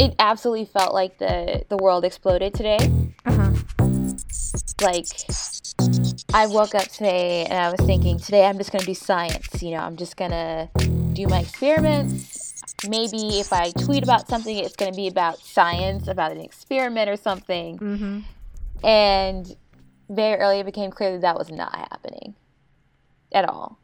it 0.00 0.14
absolutely 0.18 0.64
felt 0.64 0.94
like 0.94 1.18
the 1.18 1.64
the 1.68 1.76
world 1.76 2.04
exploded 2.04 2.54
today. 2.54 2.78
Uh-huh. 3.26 3.52
Like 4.80 5.06
I 6.32 6.46
woke 6.46 6.74
up 6.74 6.88
today 6.88 7.44
and 7.44 7.52
I 7.52 7.70
was 7.70 7.86
thinking 7.86 8.18
today 8.18 8.46
I'm 8.46 8.56
just 8.56 8.72
gonna 8.72 8.84
do 8.84 8.94
science. 8.94 9.62
You 9.62 9.72
know, 9.72 9.80
I'm 9.80 9.96
just 9.96 10.16
gonna 10.16 10.70
do 11.12 11.26
my 11.26 11.40
experiments. 11.40 12.64
Maybe 12.88 13.40
if 13.40 13.52
I 13.52 13.72
tweet 13.72 14.02
about 14.02 14.26
something, 14.26 14.56
it's 14.56 14.74
gonna 14.74 14.96
be 14.96 15.06
about 15.06 15.38
science, 15.38 16.08
about 16.08 16.32
an 16.32 16.40
experiment 16.40 17.10
or 17.10 17.16
something. 17.16 17.78
Mm-hmm. 17.78 18.86
And 18.86 19.56
very 20.08 20.40
early 20.40 20.60
it 20.60 20.66
became 20.66 20.90
clear 20.90 21.12
that 21.12 21.20
that 21.20 21.36
was 21.36 21.50
not 21.50 21.76
happening 21.76 22.34
at 23.32 23.46
all. 23.46 23.78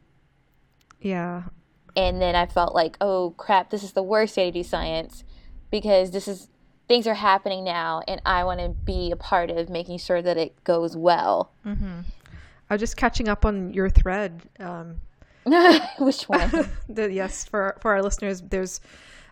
Yeah. 0.99 1.43
And 1.95 2.23
then 2.23 2.35
I 2.35 2.47
felt 2.47 2.75
like, 2.75 2.97
oh 3.03 3.35
crap, 3.37 3.69
this 3.69 3.83
is 3.83 3.93
the 3.93 4.03
worst 4.03 4.35
day 4.35 4.51
to 4.51 4.59
do 4.59 4.63
science 4.63 5.25
because 5.71 6.11
this 6.11 6.29
is 6.29 6.49
things 6.89 7.07
are 7.07 7.15
happening 7.15 7.65
now 7.65 8.03
and 8.07 8.21
I 8.25 8.45
want 8.45 8.61
to 8.61 8.69
be 8.69 9.11
a 9.11 9.17
part 9.17 9.51
of 9.51 9.69
making 9.69 9.99
sure 9.99 10.23
that 10.23 10.37
it 10.37 10.63
goes 10.65 10.97
well. 10.97 11.51
Mm-hmm. 11.65 12.01
I 12.71 12.75
was 12.75 12.81
just 12.81 12.97
catching 12.97 13.29
up 13.29 13.45
on 13.45 13.73
your 13.73 13.91
thread. 13.91 14.43
Um, 14.61 14.97
Which 15.99 16.25
one? 16.25 16.51
the, 16.89 17.13
yes, 17.13 17.45
for 17.45 17.77
for 17.81 17.93
our 17.93 18.03
listeners, 18.03 18.41
there's 18.41 18.81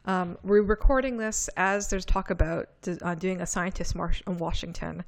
um, 0.06 0.36
we're 0.42 0.62
recording 0.62 1.16
this 1.16 1.48
as 1.56 1.88
there's 1.88 2.04
talk 2.04 2.30
about 2.30 2.68
uh, 3.02 3.14
doing 3.14 3.40
a 3.40 3.46
scientist 3.46 3.94
march 3.94 4.22
in 4.26 4.38
Washington, 4.38 5.04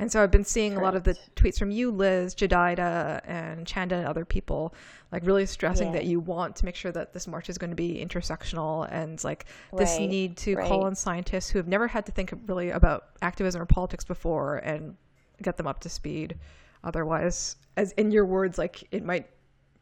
and 0.00 0.10
so 0.10 0.22
I've 0.22 0.30
been 0.30 0.44
seeing 0.44 0.72
Correct. 0.72 0.82
a 0.82 0.84
lot 0.84 0.96
of 0.96 1.04
the 1.04 1.14
tweets 1.36 1.58
from 1.58 1.70
you, 1.70 1.90
Liz, 1.90 2.34
Jedidah, 2.34 3.20
and 3.24 3.66
Chanda, 3.66 3.96
and 3.96 4.06
other 4.06 4.24
people, 4.24 4.74
like 5.12 5.26
really 5.26 5.44
stressing 5.44 5.88
yeah. 5.88 5.92
that 5.92 6.04
you 6.06 6.20
want 6.20 6.56
to 6.56 6.64
make 6.64 6.74
sure 6.74 6.90
that 6.90 7.12
this 7.12 7.28
march 7.28 7.50
is 7.50 7.58
going 7.58 7.68
to 7.68 7.76
be 7.76 8.02
intersectional 8.02 8.88
and 8.90 9.22
like 9.22 9.44
this 9.76 9.98
right. 9.98 10.08
need 10.08 10.38
to 10.38 10.56
right. 10.56 10.66
call 10.66 10.84
on 10.84 10.94
scientists 10.94 11.50
who 11.50 11.58
have 11.58 11.68
never 11.68 11.86
had 11.86 12.06
to 12.06 12.12
think 12.12 12.32
really 12.46 12.70
about 12.70 13.08
activism 13.20 13.60
or 13.60 13.66
politics 13.66 14.04
before 14.04 14.56
and 14.56 14.96
get 15.42 15.58
them 15.58 15.66
up 15.66 15.80
to 15.80 15.90
speed. 15.90 16.38
Otherwise, 16.82 17.56
as 17.76 17.92
in 17.92 18.10
your 18.10 18.24
words, 18.24 18.56
like 18.56 18.82
it 18.90 19.04
might 19.04 19.28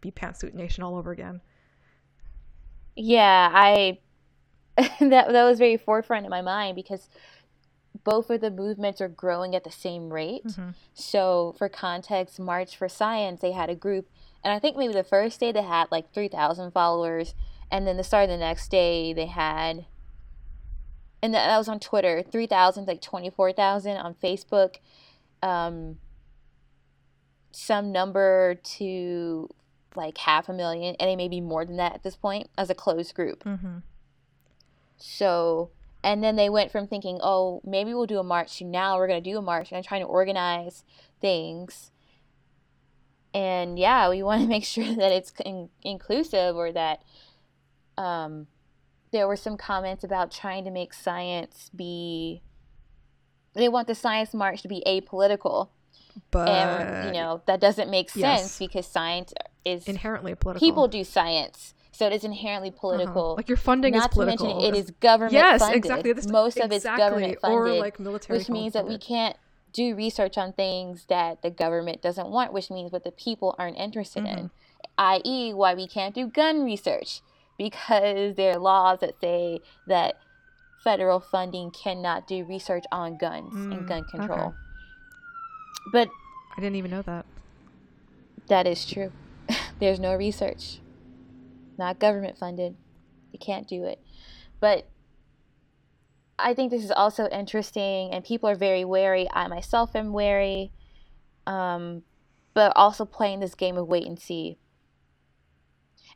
be 0.01 0.11
pantsuit 0.11 0.53
nation 0.53 0.83
all 0.83 0.97
over 0.97 1.13
again. 1.13 1.41
Yeah, 2.97 3.51
I 3.55 3.99
that 5.01 5.33
that 5.33 5.45
was 5.45 5.59
very 5.59 5.77
forefront 5.77 6.25
in 6.25 6.31
my 6.31 6.43
mind 6.43 6.77
because 6.77 7.09
both 8.05 8.31
of 8.31 8.41
the 8.41 8.51
movements 8.51 9.01
are 9.01 9.09
growing 9.09 9.55
at 9.55 9.65
the 9.65 9.71
same 9.71 10.13
rate. 10.13 10.45
Mm-hmm. 10.45 10.71
So, 10.95 11.55
for 11.59 11.69
context, 11.69 12.39
March 12.39 12.77
for 12.77 12.89
Science, 12.89 13.41
they 13.41 13.53
had 13.53 13.71
a 13.71 13.75
group, 13.75 14.09
and 14.45 14.53
I 14.53 14.59
think 14.59 14.77
maybe 14.77 14.93
the 14.93 15.05
first 15.05 15.41
day 15.41 15.53
they 15.53 15.63
had 15.63 15.91
like 15.91 16.13
3,000 16.13 16.71
followers, 16.71 17.35
and 17.71 17.87
then 17.87 17.97
the 17.97 18.05
start 18.05 18.25
of 18.25 18.31
the 18.31 18.37
next 18.37 18.71
day 18.71 19.13
they 19.13 19.27
had, 19.27 19.87
and 21.23 21.35
that, 21.35 21.49
that 21.49 21.59
was 21.59 21.69
on 21.69 21.81
Twitter, 21.81 22.23
3,000 22.23 22.87
like 22.87 23.03
24,000 23.03 23.97
on 23.97 24.15
Facebook, 24.15 24.77
um, 25.43 25.99
some 27.51 27.91
number 27.91 28.55
to 28.63 29.49
like 29.97 30.19
half 30.19 30.49
a 30.49 30.53
million, 30.53 30.95
and 31.01 31.11
it 31.11 31.17
may 31.17 31.29
be 31.29 31.41
more 31.41 31.65
than 31.65 31.77
that 31.77 31.95
at 31.95 32.03
this 32.05 32.17
point 32.17 32.49
as 32.57 32.71
a 32.71 32.75
closed 32.75 33.15
group. 33.15 33.43
Mm-hmm. 33.45 33.79
So, 34.99 35.71
and 36.03 36.23
then 36.23 36.37
they 36.37 36.49
went 36.49 36.71
from 36.71 36.87
thinking, 36.87 37.19
oh, 37.23 37.61
maybe 37.65 37.95
we'll 37.95 38.07
do 38.07 38.19
a 38.19 38.25
march 38.25 38.59
to 38.59 38.65
now 38.65 38.97
we're 38.97 39.09
going 39.09 39.23
to 39.23 39.31
do 39.31 39.39
a 39.39 39.43
march 39.43 39.73
and 39.73 39.85
trying 39.85 40.03
to 40.03 40.07
organize 40.07 40.85
things. 41.21 41.91
And 43.33 43.79
yeah, 43.79 44.09
we 44.09 44.23
want 44.25 44.43
to 44.43 44.49
make 44.49 44.65
sure 44.65 44.95
that 44.95 45.13
it's 45.13 45.33
in- 45.45 45.71
inclusive 45.83 46.57
or 46.57 46.73
that 46.73 47.03
um, 47.97 48.47
there 49.13 49.27
were 49.27 49.37
some 49.37 49.57
comments 49.57 50.05
about 50.05 50.31
trying 50.31 50.65
to 50.65 50.71
make 50.71 50.93
science 50.93 51.71
be, 51.75 52.43
they 53.55 53.69
want 53.69 53.89
the 53.89 53.95
science 53.95 54.35
march 54.35 54.63
to 54.63 54.69
be 54.69 54.83
apolitical. 54.87 55.71
But 56.31 56.49
and 56.49 57.07
you 57.07 57.21
know 57.21 57.43
that 57.47 57.61
doesn't 57.61 57.91
make 57.91 58.11
sense 58.11 58.43
yes. 58.43 58.59
because 58.59 58.87
science 58.87 59.33
is 59.65 59.87
inherently 59.87 60.35
political. 60.35 60.67
People 60.67 60.89
do 60.89 61.05
science, 61.05 61.75
so 61.99 62.07
it 62.07 62.13
is 62.13 62.23
inherently 62.23 62.69
uh-huh. 62.69 62.79
political. 62.79 63.25
Uh-huh. 63.25 63.35
Like 63.35 63.49
your 63.49 63.57
funding 63.57 63.95
Not 63.95 64.11
is 64.11 64.15
political. 64.15 64.47
to 64.47 64.55
mention 64.55 64.73
it 64.73 64.79
is 64.79 64.93
government 65.01 65.33
yes, 65.33 65.61
funded. 65.61 65.79
exactly. 65.79 66.13
That's 66.13 66.29
Most 66.29 66.57
exactly. 66.57 66.77
of 66.77 66.85
it's 66.85 66.85
government 66.85 67.41
funded, 67.41 67.59
or 67.59 67.81
like 67.81 67.99
military, 67.99 68.39
which 68.39 68.49
means 68.49 68.75
that 68.75 68.87
we 68.87 68.99
can't 68.99 69.37
do 69.73 69.97
research 69.97 70.39
on 70.39 70.53
things 70.53 71.07
that 71.09 71.43
the 71.43 71.51
government 71.51 72.01
doesn't 72.01 72.29
want, 72.29 72.53
which 72.53 72.71
means 72.71 72.93
what 72.93 73.03
the 73.03 73.11
people 73.11 73.57
aren't 73.59 73.77
interested 73.77 74.23
mm-hmm. 74.23 74.39
in. 74.39 74.51
I.e., 74.97 75.53
why 75.53 75.75
we 75.75 75.89
can't 75.89 76.15
do 76.15 76.29
gun 76.29 76.65
research 76.65 77.21
because 77.59 78.37
there 78.37 78.55
are 78.55 78.59
laws 78.61 79.01
that 79.01 79.15
say 79.21 79.59
that 79.89 80.19
federal 80.85 81.19
funding 81.19 81.73
cannot 81.73 82.29
do 82.29 82.45
research 82.45 82.85
on 82.93 83.17
guns 83.17 83.55
mm, 83.55 83.77
and 83.77 83.89
gun 83.89 84.05
control. 84.05 84.39
Okay. 84.39 84.57
But 85.91 86.11
I 86.57 86.61
didn't 86.61 86.77
even 86.77 86.93
know 86.93 87.03
that. 87.03 87.27
That 88.47 88.69
is 88.69 88.87
true. 88.87 89.11
There's 89.81 89.99
no 89.99 90.15
research. 90.15 90.79
Not 91.79 91.99
government 91.99 92.37
funded. 92.37 92.77
You 93.33 93.39
can't 93.39 93.69
do 93.69 93.85
it. 93.85 94.01
But 94.61 94.89
I 96.39 96.55
think 96.55 96.71
this 96.71 96.85
is 96.85 96.91
also 96.91 97.29
interesting, 97.29 98.11
and 98.11 98.25
people 98.25 98.49
are 98.49 98.55
very 98.55 98.85
wary. 98.85 99.29
I 99.33 99.49
myself 99.49 99.97
am 99.97 100.13
wary, 100.13 100.73
um, 101.47 102.03
but 102.55 102.73
also 102.77 103.05
playing 103.05 103.41
this 103.41 103.55
game 103.55 103.77
of 103.77 103.89
wait 103.89 104.07
and 104.07 104.19
see. 104.19 104.59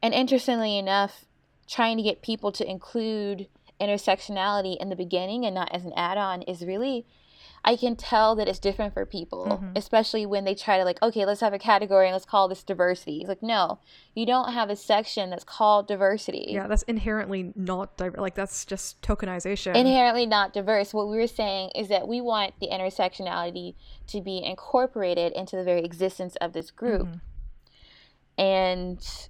And 0.02 0.12
interestingly 0.12 0.78
enough, 0.78 1.24
trying 1.68 1.96
to 1.96 2.02
get 2.02 2.22
people 2.22 2.52
to 2.52 2.68
include 2.68 3.48
intersectionality 3.80 4.76
in 4.80 4.88
the 4.88 4.96
beginning 4.96 5.44
and 5.44 5.54
not 5.54 5.72
as 5.72 5.84
an 5.84 5.92
add 5.96 6.18
on 6.18 6.42
is 6.42 6.64
really 6.64 7.06
I 7.64 7.76
can 7.76 7.94
tell 7.94 8.34
that 8.36 8.48
it's 8.48 8.58
different 8.58 8.92
for 8.92 9.06
people, 9.06 9.46
mm-hmm. 9.46 9.76
especially 9.76 10.26
when 10.26 10.44
they 10.44 10.54
try 10.54 10.78
to 10.78 10.84
like, 10.84 11.00
okay, 11.00 11.24
let's 11.24 11.40
have 11.40 11.52
a 11.52 11.60
category 11.60 12.06
and 12.06 12.12
let's 12.12 12.24
call 12.24 12.48
this 12.48 12.64
diversity. 12.64 13.18
It's 13.18 13.28
like, 13.28 13.42
no, 13.42 13.78
you 14.14 14.26
don't 14.26 14.52
have 14.52 14.68
a 14.68 14.74
section 14.74 15.30
that's 15.30 15.44
called 15.44 15.86
diversity. 15.86 16.48
Yeah, 16.48 16.66
that's 16.66 16.82
inherently 16.82 17.52
not 17.54 17.96
diverse. 17.96 18.20
Like 18.20 18.34
that's 18.34 18.64
just 18.64 19.00
tokenization. 19.00 19.76
Inherently 19.76 20.26
not 20.26 20.52
diverse. 20.52 20.92
What 20.92 21.08
we 21.08 21.16
were 21.16 21.28
saying 21.28 21.70
is 21.76 21.86
that 21.88 22.08
we 22.08 22.20
want 22.20 22.54
the 22.60 22.66
intersectionality 22.66 23.74
to 24.08 24.20
be 24.20 24.42
incorporated 24.42 25.32
into 25.32 25.54
the 25.54 25.62
very 25.62 25.84
existence 25.84 26.34
of 26.40 26.54
this 26.54 26.72
group. 26.72 27.06
Mm-hmm. 27.06 28.40
And 28.42 29.28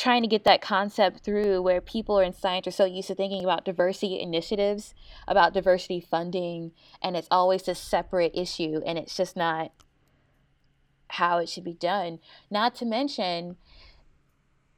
trying 0.00 0.22
to 0.22 0.28
get 0.28 0.44
that 0.44 0.62
concept 0.62 1.22
through 1.22 1.60
where 1.60 1.82
people 1.82 2.18
are 2.18 2.22
in 2.22 2.32
science 2.32 2.66
are 2.66 2.70
so 2.70 2.86
used 2.86 3.08
to 3.08 3.14
thinking 3.14 3.44
about 3.44 3.66
diversity 3.66 4.18
initiatives, 4.18 4.94
about 5.28 5.52
diversity 5.52 6.00
funding, 6.00 6.72
and 7.02 7.18
it's 7.18 7.28
always 7.30 7.68
a 7.68 7.74
separate 7.74 8.32
issue 8.34 8.80
and 8.86 8.96
it's 8.96 9.14
just 9.14 9.36
not 9.36 9.72
how 11.08 11.36
it 11.36 11.50
should 11.50 11.64
be 11.64 11.74
done. 11.74 12.18
Not 12.50 12.74
to 12.76 12.86
mention, 12.86 13.56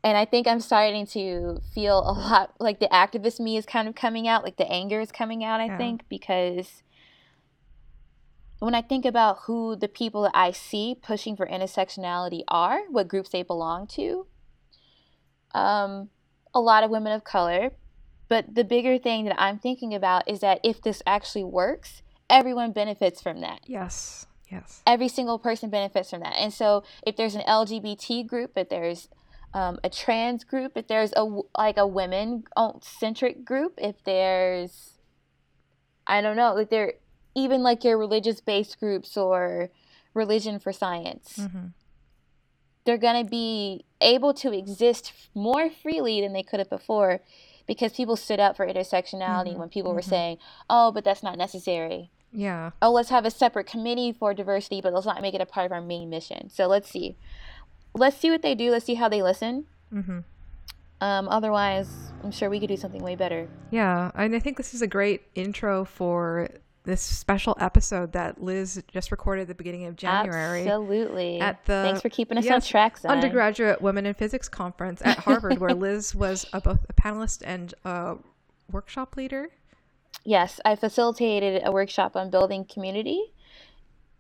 and 0.03 0.19
I 0.19 0.25
think 0.25 0.49
I'm 0.49 0.59
starting 0.59 1.06
to 1.09 1.60
feel 1.72 2.00
a 2.00 2.10
lot 2.10 2.56
like 2.59 2.81
the 2.81 2.89
activist 2.89 3.39
me 3.39 3.56
is 3.56 3.65
kind 3.65 3.87
of 3.87 3.94
coming 3.94 4.27
out, 4.27 4.43
like 4.43 4.56
the 4.56 4.69
anger 4.69 5.00
is 5.00 5.12
coming 5.12 5.44
out, 5.44 5.60
I 5.60 5.66
yeah. 5.66 5.78
think, 5.78 6.03
because 6.09 6.83
when 8.59 8.75
I 8.75 8.83
think 8.83 9.04
about 9.04 9.43
who 9.44 9.77
the 9.77 9.87
people 9.87 10.22
that 10.22 10.33
I 10.34 10.50
see 10.50 10.97
pushing 11.00 11.37
for 11.37 11.47
intersectionality 11.47 12.43
are, 12.49 12.81
what 12.91 13.06
groups 13.06 13.31
they 13.31 13.44
belong 13.44 13.87
to, 13.89 14.27
um, 15.54 16.08
a 16.54 16.60
lot 16.60 16.84
of 16.84 16.90
women 16.90 17.12
of 17.12 17.24
color. 17.24 17.72
But 18.28 18.54
the 18.54 18.64
bigger 18.64 18.98
thing 18.98 19.26
that 19.26 19.40
I'm 19.40 19.58
thinking 19.58 19.94
about 19.94 20.28
is 20.28 20.40
that 20.40 20.60
if 20.64 20.80
this 20.80 21.02
actually 21.06 21.44
works, 21.44 22.02
everyone 22.30 22.72
benefits 22.72 23.20
from 23.20 23.40
that. 23.40 23.60
Yes. 23.66 24.26
Yes. 24.50 24.82
Every 24.86 25.08
single 25.08 25.38
person 25.38 25.70
benefits 25.70 26.10
from 26.10 26.20
that. 26.20 26.34
And 26.36 26.52
so 26.52 26.84
if 27.06 27.16
there's 27.16 27.34
an 27.34 27.42
LGBT 27.42 28.26
group, 28.26 28.52
if 28.56 28.68
there's 28.68 29.08
um, 29.54 29.78
a 29.84 29.91
trans 29.91 30.44
group, 30.44 30.72
if 30.76 30.88
there's 30.88 31.12
a 31.14 31.24
like 31.56 31.77
a 31.77 31.86
women 31.86 32.44
centric 32.80 33.44
group, 33.44 33.74
if 33.78 33.97
there's 34.04 34.92
I 36.06 36.21
don't 36.21 36.36
know, 36.36 36.54
like 36.54 36.71
there 36.71 36.94
even 37.34 37.62
like 37.62 37.84
your 37.84 37.97
religious 37.97 38.41
based 38.41 38.78
groups 38.78 39.16
or 39.16 39.71
religion 40.15 40.59
for 40.59 40.72
science. 40.72 41.38
Mm-hmm 41.38 41.66
they're 42.84 42.98
going 42.98 43.24
to 43.24 43.30
be 43.30 43.84
able 44.00 44.34
to 44.34 44.52
exist 44.52 45.12
more 45.34 45.70
freely 45.70 46.20
than 46.20 46.32
they 46.32 46.42
could 46.42 46.58
have 46.58 46.70
before 46.70 47.20
because 47.66 47.92
people 47.92 48.16
stood 48.16 48.40
up 48.40 48.56
for 48.56 48.66
intersectionality 48.66 49.50
mm-hmm. 49.50 49.60
when 49.60 49.68
people 49.68 49.90
mm-hmm. 49.90 49.96
were 49.96 50.02
saying, 50.02 50.38
oh, 50.68 50.90
but 50.92 51.04
that's 51.04 51.22
not 51.22 51.38
necessary. 51.38 52.10
Yeah. 52.32 52.70
Oh, 52.80 52.90
let's 52.92 53.10
have 53.10 53.24
a 53.24 53.30
separate 53.30 53.66
committee 53.66 54.12
for 54.12 54.34
diversity, 54.34 54.80
but 54.80 54.92
let's 54.92 55.06
not 55.06 55.22
make 55.22 55.34
it 55.34 55.40
a 55.40 55.46
part 55.46 55.66
of 55.66 55.72
our 55.72 55.80
main 55.80 56.10
mission. 56.10 56.50
So 56.50 56.66
let's 56.66 56.90
see. 56.90 57.16
Let's 57.94 58.16
see 58.16 58.30
what 58.30 58.42
they 58.42 58.54
do. 58.54 58.70
Let's 58.70 58.86
see 58.86 58.94
how 58.94 59.08
they 59.08 59.22
listen. 59.22 59.66
Mm-hmm. 59.92 60.20
Um, 61.02 61.28
otherwise, 61.28 62.12
I'm 62.24 62.30
sure 62.30 62.48
we 62.48 62.58
could 62.58 62.68
do 62.68 62.76
something 62.76 63.02
way 63.02 63.16
better. 63.16 63.48
Yeah. 63.70 64.10
And 64.14 64.34
I 64.34 64.38
think 64.38 64.56
this 64.56 64.72
is 64.72 64.82
a 64.82 64.86
great 64.86 65.22
intro 65.34 65.84
for 65.84 66.48
this 66.84 67.00
special 67.00 67.56
episode 67.60 68.12
that 68.12 68.42
Liz 68.42 68.82
just 68.88 69.10
recorded 69.10 69.42
at 69.42 69.48
the 69.48 69.54
beginning 69.54 69.86
of 69.86 69.96
January. 69.96 70.62
Absolutely. 70.62 71.40
At 71.40 71.64
the 71.64 71.82
Thanks 71.84 72.00
for 72.00 72.08
keeping 72.08 72.38
us 72.38 72.44
yes, 72.44 72.64
on 72.64 72.70
track. 72.70 73.00
Xine. 73.00 73.10
Undergraduate 73.10 73.80
Women 73.80 74.06
in 74.06 74.14
Physics 74.14 74.48
conference 74.48 75.00
at 75.04 75.18
Harvard, 75.18 75.58
where 75.58 75.74
Liz 75.74 76.14
was 76.14 76.46
a, 76.52 76.60
both 76.60 76.84
a 76.88 76.92
panelist 76.92 77.42
and 77.44 77.74
a 77.84 78.16
workshop 78.70 79.16
leader. 79.16 79.50
Yes, 80.24 80.60
I 80.64 80.76
facilitated 80.76 81.62
a 81.64 81.72
workshop 81.72 82.16
on 82.16 82.30
building 82.30 82.64
community, 82.64 83.32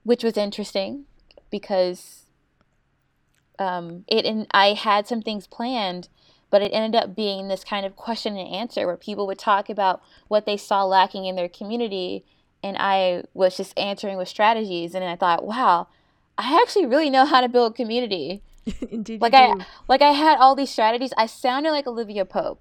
which 0.04 0.22
was 0.22 0.36
interesting 0.36 1.04
because 1.50 2.26
um, 3.58 4.04
it 4.08 4.24
and 4.24 4.46
I 4.52 4.74
had 4.74 5.06
some 5.06 5.22
things 5.22 5.46
planned, 5.46 6.08
but 6.50 6.62
it 6.62 6.70
ended 6.72 7.00
up 7.00 7.14
being 7.14 7.48
this 7.48 7.64
kind 7.64 7.86
of 7.86 7.96
question 7.96 8.36
and 8.36 8.48
answer 8.48 8.86
where 8.86 8.96
people 8.96 9.26
would 9.26 9.38
talk 9.38 9.68
about 9.68 10.02
what 10.28 10.46
they 10.46 10.56
saw 10.56 10.84
lacking 10.84 11.26
in 11.26 11.36
their 11.36 11.48
community, 11.48 12.24
and 12.62 12.76
I 12.78 13.24
was 13.34 13.56
just 13.56 13.76
answering 13.78 14.16
with 14.16 14.28
strategies. 14.28 14.94
And 14.94 15.04
I 15.04 15.16
thought, 15.16 15.44
wow, 15.44 15.88
I 16.38 16.60
actually 16.60 16.86
really 16.86 17.10
know 17.10 17.24
how 17.24 17.40
to 17.40 17.48
build 17.48 17.74
community. 17.74 18.42
Indeed, 18.90 19.20
like 19.20 19.34
I 19.34 19.54
like 19.88 20.02
I 20.02 20.12
had 20.12 20.38
all 20.38 20.54
these 20.54 20.70
strategies. 20.70 21.12
I 21.16 21.26
sounded 21.26 21.72
like 21.72 21.86
Olivia 21.86 22.24
Pope, 22.24 22.60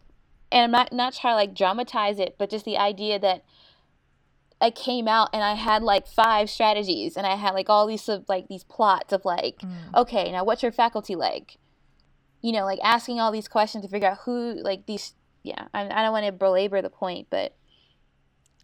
and 0.51 0.63
I'm 0.63 0.71
not 0.71 0.91
not 0.91 1.13
trying 1.13 1.33
to 1.33 1.35
like 1.35 1.53
dramatize 1.53 2.17
it, 2.17 2.35
but 2.39 2.49
just 2.49 2.65
the 2.65 2.77
idea 2.77 3.19
that 3.19 3.43
I 4.59 4.71
came 4.71 5.07
out 5.07 5.29
and 5.33 5.43
I 5.43 5.53
had 5.53 5.83
like 5.83 6.07
five 6.07 6.49
strategies 6.49 7.17
and 7.17 7.27
I 7.27 7.35
had 7.35 7.53
like 7.53 7.69
all 7.69 7.85
these 7.85 8.09
like 8.27 8.47
these 8.47 8.63
plots 8.63 9.13
of 9.13 9.25
like, 9.25 9.59
mm. 9.59 9.71
okay, 9.95 10.31
now 10.31 10.43
what's 10.43 10.63
your 10.63 10.71
faculty 10.71 11.15
like? 11.15 11.57
You 12.41 12.51
know, 12.51 12.65
like 12.65 12.79
asking 12.83 13.19
all 13.19 13.31
these 13.31 13.47
questions 13.47 13.83
to 13.83 13.89
figure 13.89 14.09
out 14.09 14.19
who 14.25 14.55
like 14.61 14.87
these. 14.87 15.13
Yeah, 15.43 15.67
I, 15.73 15.85
I 15.85 16.03
don't 16.03 16.11
want 16.11 16.25
to 16.27 16.31
belabor 16.31 16.81
the 16.81 16.89
point, 16.91 17.27
but 17.29 17.55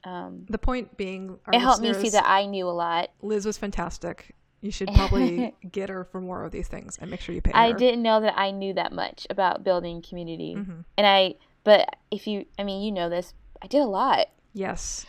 um, 0.07 0.45
the 0.49 0.57
point 0.57 0.95
being, 0.97 1.37
it 1.51 1.59
helped 1.59 1.81
me 1.81 1.93
see 1.93 2.09
that 2.09 2.25
I 2.25 2.45
knew 2.45 2.67
a 2.67 2.71
lot. 2.71 3.09
Liz 3.21 3.45
was 3.45 3.57
fantastic. 3.57 4.35
You 4.61 4.71
should 4.71 4.87
probably 4.95 5.53
get 5.71 5.89
her 5.89 6.03
for 6.05 6.21
more 6.21 6.43
of 6.43 6.51
these 6.51 6.67
things 6.67 6.97
and 6.99 7.11
make 7.11 7.21
sure 7.21 7.35
you 7.35 7.41
pay. 7.41 7.51
I 7.53 7.71
didn't 7.71 8.01
know 8.01 8.21
that 8.21 8.37
I 8.37 8.51
knew 8.51 8.73
that 8.73 8.91
much 8.91 9.27
about 9.29 9.63
building 9.63 10.01
community, 10.01 10.55
mm-hmm. 10.57 10.81
and 10.97 11.07
I. 11.07 11.35
But 11.63 11.97
if 12.11 12.27
you, 12.27 12.45
I 12.57 12.63
mean, 12.63 12.81
you 12.81 12.91
know 12.91 13.09
this. 13.09 13.33
I 13.61 13.67
did 13.67 13.81
a 13.81 13.85
lot. 13.85 14.27
Yes 14.53 15.05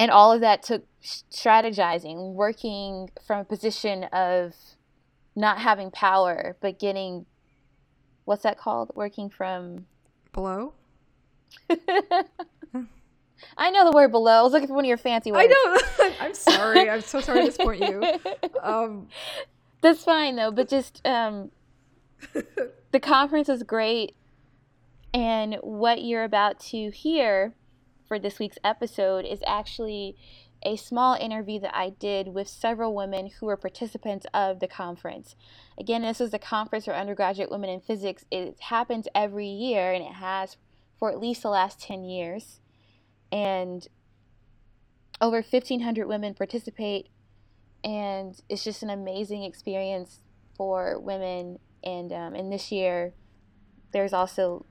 and 0.00 0.10
all 0.10 0.32
of 0.32 0.40
that 0.40 0.62
took 0.62 0.82
strategizing, 1.02 2.32
working 2.32 3.10
from 3.26 3.40
a 3.40 3.44
position 3.44 4.04
of 4.04 4.54
not 5.36 5.58
having 5.58 5.90
power, 5.90 6.56
but 6.62 6.78
getting 6.78 7.26
what's 8.24 8.42
that 8.44 8.56
called? 8.56 8.92
Working 8.94 9.28
from 9.28 9.84
below. 10.32 10.72
I 13.56 13.70
know 13.70 13.84
the 13.84 13.94
word 13.94 14.10
below. 14.10 14.32
I 14.32 14.42
was 14.42 14.52
looking 14.52 14.68
for 14.68 14.74
one 14.74 14.84
of 14.84 14.88
your 14.88 14.96
fancy 14.96 15.32
words. 15.32 15.52
I 15.52 15.78
know. 15.98 16.14
I'm 16.20 16.34
sorry. 16.34 16.88
I'm 16.88 17.00
so 17.00 17.20
sorry 17.20 17.40
to 17.40 17.46
disappoint 17.46 17.80
you. 17.80 18.02
Um, 18.62 19.08
That's 19.80 20.04
fine 20.04 20.36
though. 20.36 20.50
But 20.50 20.68
just 20.68 21.00
um, 21.06 21.50
the 22.92 23.00
conference 23.00 23.48
was 23.48 23.62
great, 23.62 24.14
and 25.14 25.56
what 25.62 26.02
you're 26.02 26.24
about 26.24 26.60
to 26.60 26.90
hear 26.90 27.54
for 28.06 28.18
this 28.18 28.38
week's 28.38 28.58
episode 28.62 29.24
is 29.24 29.40
actually 29.46 30.16
a 30.62 30.76
small 30.76 31.14
interview 31.14 31.58
that 31.60 31.74
I 31.74 31.90
did 31.90 32.28
with 32.28 32.48
several 32.48 32.94
women 32.94 33.30
who 33.38 33.46
were 33.46 33.56
participants 33.56 34.26
of 34.34 34.60
the 34.60 34.68
conference. 34.68 35.36
Again, 35.78 36.02
this 36.02 36.20
is 36.20 36.30
the 36.30 36.38
conference 36.38 36.84
for 36.84 36.94
undergraduate 36.94 37.50
women 37.50 37.70
in 37.70 37.80
physics. 37.80 38.24
It 38.30 38.56
happens 38.60 39.08
every 39.14 39.48
year 39.48 39.92
and 39.92 40.04
it 40.04 40.14
has 40.14 40.56
for 40.98 41.10
at 41.10 41.20
least 41.20 41.42
the 41.42 41.48
last 41.50 41.80
10 41.80 42.04
years. 42.04 42.59
And 43.32 43.86
over 45.20 45.36
1,500 45.36 46.06
women 46.06 46.34
participate, 46.34 47.08
and 47.84 48.38
it's 48.48 48.64
just 48.64 48.82
an 48.82 48.90
amazing 48.90 49.44
experience 49.44 50.20
for 50.56 50.98
women. 50.98 51.58
And, 51.82 52.12
um, 52.12 52.34
and 52.34 52.52
this 52.52 52.72
year, 52.72 53.14
there's 53.92 54.12
also 54.12 54.66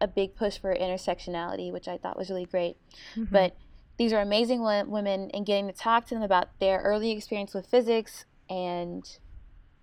a 0.00 0.06
big 0.06 0.34
push 0.34 0.58
for 0.58 0.74
intersectionality, 0.74 1.72
which 1.72 1.88
I 1.88 1.96
thought 1.96 2.16
was 2.16 2.30
really 2.30 2.44
great. 2.44 2.76
Mm-hmm. 3.16 3.32
But 3.32 3.56
these 3.96 4.12
are 4.12 4.20
amazing 4.20 4.62
women, 4.62 5.30
and 5.32 5.46
getting 5.46 5.68
to 5.68 5.72
talk 5.72 6.06
to 6.06 6.14
them 6.14 6.22
about 6.22 6.58
their 6.58 6.80
early 6.80 7.12
experience 7.12 7.54
with 7.54 7.66
physics, 7.66 8.24
and 8.50 9.18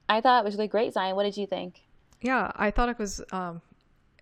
I 0.09 0.19
thought 0.19 0.44
it 0.44 0.45
was 0.45 0.56
really 0.56 0.67
great. 0.67 0.94
Xine, 0.94 1.15
what 1.15 1.24
did 1.24 1.38
you 1.38 1.47
think? 1.47 1.81
Yeah, 2.19 2.51
I 2.56 2.71
thought 2.71 2.89
it 2.89 3.00
was, 3.00 3.21
um, 3.31 3.62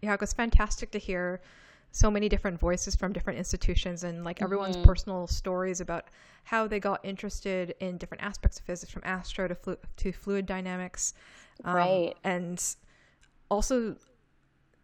yeah, 0.01 0.13
it 0.13 0.21
was 0.21 0.31
fantastic 0.31 0.91
to 0.91 0.99
hear 0.99 1.41
so 1.91 2.11
many 2.11 2.29
different 2.29 2.59
voices 2.59 2.95
from 2.95 3.11
different 3.11 3.39
institutions 3.39 4.03
and 4.03 4.23
like 4.23 4.41
everyone's 4.41 4.75
mm-hmm. 4.75 4.85
personal 4.85 5.27
stories 5.27 5.81
about 5.81 6.05
how 6.43 6.67
they 6.67 6.79
got 6.79 7.03
interested 7.03 7.73
in 7.79 7.97
different 7.97 8.23
aspects 8.23 8.59
of 8.59 8.65
physics 8.65 8.91
from 8.91 9.01
astro 9.05 9.47
to, 9.47 9.55
flu- 9.55 9.77
to 9.97 10.11
fluid 10.11 10.45
dynamics 10.45 11.13
um, 11.63 11.75
right 11.75 12.13
and 12.23 12.75
also 13.49 13.95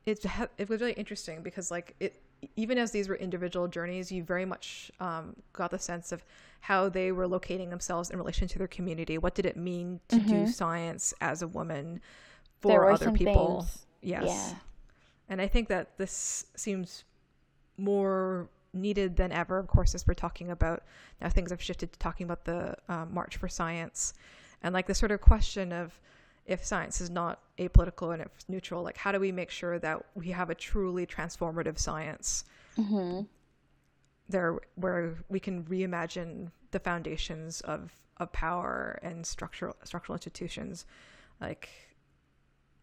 it 0.05 0.23
it 0.57 0.67
was 0.69 0.81
really 0.81 0.93
interesting 0.93 1.41
because 1.41 1.69
like 1.69 1.95
it 1.99 2.21
even 2.55 2.77
as 2.77 2.91
these 2.91 3.07
were 3.09 3.15
individual 3.15 3.67
journeys, 3.67 4.11
you 4.11 4.23
very 4.23 4.45
much 4.45 4.91
um, 4.99 5.35
got 5.53 5.71
the 5.71 5.79
sense 5.79 6.11
of 6.11 6.23
how 6.61 6.89
they 6.89 7.11
were 7.11 7.27
locating 7.27 7.69
themselves 7.69 8.09
in 8.09 8.17
relation 8.17 8.47
to 8.47 8.57
their 8.57 8.67
community. 8.67 9.17
What 9.17 9.35
did 9.35 9.45
it 9.45 9.57
mean 9.57 9.99
to 10.09 10.17
mm-hmm. 10.17 10.45
do 10.45 10.47
science 10.47 11.13
as 11.21 11.41
a 11.41 11.47
woman 11.47 12.01
for 12.61 12.91
other 12.91 13.11
people? 13.11 13.61
Things. 13.61 13.85
Yes. 14.01 14.23
Yeah. 14.25 14.57
And 15.29 15.41
I 15.41 15.47
think 15.47 15.69
that 15.69 15.97
this 15.97 16.45
seems 16.55 17.03
more 17.77 18.49
needed 18.73 19.15
than 19.15 19.31
ever, 19.31 19.57
of 19.57 19.67
course, 19.67 19.95
as 19.95 20.05
we're 20.05 20.13
talking 20.13 20.51
about 20.51 20.83
now 21.21 21.29
things 21.29 21.51
have 21.51 21.61
shifted 21.61 21.93
to 21.93 21.99
talking 21.99 22.25
about 22.25 22.45
the 22.45 22.75
um, 22.89 23.13
March 23.13 23.37
for 23.37 23.47
Science 23.47 24.13
and 24.61 24.73
like 24.73 24.87
the 24.87 24.95
sort 24.95 25.11
of 25.11 25.21
question 25.21 25.71
of 25.71 25.99
if 26.45 26.63
science 26.63 27.01
is 27.01 27.09
not 27.09 27.39
apolitical 27.57 28.13
and 28.13 28.21
if 28.21 28.27
it's 28.35 28.47
neutral, 28.47 28.83
like 28.83 28.97
how 28.97 29.11
do 29.11 29.19
we 29.19 29.31
make 29.31 29.49
sure 29.49 29.79
that 29.79 30.03
we 30.13 30.27
have 30.29 30.49
a 30.49 30.55
truly 30.55 31.05
transformative 31.05 31.79
science 31.79 32.45
mm-hmm. 32.77 33.21
there 34.29 34.59
where 34.75 35.15
we 35.29 35.39
can 35.39 35.63
reimagine 35.63 36.51
the 36.71 36.79
foundations 36.79 37.61
of, 37.61 37.91
of 38.17 38.31
power 38.31 38.99
and 39.01 39.25
structural 39.25 39.75
structural 39.83 40.15
institutions? 40.15 40.85
Like 41.41 41.69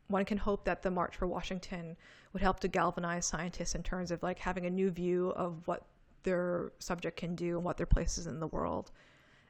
one 0.09 0.25
can 0.25 0.39
hope 0.39 0.65
that 0.65 0.83
the 0.83 0.91
March 0.91 1.17
for 1.17 1.27
Washington 1.27 1.97
would 2.33 2.43
help 2.43 2.61
to 2.61 2.69
galvanize 2.69 3.27
scientists 3.27 3.75
in 3.75 3.83
terms 3.83 4.11
of 4.11 4.23
like 4.23 4.39
having 4.39 4.67
a 4.67 4.71
new 4.71 4.91
view 4.91 5.31
of 5.31 5.67
what 5.67 5.85
their 6.23 6.73
subject 6.79 7.17
can 7.17 7.35
do 7.35 7.57
and 7.57 7.65
what 7.65 7.77
their 7.77 7.87
place 7.87 8.19
is 8.19 8.27
in 8.27 8.41
the 8.41 8.47
world 8.49 8.91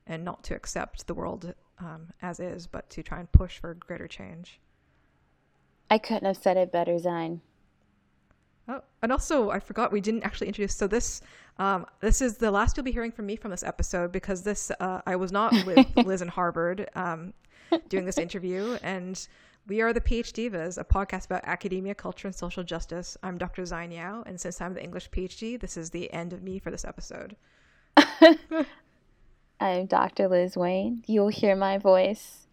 and 0.07 0.25
not 0.25 0.43
to 0.45 0.55
accept 0.55 1.07
the 1.07 1.15
world 1.15 1.55
um, 1.79 2.09
as 2.23 2.41
is, 2.41 2.67
but 2.67 2.89
to 2.91 3.03
try 3.03 3.19
and 3.19 3.31
push 3.33 3.59
for 3.59 3.75
greater 3.75 4.09
change. 4.09 4.61
I 5.91 5.99
couldn't 5.99 6.25
have 6.25 6.37
said 6.37 6.57
it 6.57 6.73
better, 6.73 6.93
Xine. 6.93 7.41
Oh, 8.69 8.81
and 9.03 9.11
also 9.11 9.51
I 9.51 9.59
forgot 9.59 9.93
we 9.93 10.01
didn't 10.01 10.23
actually 10.23 10.47
introduce. 10.47 10.75
So 10.75 10.87
this, 10.87 11.21
um, 11.59 11.87
this 12.01 12.21
is 12.21 12.37
the 12.37 12.51
last 12.51 12.77
you'll 12.77 12.85
be 12.85 12.93
hearing 12.93 13.11
from 13.11 13.27
me 13.27 13.37
from 13.37 13.51
this 13.51 13.63
episode 13.63 14.13
because 14.13 14.43
this 14.43 14.71
uh, 14.79 15.03
I 15.05 15.17
was 15.17 15.33
not 15.33 15.53
with 15.67 15.87
Liz 16.07 16.23
in 16.23 16.29
Harvard 16.29 16.89
um, 16.95 17.35
doing 17.89 18.05
this 18.05 18.19
interview, 18.19 18.79
and 18.83 19.27
we 19.67 19.81
are 19.81 19.93
the 19.93 20.01
PhD 20.01 20.51
Divas, 20.51 20.79
a 20.79 20.85
podcast 20.85 21.27
about 21.27 21.45
academia, 21.45 21.95
culture, 21.95 22.27
and 22.27 22.35
social 22.35 22.65
justice. 22.65 23.17
I'm 23.23 23.39
Dr. 23.39 23.63
Xine 23.63 23.95
Yao, 23.95 24.23
and 24.27 24.41
since 24.41 24.61
I'm 24.61 24.75
the 24.75 24.83
English 24.83 25.11
PhD, 25.11 25.59
this 25.61 25.77
is 25.77 25.91
the 25.91 26.13
end 26.13 26.33
of 26.33 26.43
me 26.43 26.59
for 26.59 26.71
this 26.71 26.85
episode. 26.85 27.37
I'm 29.61 29.87
Dr. 29.87 30.29
Liz 30.29 30.57
Wayne. 30.57 31.05
You'll 31.07 31.29
hear 31.29 31.55
my 31.55 31.79
voice 31.79 32.49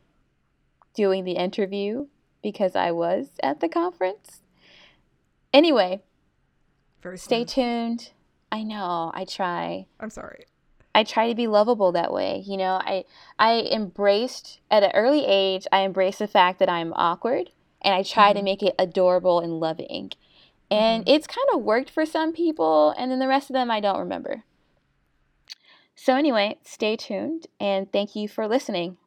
doing 0.94 1.24
the 1.24 1.34
interview 1.34 2.08
because 2.44 2.76
I 2.76 2.92
was 2.92 3.28
at 3.42 3.60
the 3.60 3.70
conference. 3.70 4.42
Anyway, 5.52 6.02
Very 7.02 7.18
stay 7.18 7.44
tuned. 7.44 8.12
I 8.52 8.64
know, 8.64 9.12
I 9.14 9.26
try. 9.26 9.88
I'm 10.00 10.12
sorry. 10.12 10.46
I 10.94 11.04
try 11.04 11.30
to 11.30 11.36
be 11.36 11.48
lovable 11.48 11.92
that 11.94 12.12
way. 12.12 12.44
You 12.46 12.58
know, 12.58 12.82
I 12.84 13.06
I 13.38 13.68
embraced 13.72 14.60
at 14.72 14.84
an 14.84 14.92
early 14.94 15.26
age, 15.26 15.68
I 15.72 15.84
embraced 15.84 16.20
the 16.20 16.28
fact 16.28 16.60
that 16.60 16.70
I'm 16.70 16.94
awkward 16.94 17.52
and 17.82 17.94
I 17.94 18.04
try 18.04 18.30
mm-hmm. 18.30 18.40
to 18.40 18.44
make 18.44 18.64
it 18.64 18.76
adorable 18.78 19.40
and 19.40 19.60
loving. 19.60 20.12
And 20.72 21.04
mm-hmm. 21.04 21.16
it's 21.16 21.28
kind 21.28 21.48
of 21.54 21.62
worked 21.62 21.90
for 21.90 22.06
some 22.06 22.34
people 22.34 22.94
and 22.98 23.12
then 23.12 23.20
the 23.20 23.28
rest 23.28 23.50
of 23.50 23.54
them 23.54 23.72
I 23.72 23.80
don't 23.80 24.00
remember. 24.00 24.44
So, 25.96 26.16
anyway, 26.16 26.58
stay 26.64 26.96
tuned 26.96 27.48
and 27.60 27.92
thank 27.92 28.16
you 28.16 28.30
for 28.30 28.48
listening. 28.48 28.98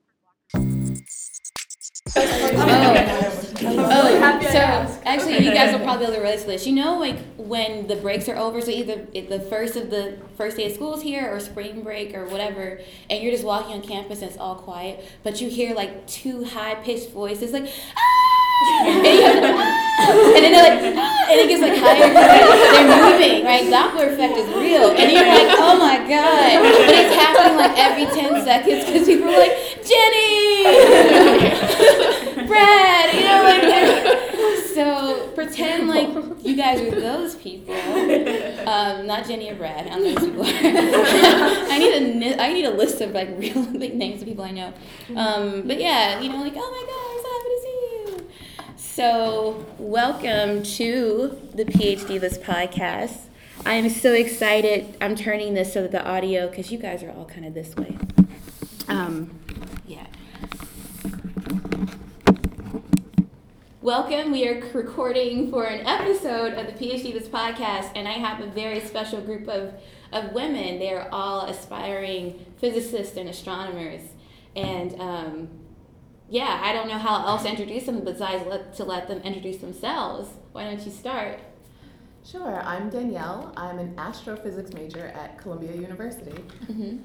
Oh, 2.14 3.38
oh 3.66 4.40
so 4.42 4.58
actually, 5.04 5.44
you 5.44 5.52
guys 5.52 5.72
will 5.72 5.84
probably 5.84 6.06
be 6.06 6.12
able 6.12 6.16
to 6.16 6.22
relate 6.22 6.40
to 6.40 6.46
this. 6.46 6.66
You 6.66 6.74
know, 6.74 6.98
like 6.98 7.18
when 7.36 7.86
the 7.86 7.96
breaks 7.96 8.28
are 8.28 8.36
over, 8.36 8.60
so 8.60 8.70
either 8.70 9.06
the 9.12 9.40
first 9.48 9.76
of 9.76 9.90
the 9.90 10.18
first 10.36 10.56
day 10.56 10.66
of 10.66 10.72
school 10.72 10.94
is 10.94 11.02
here, 11.02 11.34
or 11.34 11.40
spring 11.40 11.82
break, 11.82 12.14
or 12.14 12.26
whatever, 12.26 12.80
and 13.10 13.22
you're 13.22 13.32
just 13.32 13.44
walking 13.44 13.74
on 13.74 13.82
campus 13.82 14.22
and 14.22 14.30
it's 14.30 14.38
all 14.38 14.56
quiet, 14.56 15.04
but 15.22 15.40
you 15.40 15.48
hear 15.48 15.74
like 15.74 16.06
two 16.06 16.44
high 16.44 16.74
pitched 16.76 17.10
voices, 17.10 17.52
like, 17.52 17.70
ah! 17.96 18.32
and, 18.84 19.06
and 20.02 20.44
then 20.44 20.52
they're 20.52 20.62
like, 20.62 21.12
and 21.32 21.40
it 21.40 21.48
gets 21.48 21.62
like 21.62 21.76
higher 21.78 22.12
they're 22.12 23.12
moving, 23.12 23.44
right? 23.44 23.64
Doppler 23.64 24.12
effect 24.12 24.36
is 24.36 24.48
real, 24.54 24.90
and 24.90 25.12
you're 25.12 25.26
like, 25.26 25.56
oh 25.58 25.78
my 25.78 25.98
god! 26.08 26.62
But 26.62 26.94
it's 26.94 27.14
happening 27.14 27.56
like 27.56 27.76
every 27.78 28.06
ten 28.06 28.44
seconds 28.44 28.84
because 28.84 29.06
people 29.06 29.28
are 29.28 29.38
like, 29.38 29.56
Jenny, 29.82 30.64
Brad, 32.46 33.14
you 33.14 33.24
know, 33.24 33.42
like. 33.44 33.62
So 34.74 35.28
pretend 35.34 35.88
like 35.88 36.08
you 36.42 36.56
guys 36.56 36.80
are 36.80 36.90
those 36.98 37.34
people. 37.34 37.74
Um, 37.74 39.06
not 39.06 39.26
Jenny 39.26 39.50
or 39.50 39.51
Brad. 39.62 39.86
I 39.86 39.90
don't 39.90 40.02
know 40.02 40.20
people. 40.20 40.44
I 40.44 41.78
need 41.78 42.24
a 42.24 42.42
I 42.42 42.52
need 42.52 42.64
a 42.64 42.70
list 42.70 43.00
of 43.00 43.12
like 43.12 43.28
real 43.38 43.64
big 43.78 43.94
names 43.94 44.20
of 44.20 44.26
people 44.26 44.42
I 44.42 44.50
know. 44.50 44.74
Um, 45.14 45.68
but 45.68 45.78
yeah, 45.78 46.18
you 46.18 46.30
know, 46.30 46.42
like 46.42 46.54
oh 46.56 46.70
my 46.72 46.84
god, 46.90 47.06
I'm 47.12 47.20
so 47.22 47.30
happy 47.32 47.48
to 47.54 47.60
see 47.62 47.78
you. 47.94 48.76
So 48.76 49.64
welcome 49.78 50.64
to 50.64 51.40
the 51.54 51.64
PhD 51.64 52.18
Divas 52.18 52.40
podcast. 52.40 53.28
I 53.64 53.74
am 53.74 53.88
so 53.88 54.12
excited. 54.12 54.96
I'm 55.00 55.14
turning 55.14 55.54
this 55.54 55.72
so 55.72 55.82
that 55.82 55.92
the 55.92 56.04
audio, 56.04 56.48
because 56.48 56.72
you 56.72 56.78
guys 56.78 57.04
are 57.04 57.12
all 57.12 57.26
kind 57.26 57.46
of 57.46 57.54
this 57.54 57.76
way. 57.76 57.96
Um, 58.88 59.38
yeah. 59.86 60.08
Welcome. 63.82 64.30
We 64.30 64.46
are 64.46 64.62
recording 64.74 65.50
for 65.50 65.64
an 65.64 65.84
episode 65.88 66.52
of 66.52 66.68
the 66.68 66.72
PhD 66.72 67.12
Divas 67.12 67.26
podcast, 67.26 67.90
and 67.96 68.06
I 68.06 68.12
have 68.12 68.40
a 68.40 68.46
very 68.46 68.78
special 68.78 69.20
group 69.20 69.48
of, 69.48 69.74
of 70.12 70.32
women. 70.32 70.78
They 70.78 70.92
are 70.92 71.08
all 71.10 71.46
aspiring 71.46 72.46
physicists 72.60 73.16
and 73.16 73.28
astronomers. 73.28 74.02
And 74.54 74.94
um, 75.00 75.48
yeah, 76.28 76.60
I 76.62 76.72
don't 76.72 76.86
know 76.86 76.96
how 76.96 77.26
else 77.26 77.42
to 77.42 77.48
introduce 77.48 77.86
them 77.86 78.04
besides 78.04 78.46
let, 78.46 78.72
to 78.76 78.84
let 78.84 79.08
them 79.08 79.20
introduce 79.22 79.56
themselves. 79.56 80.28
Why 80.52 80.62
don't 80.62 80.80
you 80.86 80.92
start? 80.92 81.40
Sure. 82.24 82.62
I'm 82.62 82.88
Danielle. 82.88 83.52
I'm 83.56 83.80
an 83.80 83.98
astrophysics 83.98 84.72
major 84.74 85.08
at 85.08 85.38
Columbia 85.38 85.74
University. 85.74 86.40
Mm-hmm. 86.70 86.98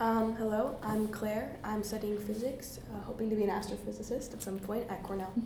Um, 0.00 0.34
hello, 0.34 0.80
I'm 0.82 1.06
Claire. 1.06 1.56
I'm 1.62 1.84
studying 1.84 2.18
physics, 2.18 2.80
uh, 2.92 3.04
hoping 3.04 3.30
to 3.30 3.36
be 3.36 3.44
an 3.44 3.50
astrophysicist 3.50 4.34
at 4.34 4.42
some 4.42 4.58
point 4.58 4.90
at 4.90 5.04
Cornell. 5.04 5.32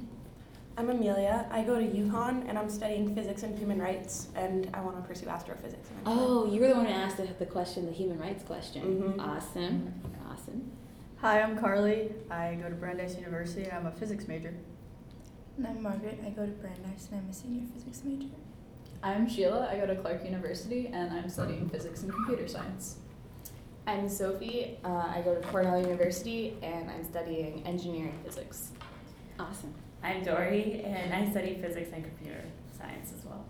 I'm 0.81 0.89
Amelia. 0.89 1.45
I 1.51 1.63
go 1.63 1.79
to 1.79 1.87
UConn 1.87 2.49
and 2.49 2.59
I'm 2.59 2.71
studying 2.71 3.15
physics 3.15 3.43
and 3.43 3.59
human 3.59 3.79
rights, 3.79 4.29
and 4.35 4.71
I 4.73 4.81
want 4.81 4.97
to 4.97 5.07
pursue 5.07 5.29
astrophysics. 5.29 5.91
Oh, 6.07 6.47
you 6.51 6.59
were 6.59 6.69
the 6.69 6.75
one 6.75 6.87
who 6.87 6.93
asked 6.93 7.19
the, 7.19 7.29
the 7.39 7.45
question, 7.45 7.85
the 7.85 7.93
human 7.93 8.19
rights 8.19 8.43
question. 8.45 8.83
Mm-hmm. 8.83 9.21
Awesome. 9.21 9.93
Awesome. 10.31 10.73
Hi, 11.19 11.43
I'm 11.43 11.59
Carly. 11.59 12.15
I 12.31 12.55
go 12.63 12.71
to 12.71 12.75
Brandeis 12.75 13.15
University 13.17 13.65
and 13.65 13.75
I'm 13.75 13.87
a 13.89 13.91
physics 13.91 14.27
major. 14.27 14.55
And 15.59 15.67
I'm 15.67 15.83
Margaret. 15.83 16.19
I 16.25 16.31
go 16.31 16.47
to 16.47 16.53
Brandeis 16.53 17.09
and 17.13 17.21
I'm 17.21 17.29
a 17.29 17.35
senior 17.35 17.67
physics 17.75 18.01
major. 18.03 18.35
I'm 19.03 19.29
Sheila. 19.29 19.69
I 19.71 19.77
go 19.77 19.85
to 19.85 19.97
Clark 19.97 20.25
University 20.25 20.87
and 20.87 21.13
I'm 21.13 21.29
studying 21.29 21.69
physics 21.69 22.05
and 22.05 22.11
computer 22.11 22.49
science. 22.49 22.97
I'm 23.87 24.09
Sophie. 24.09 24.79
Uh, 24.83 25.13
I 25.15 25.21
go 25.27 25.35
to 25.35 25.47
Cornell 25.49 25.79
University 25.79 26.57
and 26.63 26.91
I'm 26.91 27.05
studying 27.05 27.67
engineering 27.67 28.19
physics. 28.25 28.71
Awesome. 29.39 29.75
I'm 30.03 30.23
Dory, 30.23 30.83
and 30.85 31.13
I 31.13 31.31
study 31.31 31.59
physics 31.61 31.91
and 31.93 32.05
computer 32.05 32.43
science 32.77 33.13
as 33.17 33.25
well. 33.25 33.45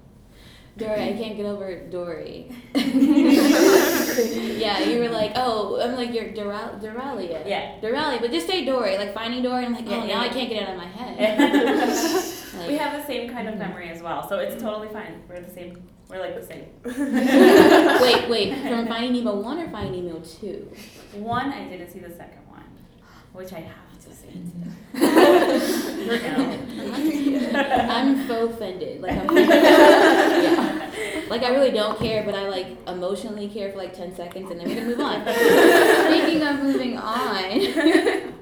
Dory, 0.76 1.02
I 1.02 1.12
can't 1.12 1.36
get 1.36 1.46
over 1.46 1.88
Dory. 1.88 2.50
yeah, 2.74 4.80
you 4.80 5.00
were 5.00 5.08
like, 5.08 5.32
oh, 5.36 5.80
I'm 5.80 5.94
like, 5.94 6.12
you're 6.12 6.32
Doral- 6.32 6.80
Doralia. 6.80 7.46
Yeah. 7.46 7.78
Doralia, 7.80 8.20
but 8.20 8.30
just 8.30 8.46
say 8.46 8.64
Dory, 8.64 8.98
like 8.98 9.14
finding 9.14 9.42
Dory. 9.42 9.64
I'm 9.64 9.74
like, 9.74 9.86
oh, 9.86 9.90
yeah, 9.90 10.00
now 10.00 10.06
yeah. 10.06 10.20
I 10.20 10.28
can't 10.28 10.48
get 10.48 10.62
it 10.62 10.68
out 10.68 10.74
of 10.74 10.78
my 10.78 10.86
head. 10.86 11.18
like, 12.58 12.68
we 12.68 12.76
have 12.76 13.00
the 13.00 13.06
same 13.06 13.30
kind 13.30 13.48
of 13.48 13.56
memory 13.56 13.90
as 13.90 14.02
well, 14.02 14.28
so 14.28 14.38
it's 14.38 14.60
totally 14.60 14.88
fine. 14.88 15.22
We're 15.28 15.40
the 15.40 15.52
same. 15.52 15.82
We're 16.08 16.20
like 16.20 16.40
the 16.40 16.46
same. 16.46 16.66
wait, 18.02 18.28
wait, 18.28 18.52
from 18.62 18.88
Finding 18.88 19.12
Nemo 19.12 19.40
1 19.40 19.58
or 19.60 19.70
Finding 19.70 20.06
Nemo 20.06 20.18
2? 20.18 20.72
One, 21.14 21.52
I 21.52 21.68
didn't 21.68 21.92
see 21.92 22.00
the 22.00 22.10
second 22.10 22.48
one, 22.48 22.64
which 23.32 23.52
I 23.52 23.60
have 23.60 23.90
I'm 27.52 28.26
so 28.26 28.48
offended. 28.48 29.00
Like 29.00 29.12
I'm, 29.12 29.36
yeah. 29.36 30.90
like 31.28 31.42
I 31.42 31.48
really 31.50 31.70
don't 31.70 31.98
care, 31.98 32.24
but 32.24 32.34
I 32.34 32.48
like 32.48 32.66
emotionally 32.86 33.48
care 33.48 33.70
for 33.70 33.78
like 33.78 33.94
ten 33.94 34.14
seconds, 34.14 34.50
and 34.50 34.60
then 34.60 34.68
we're 34.68 34.74
gonna 34.76 34.86
move 34.86 35.00
on. 35.00 35.22
Speaking 36.06 36.42
of 36.42 36.62
moving 36.62 36.96
on, 36.98 38.34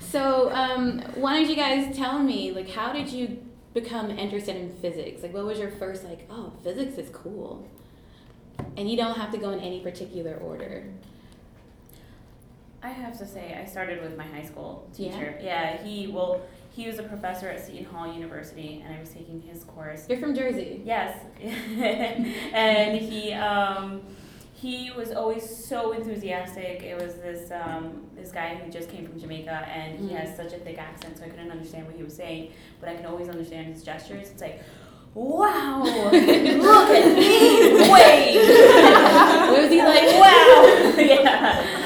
so 0.00 0.50
um, 0.52 1.00
why 1.14 1.34
don't 1.34 1.48
you 1.48 1.56
guys 1.56 1.96
tell 1.96 2.18
me 2.18 2.52
like 2.52 2.70
how 2.70 2.92
did 2.92 3.08
you 3.08 3.38
become 3.74 4.10
interested 4.10 4.56
in 4.56 4.72
physics? 4.76 5.22
Like 5.22 5.32
what 5.32 5.44
was 5.44 5.58
your 5.58 5.70
first 5.70 6.04
like 6.04 6.26
oh 6.30 6.52
physics 6.62 6.98
is 6.98 7.10
cool, 7.10 7.68
and 8.76 8.90
you 8.90 8.96
don't 8.96 9.16
have 9.16 9.30
to 9.32 9.38
go 9.38 9.50
in 9.50 9.60
any 9.60 9.80
particular 9.80 10.34
order. 10.34 10.84
I 12.82 12.88
have 12.88 13.18
to 13.18 13.26
say, 13.26 13.58
I 13.60 13.66
started 13.66 14.02
with 14.02 14.16
my 14.16 14.24
high 14.24 14.44
school 14.44 14.88
teacher. 14.94 15.38
Yeah, 15.40 15.74
yeah 15.74 15.84
he 15.84 16.06
well, 16.06 16.40
he 16.70 16.86
was 16.86 16.98
a 16.98 17.02
professor 17.02 17.48
at 17.48 17.64
Seton 17.64 17.84
Hall 17.84 18.10
University, 18.10 18.82
and 18.84 18.94
I 18.94 19.00
was 19.00 19.10
taking 19.10 19.42
his 19.42 19.64
course. 19.64 20.06
You're 20.08 20.18
from 20.18 20.34
Jersey. 20.34 20.80
Yes, 20.84 21.18
and 21.42 22.96
he 22.96 23.34
um, 23.34 24.00
he 24.54 24.90
was 24.96 25.12
always 25.12 25.44
so 25.44 25.92
enthusiastic. 25.92 26.82
It 26.82 26.98
was 27.00 27.16
this 27.16 27.50
um, 27.50 28.06
this 28.16 28.32
guy 28.32 28.54
who 28.54 28.70
just 28.70 28.88
came 28.88 29.06
from 29.06 29.20
Jamaica, 29.20 29.68
and 29.68 29.98
he 29.98 30.14
mm. 30.14 30.18
has 30.18 30.34
such 30.34 30.54
a 30.54 30.58
thick 30.58 30.78
accent, 30.78 31.18
so 31.18 31.24
I 31.24 31.28
couldn't 31.28 31.50
understand 31.50 31.86
what 31.86 31.96
he 31.96 32.02
was 32.02 32.16
saying, 32.16 32.52
but 32.78 32.88
I 32.88 32.94
could 32.94 33.06
always 33.06 33.28
understand 33.28 33.74
his 33.74 33.82
gestures. 33.82 34.30
It's 34.30 34.40
like. 34.40 34.62
Wow! 35.12 35.82
Look 36.04 36.14
at 36.14 37.16
these 37.16 37.80
waves! 37.90 38.48
was 39.50 39.68
he 39.68 39.82
like? 39.82 40.04
Wow! 40.20 40.94
yeah 40.96 41.79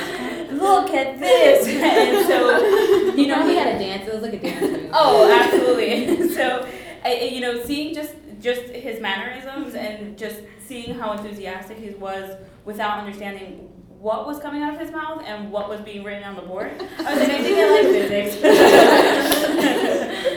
at 0.95 1.19
this. 1.19 1.67
and 1.69 2.27
so, 2.27 3.15
you 3.15 3.27
know, 3.27 3.47
he 3.47 3.57
had 3.57 3.77
a 3.77 3.79
dance. 3.79 4.09
It 4.09 4.15
was 4.15 4.23
like 4.23 4.35
a 4.35 4.39
dance. 4.39 4.61
Move. 4.63 4.91
Oh, 4.93 5.31
absolutely. 5.31 6.29
so, 6.31 6.67
I, 7.05 7.15
you 7.33 7.41
know, 7.41 7.63
seeing 7.65 7.95
just 7.95 8.15
just 8.41 8.63
his 8.63 9.01
mannerisms 9.01 9.75
and 9.75 10.19
just 10.19 10.41
seeing 10.67 10.95
how 10.95 11.13
enthusiastic 11.13 11.79
he 11.79 11.91
was 11.91 12.37
without 12.65 12.99
understanding 12.99 13.71
what 13.89 14.27
was 14.27 14.39
coming 14.39 14.63
out 14.63 14.75
of 14.75 14.81
his 14.81 14.91
mouth 14.91 15.23
and 15.25 15.51
what 15.51 15.69
was 15.69 15.81
being 15.81 16.05
written 16.05 16.25
on 16.25 16.37
the 16.37 16.43
board. 16.43 16.73
I 16.99 17.15
was 17.15 17.21
like, 17.21 17.31
I 17.31 17.43
think 17.43 17.59
I 17.59 17.71
like 17.71 17.87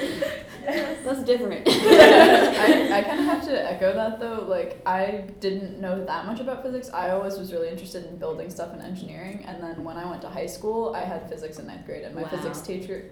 physics. 0.06 0.24
That's 0.68 1.24
different. 1.24 1.66
I, 1.68 2.98
I 2.98 3.02
kind 3.02 3.20
of 3.22 3.26
have 3.26 3.46
to 3.46 3.72
echo 3.72 3.94
that 3.94 4.20
though. 4.20 4.46
Like, 4.48 4.82
I 4.86 5.26
didn't 5.40 5.80
know 5.80 6.04
that 6.04 6.26
much 6.26 6.42
about 6.42 6.62
physics. 6.62 6.90
I 6.94 7.12
always 7.12 7.38
was 7.38 7.54
really 7.54 7.70
interested 7.70 8.06
in 8.06 8.18
building 8.18 8.50
stuff 8.50 8.74
and 8.74 8.82
engineering. 8.82 9.46
And 9.48 9.64
then 9.64 9.84
when 9.84 9.96
I 9.96 10.06
went 10.06 10.22
to 10.24 10.30
high 10.30 10.46
school, 10.46 10.94
I 10.94 11.06
had 11.06 11.30
physics 11.30 11.58
in 11.60 11.68
ninth 11.68 11.86
grade, 11.86 12.04
and 12.04 12.14
my 12.14 12.24
wow. 12.24 12.30
physics 12.30 12.62
teacher, 12.62 13.12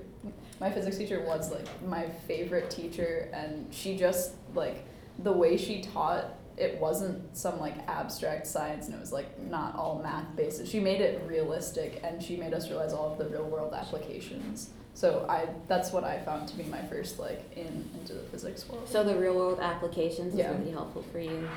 my 0.60 0.70
physics 0.70 0.98
teacher 0.98 1.22
was 1.22 1.52
like 1.52 1.68
my 1.88 2.10
favorite 2.28 2.70
teacher, 2.70 3.30
and 3.32 3.74
she 3.74 3.98
just 3.98 4.34
like 4.54 4.86
the 5.20 5.32
way 5.32 5.56
she 5.56 5.82
taught 5.82 6.36
it 6.58 6.80
wasn't 6.80 7.36
some 7.36 7.60
like 7.60 7.76
abstract 7.90 8.48
science 8.48 8.86
and 8.86 8.96
it 8.96 9.00
was 9.00 9.12
like 9.12 9.40
not 9.42 9.76
all 9.76 10.00
math 10.02 10.36
based. 10.36 10.66
She 10.68 10.80
made 10.80 11.02
it 11.02 11.22
realistic 11.28 12.00
and 12.04 12.24
she 12.24 12.38
made 12.38 12.54
us 12.54 12.70
realize 12.70 12.94
all 12.94 13.12
of 13.12 13.18
the 13.18 13.26
real 13.26 13.44
world 13.44 13.74
applications. 13.74 14.70
So 14.96 15.26
I 15.28 15.48
that's 15.68 15.92
what 15.92 16.06
I 16.06 16.20
found 16.20 16.48
to 16.48 16.56
be 16.56 16.64
my 16.64 16.82
first 16.84 17.20
like 17.20 17.44
in 17.56 17.88
into 18.00 18.14
the 18.14 18.24
physics 18.32 18.68
world. 18.68 18.88
So 18.88 19.04
the 19.04 19.16
real 19.16 19.36
world 19.36 19.60
applications 19.60 20.34
is 20.34 20.40
yeah. 20.40 20.58
really 20.58 20.72
helpful 20.72 21.04
for 21.12 21.20
you. 21.20 21.48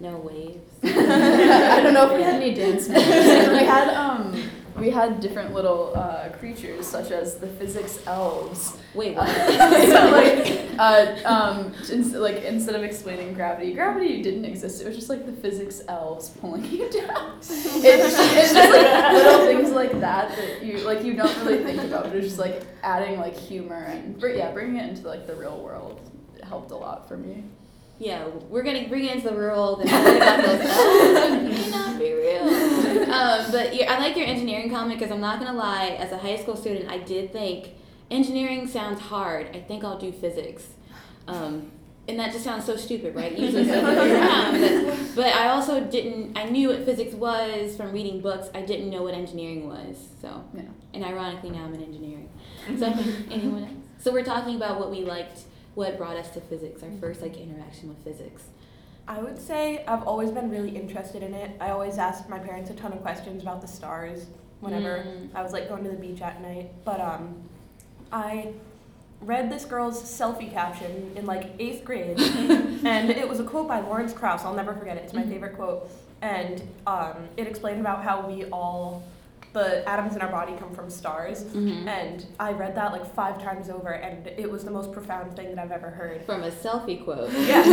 No 0.00 0.16
waves. 0.18 0.58
I 0.84 1.80
don't 1.82 1.94
know 1.94 2.10
if 2.10 2.16
we 2.16 2.22
had 2.22 2.34
any 2.40 2.54
dance 2.54 2.88
moves. 2.88 3.06
we 3.06 3.64
had 3.64 3.88
um 3.94 4.34
we 4.78 4.90
had 4.90 5.20
different 5.20 5.52
little 5.52 5.92
uh, 5.96 6.28
creatures 6.38 6.86
such 6.86 7.10
as 7.10 7.36
the 7.36 7.46
physics 7.46 8.00
elves. 8.06 8.76
Wait, 8.94 9.16
what? 9.16 9.28
so 9.50 10.10
like, 10.10 10.68
uh, 10.78 11.16
um, 11.24 11.72
ins- 11.90 12.12
like 12.12 12.44
instead 12.44 12.74
of 12.74 12.82
explaining 12.82 13.34
gravity, 13.34 13.72
gravity 13.74 14.22
didn't 14.22 14.44
exist. 14.44 14.80
It 14.80 14.86
was 14.86 14.96
just 14.96 15.08
like 15.08 15.26
the 15.26 15.32
physics 15.32 15.82
elves 15.88 16.30
pulling 16.30 16.64
you 16.64 16.88
down. 16.90 17.38
it's, 17.38 17.50
it's 17.82 18.52
just 18.52 18.70
like 18.70 19.12
little 19.12 19.46
things 19.46 19.70
like 19.70 20.00
that 20.00 20.36
that 20.36 20.62
you 20.64 20.78
like 20.78 21.02
you 21.02 21.14
don't 21.14 21.36
really 21.44 21.64
think 21.64 21.82
about. 21.82 22.04
But 22.04 22.16
it's 22.16 22.26
just 22.26 22.38
like 22.38 22.62
adding 22.82 23.18
like 23.18 23.36
humor 23.36 23.84
and 23.84 24.20
yeah, 24.22 24.52
bringing 24.52 24.76
it 24.76 24.88
into 24.88 25.06
like 25.08 25.26
the 25.26 25.34
real 25.34 25.60
world 25.60 26.00
helped 26.44 26.70
a 26.70 26.76
lot 26.76 27.08
for 27.08 27.16
me 27.16 27.44
yeah, 27.98 28.26
we're 28.48 28.62
gonna 28.62 28.88
bring 28.88 29.04
it 29.04 29.16
into 29.16 29.28
the 29.28 29.34
world 29.34 29.80
and 29.80 29.90
about 29.90 30.44
those. 30.44 30.60
Oh, 30.64 31.40
may 31.42 31.70
not 31.70 31.98
be 31.98 32.12
real. 32.12 32.48
Um, 33.12 33.50
but 33.50 33.72
I 33.72 33.98
like 33.98 34.16
your 34.16 34.26
engineering 34.26 34.70
comment 34.70 34.98
because 34.98 35.12
I'm 35.12 35.20
not 35.20 35.40
gonna 35.40 35.58
lie. 35.58 35.96
As 35.98 36.12
a 36.12 36.18
high 36.18 36.36
school 36.36 36.56
student, 36.56 36.88
I 36.90 36.98
did 36.98 37.32
think 37.32 37.70
engineering 38.10 38.68
sounds 38.68 39.00
hard. 39.00 39.48
I 39.54 39.60
think 39.60 39.82
I'll 39.82 39.98
do 39.98 40.12
physics. 40.12 40.68
Um, 41.26 41.72
and 42.06 42.18
that 42.18 42.32
just 42.32 42.44
sounds 42.44 42.64
so 42.64 42.76
stupid, 42.76 43.14
right? 43.14 43.36
Usually 43.36 43.64
but, 43.66 43.84
but 45.14 45.26
I 45.34 45.48
also 45.48 45.84
didn't. 45.84 46.38
I 46.38 46.44
knew 46.44 46.68
what 46.68 46.84
physics 46.84 47.14
was 47.14 47.76
from 47.76 47.92
reading 47.92 48.20
books. 48.20 48.48
I 48.54 48.62
didn't 48.62 48.90
know 48.90 49.02
what 49.02 49.14
engineering 49.14 49.68
was. 49.68 50.08
So, 50.22 50.44
yeah. 50.54 50.62
and 50.94 51.04
ironically, 51.04 51.50
now 51.50 51.64
I'm 51.64 51.74
in 51.74 51.82
engineering. 51.82 52.30
So, 52.78 52.86
anyone 53.30 53.62
else? 53.64 53.72
So 53.98 54.12
we're 54.12 54.24
talking 54.24 54.56
about 54.56 54.78
what 54.78 54.90
we 54.90 55.04
liked 55.04 55.40
what 55.78 55.96
brought 55.96 56.16
us 56.16 56.28
to 56.30 56.40
physics, 56.40 56.82
our 56.82 56.90
first 57.00 57.22
like 57.22 57.36
interaction 57.36 57.88
with 57.88 58.02
physics? 58.02 58.42
I 59.06 59.20
would 59.20 59.40
say 59.40 59.84
I've 59.86 60.02
always 60.02 60.32
been 60.32 60.50
really 60.50 60.76
interested 60.76 61.22
in 61.22 61.32
it. 61.32 61.52
I 61.60 61.70
always 61.70 61.98
asked 61.98 62.28
my 62.28 62.40
parents 62.40 62.68
a 62.70 62.74
ton 62.74 62.92
of 62.92 63.00
questions 63.00 63.42
about 63.42 63.60
the 63.60 63.68
stars 63.68 64.26
whenever 64.58 65.04
mm. 65.06 65.32
I 65.36 65.42
was 65.42 65.52
like 65.52 65.68
going 65.68 65.84
to 65.84 65.90
the 65.90 65.96
beach 65.96 66.20
at 66.20 66.42
night. 66.42 66.72
But 66.84 67.00
um, 67.00 67.36
I 68.10 68.54
read 69.20 69.52
this 69.52 69.64
girl's 69.64 70.02
selfie 70.02 70.52
caption 70.52 71.12
in 71.14 71.26
like 71.26 71.52
eighth 71.60 71.84
grade, 71.84 72.20
and 72.20 73.10
it 73.10 73.28
was 73.28 73.38
a 73.38 73.44
quote 73.44 73.68
by 73.68 73.78
Lawrence 73.78 74.12
Krauss. 74.12 74.44
I'll 74.44 74.54
never 74.54 74.74
forget 74.74 74.96
it. 74.96 75.04
It's 75.04 75.12
my 75.14 75.22
Mhm. 75.22 75.30
favorite 75.30 75.54
quote, 75.54 75.88
and 76.22 76.60
um, 76.88 77.28
it 77.36 77.46
explained 77.46 77.80
about 77.80 78.02
how 78.02 78.26
we 78.26 78.46
all, 78.46 79.04
the 79.58 79.88
atoms 79.88 80.14
in 80.16 80.22
our 80.22 80.30
body 80.30 80.54
come 80.58 80.72
from 80.72 80.88
stars, 80.88 81.42
Mhm. 81.44 81.86
and 81.88 82.24
I 82.38 82.52
read 82.52 82.74
that 82.76 82.92
like 82.92 83.04
five 83.14 83.42
times 83.42 83.68
over, 83.70 83.90
and 83.90 84.26
it 84.26 84.50
was 84.50 84.64
the 84.64 84.70
most 84.70 84.92
profound 84.92 85.34
thing 85.36 85.54
that 85.54 85.62
I've 85.64 85.72
ever 85.72 85.90
heard. 85.90 86.22
From 86.24 86.42
a 86.44 86.50
selfie 86.50 87.02
quote. 87.04 87.30
Yes, 87.52 87.66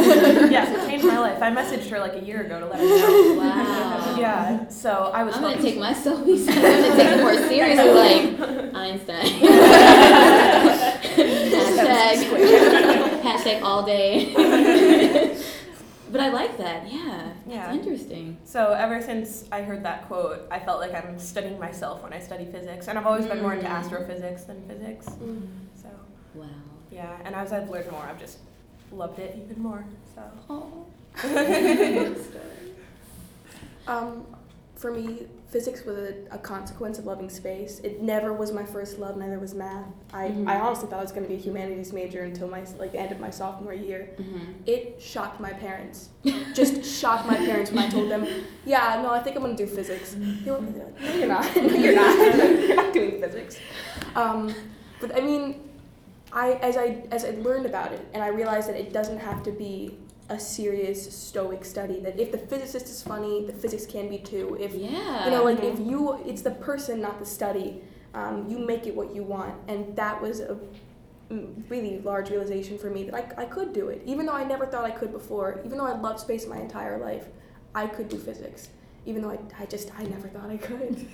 yes, 0.51 0.67
it 0.75 0.87
changed 0.89 1.05
my 1.05 1.19
life. 1.19 1.41
I 1.41 1.51
messaged 1.51 1.89
her 1.89 1.99
like 1.99 2.15
a 2.15 2.19
year 2.29 2.41
ago 2.41 2.59
to 2.59 2.65
let 2.65 2.79
her 2.79 2.85
know. 2.85 3.35
Wow. 3.41 4.15
Yeah, 4.17 4.67
so 4.69 5.11
I 5.13 5.23
was. 5.23 5.35
I'm 5.35 5.41
gonna 5.43 5.61
take 5.61 5.77
my 5.77 5.93
selfies. 5.93 6.47
I'm 6.49 6.61
gonna 6.61 6.95
take 6.95 7.11
it 7.15 7.21
more 7.21 7.35
seriously, 7.49 7.91
like 7.91 8.75
Einstein. 8.75 9.25
hashtag, 11.15 13.21
hashtag 13.21 13.61
all 13.61 13.83
day. 13.83 14.33
But 16.11 16.21
I 16.21 16.29
like 16.29 16.57
that. 16.57 16.91
Yeah, 16.91 17.31
Yeah. 17.47 17.67
it's 17.73 17.77
interesting. 17.85 18.37
So 18.45 18.73
ever 18.73 19.01
since 19.01 19.45
I 19.51 19.61
heard 19.61 19.83
that 19.83 20.07
quote, 20.07 20.47
I 20.51 20.59
felt 20.59 20.79
like 20.79 20.93
I'm 20.93 21.17
studying 21.19 21.59
myself 21.59 22.03
when 22.03 22.13
I 22.13 22.19
study 22.19 22.45
physics, 22.45 22.87
and 22.87 22.97
I've 22.97 23.05
always 23.07 23.25
been 23.25 23.41
more 23.41 23.53
into 23.53 23.65
Mm. 23.67 23.71
astrophysics 23.71 24.43
than 24.43 24.61
physics. 24.67 25.05
So 25.07 25.89
Wow. 26.35 26.45
yeah, 26.91 27.17
and 27.25 27.35
as 27.35 27.51
I've 27.53 27.69
learned 27.69 27.91
more, 27.91 28.03
I've 28.03 28.19
just 28.19 28.37
loved 28.91 29.19
it 29.19 29.37
even 29.43 29.61
more. 29.61 29.83
So. 30.13 30.21
Oh. 33.87 33.87
Um, 33.87 34.25
for 34.75 34.91
me, 34.91 35.27
physics 35.55 35.85
was 35.85 35.95
a, 35.97 36.13
a 36.31 36.37
consequence 36.37 36.99
of 36.99 37.05
loving 37.05 37.29
space. 37.29 37.79
It 37.79 38.01
never 38.01 38.33
was 38.33 38.51
my 38.51 38.65
first 38.65 38.99
love, 38.99 39.15
neither 39.15 39.39
was 39.39 39.53
math. 39.53 39.85
I, 40.11 40.25
Mhm. 40.27 40.49
I 40.49 40.59
honestly 40.59 40.89
thought 40.89 40.99
I 40.99 41.01
was 41.01 41.13
going 41.13 41.23
to 41.23 41.29
be 41.29 41.35
a 41.35 41.43
humanities 41.49 41.93
major 41.93 42.23
until 42.23 42.49
my 42.49 42.61
like 42.77 42.91
the 42.91 42.99
end 42.99 43.13
of 43.13 43.21
my 43.21 43.29
sophomore 43.29 43.73
year. 43.73 44.09
Mhm. 44.17 44.41
It 44.65 45.01
shocked 45.01 45.39
my 45.39 45.53
parents. 45.53 46.09
Just 46.53 46.83
shocked 46.83 47.25
my 47.25 47.37
parents 47.37 47.71
when 47.71 47.79
I 47.85 47.89
told 47.89 48.11
them, 48.11 48.27
"Yeah, 48.65 48.99
no, 49.01 49.11
I 49.11 49.21
think 49.23 49.37
I'm 49.37 49.43
going 49.43 49.55
to 49.55 49.65
do 49.65 49.71
physics." 49.79 50.07
They 50.43 50.51
were 50.51 50.57
like, 50.57 50.75
"No, 50.75 51.13
you're 51.19 51.27
not. 51.35 51.55
no, 51.55 51.61
you're 51.85 51.95
not. 51.95 52.11
you're 52.67 52.75
not 52.83 52.91
doing 52.91 53.21
physics." 53.21 53.57
Um, 54.13 54.53
but 54.99 55.15
I 55.15 55.21
mean, 55.21 55.43
I 56.33 56.47
as 56.69 56.75
I 56.75 56.87
as 57.11 57.23
I 57.23 57.31
learned 57.47 57.65
about 57.65 57.93
it, 57.93 58.01
and 58.13 58.21
I 58.21 58.27
realized 58.41 58.67
that 58.69 58.75
it 58.83 58.91
doesn't 58.91 59.19
have 59.29 59.41
to 59.43 59.51
be 59.51 59.97
a 60.29 60.39
serious 60.39 61.15
stoic 61.15 61.63
study. 61.65 61.99
That 61.99 62.19
if 62.19 62.31
the 62.31 62.37
physicist 62.37 62.87
is 62.87 63.01
funny, 63.03 63.45
the 63.45 63.53
physics 63.53 63.85
can 63.85 64.09
be 64.09 64.17
too. 64.17 64.57
If 64.59 64.73
Yeah. 64.73 65.25
you 65.25 65.31
know, 65.31 65.43
like 65.43 65.63
if 65.63 65.79
you, 65.79 66.19
it's 66.25 66.41
the 66.41 66.51
person, 66.51 67.01
not 67.01 67.19
the 67.19 67.25
study. 67.25 67.83
Um, 68.13 68.47
you 68.49 68.57
make 68.59 68.87
it 68.87 68.95
what 68.95 69.13
you 69.13 69.23
want, 69.23 69.53
and 69.67 69.93
that 69.97 70.21
was 70.21 70.39
a 70.39 70.57
mm, 71.29 71.69
really 71.69 71.99
large 71.99 72.29
realization 72.29 72.77
for 72.77 72.89
me 72.89 73.03
that 73.03 73.13
I, 73.13 73.43
I 73.43 73.45
could 73.45 73.73
do 73.73 73.89
it, 73.89 74.01
even 74.05 74.25
though 74.25 74.33
I 74.33 74.45
never 74.45 74.65
thought 74.65 74.85
I 74.85 74.91
could 74.91 75.11
before. 75.11 75.59
Even 75.65 75.77
though 75.77 75.85
I 75.85 75.97
loved 75.99 76.21
space 76.21 76.47
my 76.47 76.57
entire 76.57 76.97
life, 76.97 77.25
I 77.75 77.87
could 77.87 78.07
do 78.07 78.17
physics, 78.17 78.69
even 79.05 79.21
though 79.21 79.31
I, 79.31 79.39
I 79.59 79.65
just 79.65 79.91
I 79.99 80.03
never 80.03 80.29
thought 80.29 80.49
I 80.49 80.55
could. 80.57 81.05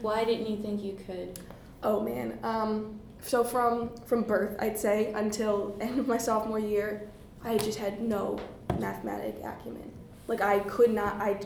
Why 0.00 0.24
didn't 0.24 0.48
you 0.50 0.56
think 0.60 0.82
you 0.82 0.98
could? 1.06 1.38
Oh 1.84 2.00
man. 2.00 2.38
Um, 2.42 2.98
so 3.22 3.44
from 3.44 3.90
from 4.06 4.22
birth, 4.24 4.56
I'd 4.58 4.78
say 4.78 5.12
until 5.12 5.76
end 5.80 6.00
of 6.00 6.08
my 6.08 6.18
sophomore 6.18 6.58
year, 6.58 7.09
I 7.44 7.56
just 7.58 7.78
had 7.78 8.00
no 8.02 8.38
mathematic 8.78 9.36
acumen. 9.44 9.90
Like 10.26 10.40
I 10.40 10.60
could 10.60 10.90
not. 10.92 11.14
I. 11.16 11.40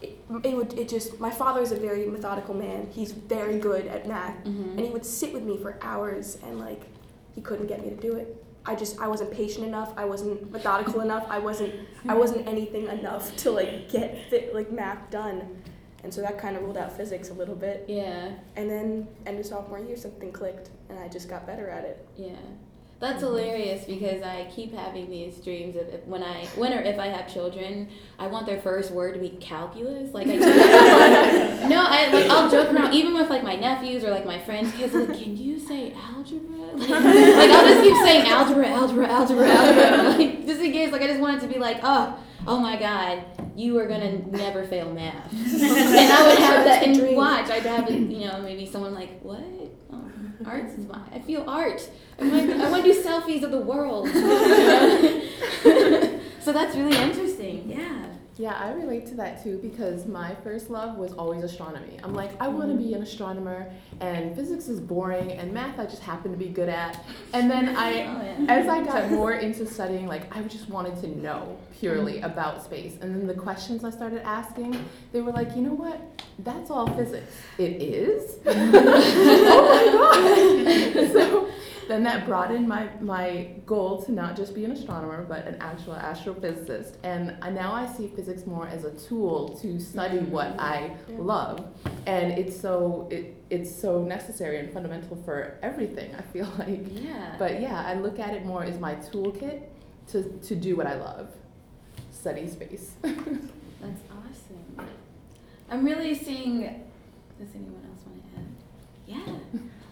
It, 0.00 0.16
it 0.44 0.56
would. 0.56 0.78
It 0.78 0.88
just. 0.88 1.18
My 1.20 1.30
father 1.30 1.60
is 1.60 1.72
a 1.72 1.76
very 1.76 2.06
methodical 2.06 2.54
man. 2.54 2.88
He's 2.92 3.12
very 3.12 3.58
good 3.58 3.86
at 3.86 4.06
math, 4.06 4.36
Mhm. 4.44 4.70
and 4.72 4.80
he 4.80 4.90
would 4.90 5.04
sit 5.04 5.32
with 5.32 5.42
me 5.42 5.58
for 5.58 5.76
hours, 5.82 6.38
and 6.46 6.58
like, 6.60 6.82
he 7.34 7.40
couldn't 7.40 7.66
get 7.66 7.82
me 7.82 7.90
to 7.90 7.96
do 7.96 8.14
it. 8.14 8.44
I 8.64 8.74
just. 8.76 9.00
I 9.00 9.08
wasn't 9.08 9.32
patient 9.32 9.66
enough. 9.66 9.92
I 9.96 10.04
wasn't 10.04 10.50
methodical 10.52 11.00
enough. 11.00 11.26
I 11.28 11.38
wasn't. 11.40 11.74
I 12.08 12.14
wasn't 12.14 12.46
anything 12.46 12.86
enough 12.86 13.34
to 13.42 13.50
like 13.50 13.88
get 13.90 14.30
fit 14.30 14.54
like 14.54 14.70
math 14.70 15.10
done, 15.10 15.62
and 16.04 16.14
so 16.14 16.20
that 16.22 16.38
kind 16.38 16.56
of 16.56 16.62
ruled 16.62 16.76
out 16.76 16.96
physics 16.96 17.30
a 17.30 17.34
little 17.34 17.56
bit. 17.56 17.84
Yeah. 17.88 18.30
And 18.56 18.70
then 18.70 19.08
end 19.26 19.38
of 19.40 19.46
sophomore 19.46 19.80
year, 19.80 19.96
something 19.96 20.30
clicked, 20.30 20.70
and 20.88 20.98
I 20.98 21.08
just 21.08 21.28
got 21.28 21.44
better 21.46 21.68
at 21.68 21.84
it. 21.84 22.06
Yeah. 22.16 22.36
That's 23.00 23.20
hilarious 23.20 23.84
because 23.84 24.22
I 24.22 24.50
keep 24.52 24.74
having 24.74 25.08
these 25.08 25.36
dreams 25.36 25.76
of 25.76 25.88
if, 25.88 26.04
when 26.04 26.20
I 26.20 26.46
when 26.56 26.72
or 26.72 26.80
if 26.80 26.98
I 26.98 27.06
have 27.06 27.32
children, 27.32 27.88
I 28.18 28.26
want 28.26 28.44
their 28.44 28.60
first 28.60 28.90
word 28.90 29.14
to 29.14 29.20
be 29.20 29.30
calculus. 29.40 30.12
Like 30.12 30.26
I 30.26 30.34
no, 31.68 31.84
I 31.86 32.10
like 32.12 32.28
I'll 32.28 32.50
joke 32.50 32.72
around 32.72 32.94
even 32.94 33.14
with 33.14 33.30
like 33.30 33.44
my 33.44 33.54
nephews 33.54 34.02
or 34.02 34.10
like 34.10 34.26
my 34.26 34.40
friends 34.40 34.72
because 34.72 34.94
like, 34.94 35.16
can 35.16 35.36
you 35.36 35.60
say 35.60 35.92
algebra? 35.94 36.56
Like, 36.78 36.90
like 36.90 37.50
I'll 37.50 37.66
just 37.66 37.82
keep 37.82 37.96
saying 37.96 38.28
algebra, 38.28 38.68
algebra, 38.68 39.08
algebra, 39.08 39.48
algebra. 39.48 40.02
Like 40.18 40.46
just 40.46 40.60
in 40.60 40.72
case, 40.72 40.92
like 40.92 41.02
I 41.02 41.06
just 41.06 41.20
want 41.20 41.38
it 41.38 41.46
to 41.46 41.52
be 41.52 41.58
like, 41.58 41.78
oh, 41.82 42.18
oh 42.46 42.58
my 42.58 42.76
God, 42.76 43.24
you 43.56 43.78
are 43.78 43.86
gonna 43.86 44.18
never 44.26 44.64
fail 44.64 44.92
math. 44.92 45.32
and 45.32 46.12
I 46.12 46.26
would 46.26 46.38
have 46.38 46.64
that 46.64 46.82
and 46.84 47.16
watch. 47.16 47.48
I'd 47.48 47.62
have 47.62 47.90
you 47.90 48.26
know 48.26 48.40
maybe 48.42 48.66
someone 48.66 48.94
like 48.94 49.20
what. 49.22 49.40
Oh, 49.92 50.07
Arts 50.48 50.74
is 50.74 50.86
my. 50.86 51.00
I 51.12 51.18
feel 51.18 51.44
art. 51.46 51.88
I 52.18 52.26
want, 52.26 52.50
I 52.50 52.70
want 52.70 52.84
to 52.84 52.92
do 52.92 53.02
selfies 53.02 53.42
of 53.42 53.50
the 53.50 53.60
world. 53.60 54.08
so 56.40 56.52
that's 56.52 56.74
really 56.74 56.96
interesting. 56.96 57.70
Yeah. 57.70 58.06
Yeah, 58.38 58.54
I 58.54 58.70
relate 58.70 59.06
to 59.08 59.14
that 59.16 59.42
too 59.42 59.58
because 59.58 60.06
my 60.06 60.32
first 60.44 60.70
love 60.70 60.96
was 60.96 61.12
always 61.14 61.42
astronomy. 61.42 61.98
I'm 62.04 62.14
like, 62.14 62.40
I 62.40 62.46
want 62.46 62.70
to 62.70 62.76
be 62.76 62.94
an 62.94 63.02
astronomer, 63.02 63.68
and 64.00 64.36
physics 64.36 64.68
is 64.68 64.78
boring, 64.78 65.32
and 65.32 65.52
math 65.52 65.80
I 65.80 65.86
just 65.86 66.02
happen 66.02 66.30
to 66.30 66.36
be 66.36 66.46
good 66.46 66.68
at. 66.68 67.04
And 67.32 67.50
then 67.50 67.68
oh, 67.76 67.76
I, 67.76 67.88
Oh, 67.90 68.22
yeah. 68.22 68.46
as 68.48 68.68
I 68.68 68.84
got 68.84 69.10
more 69.10 69.32
into 69.32 69.66
studying, 69.66 70.06
like 70.06 70.34
I 70.36 70.42
just 70.42 70.68
wanted 70.68 71.00
to 71.00 71.08
know 71.20 71.58
purely 71.80 72.20
about 72.20 72.64
space. 72.64 72.94
And 73.00 73.12
then 73.14 73.26
the 73.26 73.34
questions 73.34 73.82
I 73.82 73.90
started 73.90 74.22
asking, 74.24 74.84
they 75.12 75.20
were 75.20 75.32
like, 75.32 75.56
you 75.56 75.62
know 75.62 75.74
what? 75.74 76.00
That's 76.38 76.70
all 76.70 76.86
physics. 76.94 77.34
It 77.58 77.82
is. 77.82 78.36
oh 78.46 78.54
my 79.74 81.02
god! 81.02 81.12
so 81.12 81.50
then 81.88 82.04
that 82.04 82.26
broadened 82.26 82.68
my 82.68 82.88
my 83.00 83.50
goal 83.66 84.02
to 84.02 84.12
not 84.12 84.36
just 84.36 84.54
be 84.54 84.64
an 84.64 84.72
astronomer 84.72 85.24
but 85.24 85.46
an 85.46 85.56
actual 85.60 85.94
astrophysicist. 85.94 86.96
And 87.02 87.36
I, 87.42 87.50
now 87.50 87.72
I 87.72 87.86
see 87.86 88.08
physics 88.14 88.46
more 88.46 88.68
as 88.68 88.84
a 88.84 88.92
tool 88.92 89.58
to 89.60 89.80
study 89.80 90.18
mm-hmm. 90.18 90.30
what 90.30 90.54
I 90.60 90.94
love, 91.08 91.66
and 92.06 92.32
it's 92.32 92.58
so 92.58 93.08
it 93.10 93.42
it's 93.50 93.74
so 93.74 94.02
necessary 94.02 94.58
and 94.58 94.72
fundamental 94.72 95.16
for 95.24 95.58
everything. 95.62 96.14
I 96.14 96.22
feel 96.22 96.48
like. 96.58 96.80
Yeah. 96.90 97.34
But 97.38 97.60
yeah, 97.60 97.82
I 97.84 97.94
look 97.94 98.18
at 98.18 98.34
it 98.34 98.44
more 98.44 98.62
as 98.62 98.78
my 98.78 98.94
toolkit 98.94 99.62
to, 100.08 100.22
to 100.22 100.54
do 100.54 100.76
what 100.76 100.86
I 100.86 100.94
love 100.94 101.28
study 102.18 102.48
space. 102.48 102.92
That's 103.02 104.02
awesome. 104.10 104.88
I'm 105.70 105.84
really 105.84 106.14
seeing. 106.14 106.84
Does 107.38 107.48
anyone 107.54 107.82
else 107.88 108.04
want 108.04 108.20
to 108.22 108.38
add? 108.40 109.26
Yeah. 109.26 109.37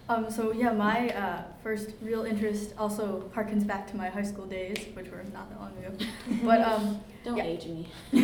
Um, 0.08 0.30
so 0.30 0.52
yeah, 0.52 0.72
my 0.72 1.10
uh, 1.10 1.42
first 1.62 1.90
real 2.00 2.24
interest 2.24 2.72
also 2.78 3.28
harkens 3.34 3.66
back 3.66 3.90
to 3.90 3.96
my 3.96 4.08
high 4.08 4.22
school 4.22 4.46
days, 4.46 4.76
which 4.94 5.10
were 5.10 5.24
not 5.32 5.50
that 5.50 5.60
long 5.60 5.72
ago. 5.78 5.92
But 6.44 6.60
um, 6.60 7.00
Don't 7.24 7.36
Yeah. 7.36 7.44
age 7.44 7.66
me. 7.66 7.88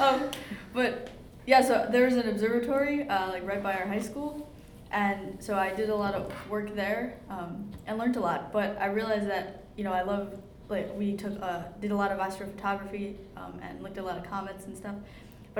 um, 0.00 0.30
but 0.72 1.10
yeah, 1.46 1.60
so 1.60 1.86
there 1.90 2.06
was 2.06 2.16
an 2.16 2.28
observatory 2.28 3.06
uh, 3.08 3.28
like 3.28 3.46
right 3.46 3.62
by 3.62 3.74
our 3.74 3.86
high 3.86 4.00
school, 4.00 4.48
and 4.90 5.36
so 5.42 5.54
I 5.56 5.74
did 5.74 5.90
a 5.90 5.94
lot 5.94 6.14
of 6.14 6.32
work 6.48 6.74
there 6.74 7.14
um, 7.28 7.70
and 7.86 7.98
learned 7.98 8.16
a 8.16 8.20
lot. 8.20 8.52
But 8.52 8.78
I 8.80 8.86
realized 8.86 9.28
that 9.28 9.64
you 9.76 9.84
know 9.84 9.92
I 9.92 10.02
love 10.02 10.34
like 10.70 10.88
we 10.96 11.14
took 11.14 11.40
uh, 11.42 11.62
did 11.80 11.90
a 11.90 11.96
lot 11.96 12.10
of 12.10 12.18
astrophotography 12.18 13.16
um, 13.36 13.60
and 13.62 13.82
looked 13.82 13.98
at 13.98 14.04
a 14.04 14.06
lot 14.06 14.16
of 14.16 14.24
comets 14.24 14.64
and 14.64 14.74
stuff. 14.74 14.94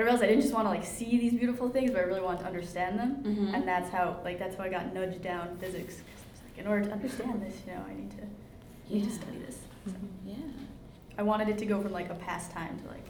But 0.00 0.04
I 0.04 0.12
realized 0.12 0.24
I 0.24 0.28
didn't 0.28 0.40
just 0.44 0.54
want 0.54 0.64
to 0.64 0.70
like 0.70 0.82
see 0.86 1.18
these 1.18 1.34
beautiful 1.34 1.68
things, 1.68 1.90
but 1.90 2.00
I 2.00 2.04
really 2.04 2.22
wanted 2.22 2.40
to 2.40 2.46
understand 2.46 2.98
them, 2.98 3.16
Mhm. 3.22 3.54
and 3.54 3.68
that's 3.68 3.90
how 3.90 4.16
like 4.24 4.38
that's 4.38 4.56
how 4.56 4.64
I 4.64 4.70
got 4.70 4.94
nudged 4.94 5.20
down 5.22 5.58
physics. 5.60 5.96
like, 6.48 6.64
in 6.64 6.66
order 6.66 6.86
to 6.86 6.92
understand 6.92 7.42
this, 7.42 7.54
you 7.66 7.74
know, 7.74 7.80
I 7.86 7.92
need 7.92 8.10
to 8.12 8.94
need 8.94 9.04
to 9.04 9.10
study 9.14 9.36
this. 9.46 9.58
So 9.84 9.92
Yeah. 10.26 10.36
I 11.18 11.22
wanted 11.22 11.50
it 11.50 11.58
to 11.58 11.66
go 11.66 11.82
from 11.82 11.92
like 11.92 12.08
a 12.08 12.14
pastime 12.14 12.78
to 12.82 12.88
like 12.88 13.04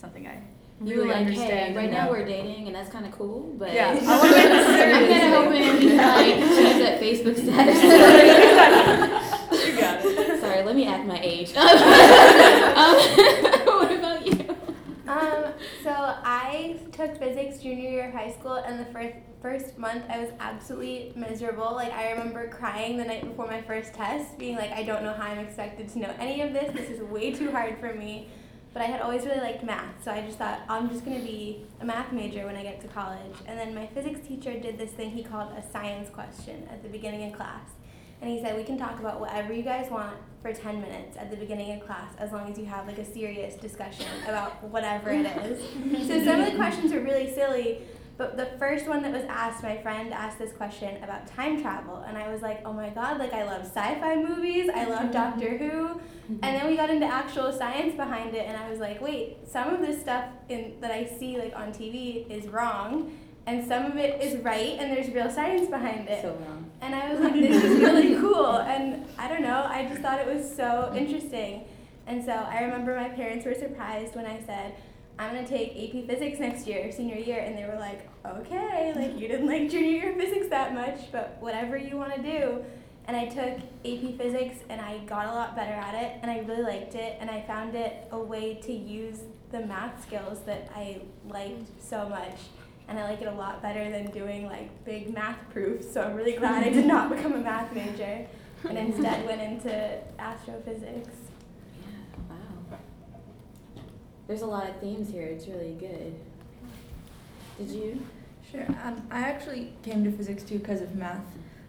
something 0.00 0.24
I 0.28 0.38
You 0.84 0.94
really 0.98 1.08
like, 1.08 1.16
understand. 1.26 1.50
hey, 1.50 1.74
right 1.76 1.90
now 1.90 2.10
we're 2.12 2.24
dating, 2.24 2.68
and 2.68 2.76
that's 2.76 2.88
kind 2.90 3.04
of 3.04 3.10
cool. 3.10 3.52
But 3.58 3.72
Yeah, 3.74 3.90
I'm 4.00 4.08
I 4.08 4.18
wanna 4.18 4.30
make 4.36 4.44
it 4.44 4.66
serious. 4.66 5.08
kind 5.20 5.34
of 5.34 5.44
hoping 5.44 5.62
can 5.80 5.96
like 5.96 6.36
change 6.56 6.78
that 6.78 7.00
Facebook 7.00 7.36
status. 7.42 7.82
You 9.66 9.80
got 9.80 10.04
it. 10.04 10.40
Sorry, 10.40 10.62
let 10.62 10.76
me 10.76 10.86
act 10.86 11.06
my 11.06 11.18
age. 11.20 11.50
um, 11.56 11.66
what 13.66 13.90
about 13.90 14.24
you? 14.26 14.54
Um, 15.08 15.45
so 15.82 15.90
I 15.92 16.78
took 16.92 17.18
physics 17.18 17.58
junior 17.62 17.90
year 17.90 18.08
of 18.08 18.14
high 18.14 18.32
school, 18.32 18.54
and 18.54 18.80
the 18.80 18.90
first 18.92 19.16
first 19.42 19.78
month 19.78 20.04
I 20.08 20.18
was 20.18 20.30
absolutely 20.40 21.12
miserable. 21.14 21.72
Like 21.74 21.92
I 21.92 22.10
remember 22.10 22.48
crying 22.48 22.96
the 22.96 23.04
night 23.04 23.24
before 23.24 23.46
my 23.46 23.62
first 23.62 23.94
test, 23.94 24.38
being 24.38 24.56
like, 24.56 24.72
I 24.72 24.82
don't 24.82 25.02
know 25.02 25.12
how 25.12 25.24
I'm 25.24 25.38
expected 25.38 25.88
to 25.90 25.98
know 26.00 26.14
any 26.18 26.40
of 26.40 26.52
this. 26.52 26.74
This 26.74 26.90
is 26.90 27.00
way 27.02 27.32
too 27.32 27.50
hard 27.50 27.78
for 27.78 27.94
me. 27.94 28.28
but 28.72 28.82
I 28.82 28.86
had 28.86 29.00
always 29.00 29.24
really 29.24 29.40
liked 29.40 29.62
math, 29.62 30.04
so 30.04 30.10
I 30.10 30.20
just 30.20 30.36
thought 30.36 30.60
I'm 30.68 30.90
just 30.90 31.02
to 31.04 31.10
be 31.10 31.64
a 31.80 31.84
math 31.84 32.12
major 32.12 32.44
when 32.44 32.56
I 32.56 32.62
get 32.62 32.80
to 32.82 32.88
college. 32.88 33.36
And 33.46 33.58
then 33.58 33.74
my 33.74 33.86
physics 33.86 34.20
teacher 34.26 34.58
did 34.58 34.76
this 34.78 34.90
thing 34.90 35.10
he 35.10 35.22
called 35.22 35.52
a 35.56 35.62
science 35.70 36.10
question 36.10 36.68
at 36.70 36.82
the 36.82 36.88
beginning 36.90 37.30
of 37.30 37.36
class. 37.36 37.70
And 38.20 38.30
he 38.30 38.40
said, 38.42 38.56
We 38.56 38.64
can 38.64 38.78
talk 38.78 38.98
about 38.98 39.20
whatever 39.20 39.52
you 39.52 39.62
guys 39.62 39.90
want 39.90 40.16
for 40.46 40.52
10 40.52 40.80
minutes 40.80 41.16
at 41.16 41.28
the 41.28 41.36
beginning 41.36 41.72
of 41.72 41.84
class 41.84 42.12
as 42.18 42.30
long 42.30 42.48
as 42.48 42.56
you 42.56 42.64
have 42.64 42.86
like 42.86 42.98
a 42.98 43.04
serious 43.04 43.54
discussion 43.56 44.06
about 44.28 44.62
whatever 44.64 45.10
it 45.10 45.26
is. 45.26 45.60
so 46.06 46.24
some 46.24 46.40
of 46.40 46.50
the 46.50 46.56
questions 46.56 46.92
are 46.92 47.00
really 47.00 47.32
silly, 47.34 47.80
but 48.16 48.36
the 48.36 48.46
first 48.56 48.86
one 48.86 49.02
that 49.02 49.12
was 49.12 49.24
asked, 49.24 49.64
my 49.64 49.76
friend 49.78 50.12
asked 50.12 50.38
this 50.38 50.52
question 50.52 51.02
about 51.02 51.26
time 51.26 51.60
travel, 51.60 52.04
and 52.06 52.16
I 52.16 52.30
was 52.30 52.42
like, 52.42 52.60
oh 52.64 52.72
my 52.72 52.90
god, 52.90 53.18
like 53.18 53.32
I 53.32 53.42
love 53.42 53.62
sci 53.62 54.00
fi 54.00 54.16
movies, 54.16 54.70
I 54.72 54.84
love 54.84 55.10
Doctor 55.10 55.58
Who. 55.58 56.00
And 56.28 56.42
then 56.42 56.66
we 56.68 56.76
got 56.76 56.90
into 56.90 57.06
actual 57.06 57.52
science 57.52 57.96
behind 57.96 58.36
it, 58.36 58.46
and 58.46 58.56
I 58.56 58.70
was 58.70 58.78
like, 58.78 59.00
wait, 59.00 59.38
some 59.48 59.74
of 59.74 59.80
this 59.80 60.00
stuff 60.00 60.26
in, 60.48 60.74
that 60.80 60.92
I 60.92 61.06
see 61.06 61.38
like 61.38 61.54
on 61.56 61.72
TV 61.72 62.30
is 62.30 62.46
wrong, 62.46 63.12
and 63.46 63.66
some 63.66 63.84
of 63.84 63.96
it 63.96 64.22
is 64.22 64.40
right, 64.42 64.76
and 64.78 64.96
there's 64.96 65.12
real 65.12 65.30
science 65.30 65.68
behind 65.68 66.08
it. 66.08 66.22
So 66.22 66.38
wrong. 66.46 66.65
And 66.80 66.94
I 66.94 67.12
was 67.12 67.20
like, 67.20 67.34
this 67.34 67.64
is 67.64 67.80
really 67.80 68.16
cool. 68.16 68.58
And 68.58 69.06
I 69.18 69.28
don't 69.28 69.42
know, 69.42 69.66
I 69.68 69.86
just 69.88 70.00
thought 70.02 70.20
it 70.20 70.26
was 70.26 70.54
so 70.54 70.92
interesting. 70.96 71.64
And 72.06 72.24
so 72.24 72.32
I 72.32 72.62
remember 72.62 72.94
my 72.94 73.08
parents 73.08 73.44
were 73.44 73.54
surprised 73.54 74.14
when 74.14 74.26
I 74.26 74.40
said, 74.44 74.74
I'm 75.18 75.34
gonna 75.34 75.48
take 75.48 75.70
AP 75.70 76.06
Physics 76.06 76.38
next 76.38 76.66
year, 76.66 76.92
senior 76.92 77.16
year, 77.16 77.40
and 77.40 77.56
they 77.56 77.64
were 77.64 77.78
like, 77.78 78.08
okay, 78.24 78.92
like 78.94 79.18
you 79.18 79.28
didn't 79.28 79.46
like 79.46 79.70
junior 79.70 79.88
year 79.88 80.14
physics 80.14 80.48
that 80.50 80.74
much, 80.74 81.10
but 81.10 81.38
whatever 81.40 81.76
you 81.76 81.96
want 81.96 82.14
to 82.14 82.22
do. 82.22 82.62
And 83.08 83.16
I 83.16 83.26
took 83.26 83.58
AP 83.84 84.18
Physics 84.18 84.58
and 84.68 84.80
I 84.80 84.98
got 85.06 85.26
a 85.26 85.32
lot 85.32 85.56
better 85.56 85.72
at 85.72 85.94
it, 85.94 86.18
and 86.22 86.30
I 86.30 86.40
really 86.40 86.62
liked 86.62 86.94
it, 86.94 87.16
and 87.18 87.30
I 87.30 87.40
found 87.42 87.74
it 87.74 88.06
a 88.10 88.18
way 88.18 88.54
to 88.62 88.72
use 88.72 89.20
the 89.52 89.60
math 89.60 90.02
skills 90.02 90.40
that 90.44 90.68
I 90.74 91.00
liked 91.28 91.82
so 91.82 92.08
much. 92.08 92.36
And 92.88 92.98
I 92.98 93.04
like 93.04 93.20
it 93.20 93.28
a 93.28 93.32
lot 93.32 93.60
better 93.62 93.90
than 93.90 94.10
doing 94.10 94.46
like 94.46 94.84
big 94.84 95.12
math 95.12 95.38
proofs. 95.50 95.92
So 95.92 96.02
I'm 96.02 96.14
really 96.14 96.32
glad 96.36 96.62
I 96.62 96.70
did 96.70 96.86
not 96.86 97.10
become 97.16 97.32
a 97.32 97.38
math 97.38 97.72
major 97.74 98.26
and 98.68 98.78
instead 98.78 99.26
went 99.26 99.40
into 99.40 99.98
astrophysics. 100.18 101.14
Yeah, 101.80 101.88
wow. 102.30 102.78
There's 104.28 104.42
a 104.42 104.46
lot 104.46 104.68
of 104.68 104.76
themes 104.80 105.10
here. 105.10 105.24
It's 105.26 105.46
really 105.46 105.74
good. 105.74 106.14
Did 107.58 107.70
you? 107.70 108.06
Sure. 108.50 108.66
Um, 108.84 109.06
I 109.10 109.20
actually 109.20 109.72
came 109.82 110.04
to 110.04 110.12
physics 110.12 110.42
too 110.42 110.58
because 110.58 110.80
of 110.80 110.94
math. 110.94 111.24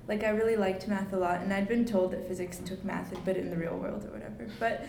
Like 0.08 0.24
I 0.24 0.30
really 0.30 0.56
liked 0.56 0.88
math 0.88 1.12
a 1.12 1.18
lot, 1.18 1.42
and 1.42 1.52
I'd 1.54 1.68
been 1.68 1.84
told 1.86 2.12
that 2.12 2.28
physics 2.28 2.60
took 2.66 2.84
math 2.86 3.12
a 3.12 3.18
bit 3.20 3.36
in 3.36 3.50
the 3.50 3.58
real 3.58 3.76
world 3.78 4.06
or 4.06 4.12
whatever. 4.12 4.48
But 4.58 4.88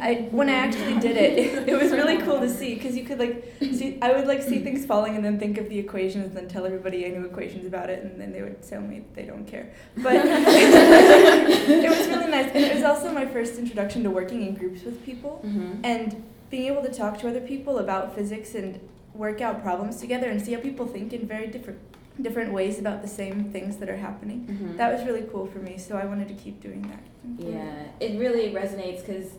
I, 0.00 0.28
when 0.30 0.48
I 0.48 0.54
actually 0.54 0.98
did 1.00 1.16
it, 1.18 1.38
it, 1.38 1.68
it 1.72 1.82
was 1.82 1.92
really 1.92 2.16
cool 2.18 2.40
to 2.40 2.48
see 2.48 2.74
because 2.74 2.96
you 2.96 3.04
could 3.04 3.18
like 3.18 3.52
see. 3.60 3.98
I 4.00 4.12
would 4.12 4.26
like 4.26 4.42
see 4.42 4.60
things 4.60 4.86
falling 4.86 5.16
and 5.16 5.24
then 5.24 5.38
think 5.38 5.58
of 5.58 5.68
the 5.68 5.78
equations, 5.78 6.28
and 6.28 6.36
then 6.36 6.48
tell 6.48 6.64
everybody 6.64 7.04
I 7.04 7.10
knew 7.10 7.24
equations 7.26 7.66
about 7.66 7.90
it, 7.90 8.02
and 8.04 8.18
then 8.20 8.32
they 8.32 8.40
would 8.42 8.62
tell 8.62 8.80
me 8.80 9.04
they 9.14 9.24
don't 9.24 9.44
care. 9.46 9.70
But 9.98 10.16
it 10.24 11.88
was 11.90 12.08
really 12.08 12.30
nice, 12.30 12.46
and 12.54 12.64
it 12.64 12.74
was 12.74 12.84
also 12.84 13.12
my 13.12 13.26
first 13.26 13.58
introduction 13.58 14.02
to 14.04 14.10
working 14.10 14.46
in 14.46 14.54
groups 14.54 14.82
with 14.82 15.04
people, 15.04 15.42
Mm-hmm. 15.44 15.84
and 15.84 16.22
being 16.50 16.66
able 16.72 16.82
to 16.82 16.92
talk 16.92 17.18
to 17.18 17.28
other 17.28 17.40
people 17.40 17.78
about 17.78 18.14
physics 18.14 18.54
and 18.54 18.78
work 19.14 19.40
out 19.40 19.62
problems 19.62 19.96
together 20.00 20.28
and 20.28 20.40
see 20.40 20.52
how 20.52 20.60
people 20.60 20.86
think 20.86 21.12
in 21.12 21.26
very 21.26 21.46
different 21.48 21.78
different 22.20 22.52
ways 22.52 22.78
about 22.78 23.02
the 23.02 23.08
same 23.08 23.44
things 23.52 23.76
that 23.78 23.88
are 23.88 23.96
happening. 23.96 24.46
Mhm. 24.48 24.76
That 24.76 24.92
was 24.92 25.04
really 25.04 25.22
cool 25.32 25.46
for 25.46 25.58
me, 25.58 25.76
so 25.78 25.96
I 25.96 26.04
wanted 26.04 26.28
to 26.28 26.34
keep 26.34 26.60
doing 26.62 26.82
that. 26.82 27.02
Yeah, 27.44 27.72
it 28.00 28.18
really 28.18 28.52
resonates 28.52 29.04
because 29.04 29.30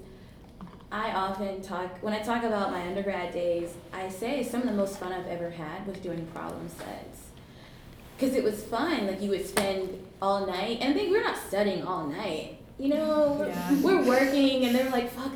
I 0.92 1.12
often 1.12 1.62
talk, 1.62 1.98
when 2.02 2.14
I 2.14 2.20
talk 2.20 2.44
about 2.44 2.72
my 2.72 2.82
undergrad 2.88 3.34
days, 3.34 3.74
I 3.94 4.10
say 4.10 4.44
some 4.44 4.62
of 4.62 4.68
the 4.68 4.74
most 4.74 4.98
fun 5.00 5.12
I've 5.14 5.28
ever 5.28 5.50
had 5.50 5.86
was 5.88 5.98
doing 5.98 6.26
problem 6.34 6.68
sets. 6.70 7.22
Because 8.18 8.36
it 8.36 8.44
was 8.44 8.64
fun, 8.64 9.08
like 9.08 9.22
you 9.22 9.30
would 9.30 9.46
spend 9.46 9.90
all 10.22 10.46
night, 10.48 10.78
and 10.82 10.94
I 10.94 10.94
think 10.94 11.12
we're 11.12 11.24
not 11.24 11.38
studying 11.38 11.84
all 11.84 12.08
night. 12.08 12.58
You 12.80 12.90
know, 12.90 13.36
we're, 13.82 13.82
we're 13.98 14.06
working, 14.08 14.66
and 14.66 14.74
they're 14.76 14.90
like, 14.90 15.10
fuck, 15.12 15.32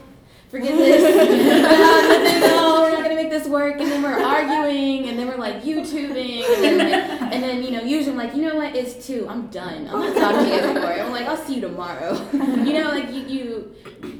forget 0.49 0.69
this. 0.77 2.41
no, 2.41 2.81
we're 2.83 2.91
not 2.91 3.03
gonna 3.03 3.15
make 3.15 3.29
this 3.29 3.47
work. 3.47 3.79
And 3.81 3.91
then 3.91 4.01
we're 4.03 4.21
arguing, 4.23 5.09
and 5.09 5.19
then 5.19 5.27
we're 5.27 5.37
like 5.37 5.61
YouTubing, 5.63 6.43
and 6.45 6.79
then, 6.79 6.91
like, 6.91 7.08
and 7.31 7.43
then 7.43 7.63
you 7.63 7.71
know, 7.71 7.81
usually 7.81 8.11
I'm 8.11 8.17
like, 8.17 8.35
you 8.35 8.43
know 8.43 8.55
what, 8.55 8.75
it's 8.75 9.05
two, 9.05 9.27
I'm 9.29 9.47
done. 9.47 9.87
I'm 9.87 9.99
not 9.99 10.15
talking 10.15 10.49
to 10.49 10.55
you 10.55 10.61
anymore. 10.61 10.91
I'm 10.91 11.11
like, 11.11 11.27
I'll 11.27 11.37
see 11.37 11.55
you 11.55 11.61
tomorrow. 11.61 12.13
you 12.33 12.73
know, 12.73 12.89
like 12.89 13.11
you, 13.11 13.21
you, 13.21 13.75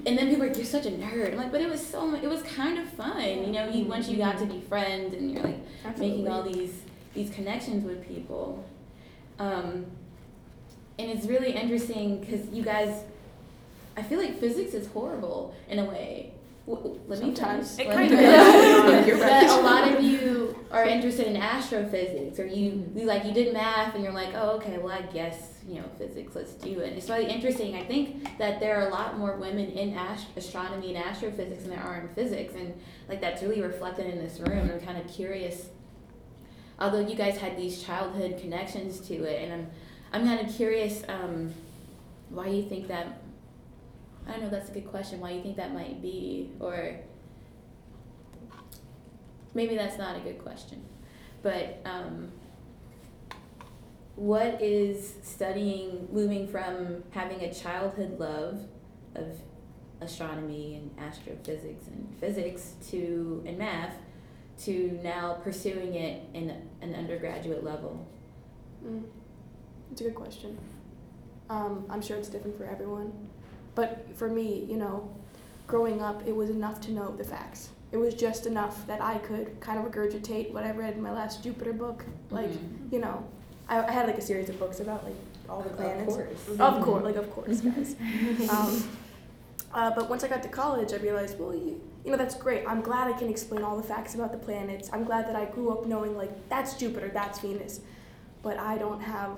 and 0.06 0.17
then 0.17 0.30
people 0.30 0.43
are 0.43 0.48
like, 0.48 0.58
you're 0.58 0.65
such 0.65 0.86
a 0.86 0.91
nerd. 0.91 1.32
I'm 1.32 1.38
like, 1.38 1.52
but 1.52 1.62
it 1.62 1.69
was 1.69 1.86
so, 1.86 2.13
it 2.15 2.28
was 2.28 2.41
kind 2.43 2.80
of 2.80 2.88
fun. 2.89 3.22
You 3.22 3.52
know, 3.52 3.69
you 3.69 3.86
once 3.86 4.08
you 4.10 4.17
got 4.17 4.38
to 4.39 4.45
be 4.45 4.62
friends, 4.62 5.13
and 5.13 5.32
you're 5.32 5.43
like 5.43 5.98
making 5.98 6.28
all 6.28 6.43
these 6.43 6.82
these 7.13 7.30
connections 7.32 7.84
with 7.84 8.08
people. 8.08 8.63
Um, 9.39 9.86
and 10.98 11.10
it's 11.10 11.26
really 11.26 11.52
interesting 11.54 12.19
because 12.19 12.50
you 12.50 12.62
guys, 12.62 13.04
I 13.95 14.04
feel 14.04 14.19
like 14.19 14.39
physics 14.39 14.74
is 14.74 14.88
horrible 14.88 15.56
in 15.69 15.80
a 15.80 15.86
way. 15.86 16.34
W- 16.69 16.84
w- 16.84 17.01
Let 17.08 17.19
me 17.19 17.25
Sometimes. 17.36 17.79
It 17.79 17.89
kind 17.89 18.12
of 18.13 18.19
finish. 18.19 19.08
is. 19.08 19.19
But 19.19 19.60
a 19.60 19.62
lot 19.62 19.91
of 19.91 20.03
you 20.03 20.55
are 20.69 20.86
interested 20.86 21.25
in 21.25 21.36
astrophysics, 21.36 22.39
or 22.39 22.45
you, 22.45 22.88
you 22.95 23.05
like 23.05 23.25
you 23.25 23.34
did 23.34 23.53
math, 23.53 23.95
and 23.95 24.03
you're 24.03 24.13
like, 24.13 24.29
oh, 24.36 24.51
okay, 24.58 24.77
well, 24.77 24.91
I 24.93 25.01
guess 25.01 25.55
you 25.67 25.75
know 25.82 25.86
physics. 25.97 26.36
Let's 26.36 26.53
do 26.53 26.79
it. 26.79 26.93
It's 26.95 27.10
really 27.10 27.25
interesting. 27.25 27.75
I 27.75 27.84
think 27.84 28.38
that 28.38 28.60
there 28.60 28.79
are 28.79 28.88
a 28.88 28.91
lot 28.91 29.17
more 29.17 29.36
women 29.38 29.69
in 29.71 29.95
ast- 29.95 30.27
astronomy 30.38 30.93
and 30.95 31.03
astrophysics 31.03 31.63
than 31.63 31.71
there 31.71 31.82
are 31.84 32.01
in 32.01 32.10
physics, 32.10 32.53
and 32.55 32.73
like 33.08 33.19
that's 33.19 33.41
really 33.41 33.62
reflected 33.62 34.05
in 34.05 34.19
this 34.19 34.39
room. 34.39 34.69
I'm 34.71 34.79
kind 34.82 34.97
of 35.03 35.08
curious 35.12 35.69
although 36.82 37.01
you 37.05 37.13
guys 37.15 37.38
had 37.38 37.58
these 37.58 37.84
childhood 37.84 38.38
connections 38.39 39.01
to 39.01 39.13
it 39.25 39.43
and 39.43 39.51
i'm 39.51 39.67
i'm 40.13 40.25
kind 40.25 40.47
of 40.47 40.55
curious 40.55 41.03
um, 41.10 41.53
why 42.29 42.47
you 42.47 42.63
think 42.63 42.88
that 42.88 43.18
i 44.30 44.38
know 44.38 44.50
that's 44.50 44.70
a 44.70 44.74
good 44.74 44.88
question 44.88 45.20
why 45.20 45.32
you 45.32 45.42
think 45.42 45.58
that 45.58 45.74
might 45.74 46.02
be 46.02 46.52
or 46.60 46.96
maybe 49.54 49.76
that's 49.76 49.98
not 49.98 50.15
a 50.15 50.20
good 50.20 50.39
question 50.39 50.84
but 51.42 51.80
um, 51.86 52.32
what 54.15 54.62
is 54.62 55.15
studying 55.24 56.08
moving 56.12 56.48
from 56.48 57.04
having 57.12 57.42
a 57.42 57.54
childhood 57.54 58.20
love 58.20 58.60
of 59.15 59.39
astronomy 60.02 60.76
and 60.76 60.92
astrophysics 61.00 61.88
and 61.88 62.13
physics 62.20 62.76
to 62.89 63.42
and 63.46 63.58
math 63.58 63.96
to 64.58 65.00
now 65.02 65.39
pursuing 65.42 65.96
it 65.96 66.22
in 66.34 66.50
an 66.82 66.96
undergraduate 66.96 67.63
level? 67.63 68.06
Mm. 68.86 69.04
It's 69.92 70.02
a 70.02 70.04
good 70.04 70.15
question. 70.15 70.58
Um, 71.50 71.86
I'm 71.89 72.02
sure 72.02 72.18
it's 72.18 72.28
different 72.28 72.58
for 72.58 72.65
everyone. 72.65 73.13
But 73.75 74.05
for 74.15 74.29
me, 74.29 74.65
you 74.69 74.77
know, 74.77 75.10
growing 75.67 76.01
up, 76.01 76.23
it 76.27 76.36
was 76.36 76.49
enough 76.49 76.82
to 76.82 76.91
know 76.91 77.15
the 77.15 77.23
facts. 77.23 77.69
It 77.91 77.97
was 77.97 78.13
just 78.13 78.45
enough 78.45 78.86
that 78.88 79.01
I 79.01 79.17
could 79.19 79.60
kind 79.60 79.79
of 79.79 79.86
regurgitate 79.91 80.51
what 80.53 80.63
I 80.63 80.71
read 80.71 80.93
in 80.95 81.01
my 81.01 81.12
last 81.12 81.43
Jupiter 81.43 81.73
book. 81.73 82.05
Like, 82.29 82.49
Mhm. 82.49 82.91
you 82.91 82.99
know, 82.99 83.23
I, 83.67 83.79
I 83.84 83.91
had 83.91 84.08
like 84.08 84.17
a 84.17 84.21
series 84.21 84.49
of 84.49 84.60
books 84.60 84.79
about 84.79 85.03
like 85.03 85.15
all 85.49 85.62
the 85.62 85.69
Of 85.69 85.77
planets. 85.77 86.15
course. 86.15 86.60
Of 86.60 86.82
course, 86.82 87.03
like 87.03 87.15
of 87.15 87.32
course, 87.32 87.62
guys. 87.62 87.95
um, 88.49 88.84
uh, 89.73 89.91
but 89.95 90.10
once 90.10 90.23
I 90.23 90.27
got 90.27 90.43
to 90.43 90.49
college, 90.49 90.93
I 90.93 90.97
realized, 90.97 91.39
well, 91.39 91.53
you, 91.55 91.79
you 92.03 92.12
know, 92.12 92.17
that's 92.17 92.36
great. 92.36 92.63
I'm 92.67 92.82
glad 92.82 93.08
I 93.08 93.17
can 93.17 93.29
explain 93.29 93.63
all 93.63 93.77
the 93.77 93.84
facts 93.84 94.15
about 94.15 94.32
the 94.32 94.38
planets. 94.38 94.89
I'm 94.93 95.03
glad 95.03 95.27
that 95.27 95.36
I 95.36 95.45
grew 95.45 95.69
up 95.71 95.86
knowing, 95.86 96.15
like, 96.17 96.32
that's 96.49 96.73
Jupiter, 96.75 97.10
that's 97.13 97.39
Venus. 97.39 97.82
But 98.41 98.58
I 98.58 98.77
don't 98.77 99.01
have 99.01 99.32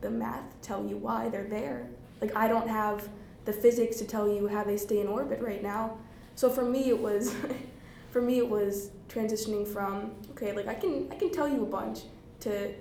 the 0.00 0.10
math 0.10 0.42
to 0.50 0.56
tell 0.68 0.84
you 0.86 0.96
why 0.96 1.28
they're 1.30 1.44
there. 1.44 1.86
Like, 2.20 2.34
I 2.36 2.46
don't 2.48 2.68
have 2.68 3.08
the 3.44 3.52
physics 3.52 3.96
to 3.98 4.04
tell 4.04 4.28
you 4.28 4.48
how 4.48 4.64
they 4.64 4.76
stay 4.76 5.00
in 5.00 5.06
orbit 5.06 5.40
right 5.40 5.62
now. 5.62 5.98
So 6.34 6.48
for 6.48 6.64
me, 6.64 6.88
it 6.88 6.98
was, 6.98 7.34
for 8.10 8.22
me, 8.22 8.38
it 8.38 8.48
was 8.48 8.90
transitioning 9.08 9.66
from, 9.66 10.12
okay, 10.30 10.52
like, 10.52 10.68
I 10.68 10.74
can, 10.74 11.08
I 11.10 11.16
can 11.16 11.30
tell 11.30 11.48
you 11.48 11.62
a 11.62 11.66
bunch 11.66 12.00
to, 12.40 12.72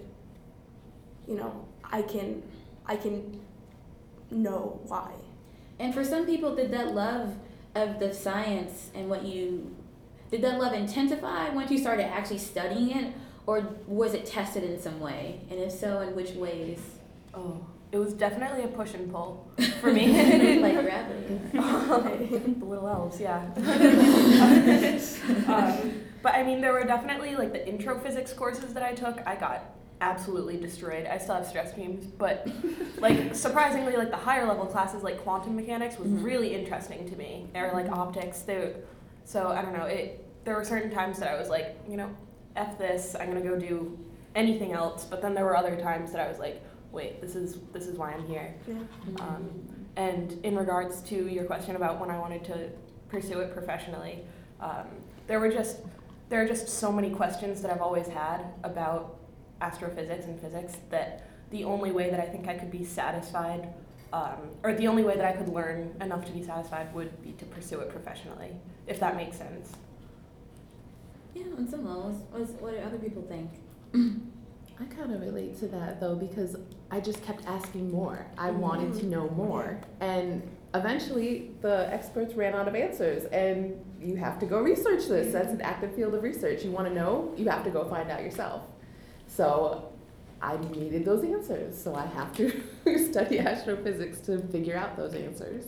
you 1.28 1.36
know, 1.36 1.65
I 1.84 2.02
can, 2.02 2.43
I 2.86 2.95
can 2.95 3.39
know 4.30 4.80
why. 4.86 5.12
And 5.80 5.93
for 5.93 6.04
some 6.04 6.26
people, 6.26 6.56
did 6.56 6.71
that 6.71 6.93
love 6.93 7.36
of 7.76 8.00
the 8.00 8.13
science 8.13 8.91
and 8.93 9.10
what 9.10 9.24
you 9.24 9.76
did 10.32 10.41
that 10.43 10.60
love 10.60 10.74
intensify 10.74 11.50
once 11.50 11.69
you 11.69 11.78
started 11.78 12.06
actually 12.06 12.38
studying 12.38 12.97
it, 12.97 13.13
or 13.45 13.67
was 13.86 14.13
it 14.13 14.26
tested 14.26 14.63
in 14.63 14.80
some 14.80 15.02
way? 15.02 15.41
And 15.50 15.60
if 15.60 15.74
so, 15.74 16.00
in 16.00 16.15
which 16.15 16.32
ways? 16.32 16.80
Oh, 17.34 17.65
it 17.91 17.97
was 17.97 18.13
definitely 18.13 18.63
a 18.63 18.67
push 18.67 18.93
and 18.93 19.12
pull 19.12 19.51
for 19.82 19.91
me. 19.91 20.08
like 20.62 20.80
gravity. 20.82 21.39
the 21.51 22.65
little 22.65 22.88
elves, 22.88 23.19
yeah. 23.19 23.41
um, 25.47 25.91
but 26.21 26.34
I 26.36 26.43
mean, 26.43 26.62
there 26.62 26.73
were 26.73 26.84
definitely 26.84 27.36
like 27.36 27.51
the 27.51 27.67
intro 27.67 27.99
physics 27.99 28.34
courses 28.34 28.73
that 28.73 28.84
I 28.84 28.93
took. 28.93 29.21
I 29.27 29.36
got 29.36 29.65
absolutely 30.01 30.58
destroyed. 30.58 31.06
I 31.06 31.17
still 31.17 31.36
have 31.36 31.45
stress 31.45 31.73
beams, 31.73 32.06
but 32.06 32.47
like 32.97 33.36
surprisingly, 33.36 33.95
like 33.97 34.10
the 34.10 34.17
higher 34.17 34.47
level 34.47 34.65
classes 34.65 35.04
like 35.04 35.21
quantum 35.23 35.56
mechanics 35.56 35.99
was 35.99 36.08
Mhm. 36.10 36.23
really 36.23 36.56
interesting 36.56 37.10
to 37.10 37.15
me. 37.15 37.47
Or 37.56 37.71
like 37.73 37.89
optics, 37.89 38.41
they 38.41 38.73
So 39.25 39.49
I 39.49 39.62
don't 39.62 39.73
know. 39.77 39.86
It 39.86 40.25
there 40.43 40.56
were 40.56 40.63
certain 40.63 40.89
times 40.91 41.19
that 41.19 41.30
I 41.30 41.38
was 41.39 41.49
like, 41.49 41.77
you 41.88 41.97
know, 41.97 42.10
f 42.56 42.77
this. 42.77 43.15
I'm 43.19 43.27
gonna 43.27 43.41
go 43.41 43.60
do 43.60 43.97
anything 44.34 44.71
else. 44.73 45.06
But 45.06 45.21
then 45.21 45.34
there 45.36 45.45
were 45.45 45.56
other 45.58 45.75
times 45.75 46.12
that 46.13 46.21
I 46.25 46.27
was 46.30 46.39
like, 46.39 46.63
wait, 46.91 47.21
this 47.21 47.36
is 47.36 47.58
this 47.73 47.88
is 47.88 47.97
why 47.97 48.12
I'm 48.12 48.25
here. 48.27 48.54
Yeah. 48.67 48.75
Um, 49.19 49.49
and 49.95 50.34
in 50.43 50.56
regards 50.56 51.01
to 51.04 51.27
your 51.27 51.43
question 51.45 51.75
about 51.75 51.99
when 51.99 52.10
I 52.10 52.17
wanted 52.17 52.43
to 52.45 52.69
pursue 53.10 53.39
it 53.39 53.54
professionally, 53.54 54.19
um, 54.60 54.88
there 55.27 55.39
were 55.39 55.51
just 55.51 55.80
there 56.30 56.41
are 56.41 56.47
just 56.47 56.69
so 56.69 56.91
many 56.91 57.10
questions 57.10 57.62
that 57.62 57.71
I've 57.71 57.82
always 57.82 58.08
had 58.08 58.45
about 58.63 59.17
astrophysics 59.60 60.25
and 60.25 60.39
physics 60.39 60.77
that 60.89 61.27
the 61.51 61.65
only 61.65 61.91
way 61.91 62.10
that 62.10 62.19
I 62.19 62.25
think 62.25 62.47
I 62.47 62.56
could 62.56 62.71
be 62.71 62.86
satisfied, 62.86 63.73
um, 64.13 64.38
or 64.63 64.73
the 64.73 64.88
only 64.88 65.04
way 65.04 65.15
that 65.15 65.25
I 65.25 65.34
could 65.34 65.49
learn 65.49 65.93
enough 65.99 66.25
to 66.25 66.32
be 66.32 66.41
satisfied 66.41 66.93
would 66.93 67.21
be 67.21 67.34
to 67.34 67.45
pursue 67.45 67.80
it 67.82 67.89
professionally, 67.89 68.51
if 68.88 68.99
that 69.01 69.17
makes 69.17 69.38
sense. 69.38 69.73
Yeah, 71.34 71.43
on 71.58 71.67
some 71.67 71.86
levels. 71.86 72.21
What 72.32 72.71
do 72.71 72.77
other 72.77 72.97
people 72.97 73.23
think? 73.23 73.51
I 74.81 74.85
kind 74.85 75.13
of 75.13 75.21
relate 75.21 75.59
to 75.59 75.67
that 75.67 75.99
though 75.99 76.15
because 76.15 76.55
I 76.89 76.99
just 76.99 77.23
kept 77.23 77.45
asking 77.45 77.91
more. 77.91 78.25
I 78.37 78.49
wanted 78.49 78.99
to 79.01 79.05
know 79.05 79.29
more. 79.29 79.79
And 79.99 80.41
eventually 80.73 81.51
the 81.61 81.87
experts 81.93 82.33
ran 82.33 82.55
out 82.55 82.67
of 82.67 82.73
answers 82.73 83.25
and 83.25 83.79
you 84.01 84.15
have 84.15 84.39
to 84.39 84.47
go 84.47 84.59
research 84.59 85.07
this. 85.07 85.31
That's 85.31 85.53
an 85.53 85.61
active 85.61 85.93
field 85.93 86.15
of 86.15 86.23
research. 86.23 86.63
You 86.63 86.71
want 86.71 86.87
to 86.87 86.93
know, 86.93 87.31
you 87.37 87.47
have 87.47 87.63
to 87.65 87.69
go 87.69 87.87
find 87.87 88.09
out 88.09 88.23
yourself. 88.23 88.63
So 89.27 89.91
I 90.41 90.57
needed 90.57 91.05
those 91.05 91.23
answers. 91.23 91.81
So 91.81 91.93
I 91.93 92.07
have 92.07 92.35
to 92.37 92.51
study 93.11 93.37
astrophysics 93.37 94.19
to 94.21 94.39
figure 94.47 94.75
out 94.75 94.97
those 94.97 95.13
answers. 95.13 95.65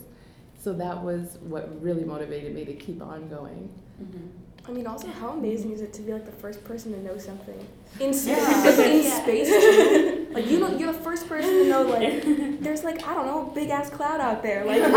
So 0.58 0.73
that 0.73 1.04
was 1.04 1.38
what 1.41 1.82
really 1.84 2.04
motivated 2.04 2.56
me 2.56 2.65
to 2.65 2.73
keep 2.73 3.02
on 3.02 3.30
going. 3.30 3.69
Mm-hmm. 4.02 4.43
I 4.67 4.71
mean, 4.71 4.88
also, 4.88 5.08
how 5.08 5.30
amazing 5.32 5.71
is 5.73 5.82
it 5.82 5.91
to 5.93 6.02
be 6.02 6.13
like 6.13 6.26
the 6.26 6.32
first 6.32 6.63
person 6.63 6.93
to 6.93 6.99
know 7.04 7.17
something 7.17 7.60
in 7.99 8.13
space? 8.13 8.38
Yeah. 8.38 8.63
Like, 8.65 8.80
in 8.80 9.04
Yeah. 9.04 9.21
space, 9.23 9.47
too. 9.49 10.19
Like 10.34 10.47
you 10.49 10.60
know, 10.60 10.76
you're 10.76 10.91
the 10.93 10.97
first 10.99 11.28
person 11.30 11.52
to 11.52 11.69
know 11.69 11.84
like 11.84 12.23
there's 12.62 12.84
like 12.84 13.06
I 13.08 13.13
don't 13.13 13.28
know, 13.28 13.52
a 13.52 13.54
big 13.54 13.69
ass 13.69 13.89
cloud 13.91 14.19
out 14.19 14.41
there. 14.41 14.65
Like 14.65 14.82
I 14.84 14.89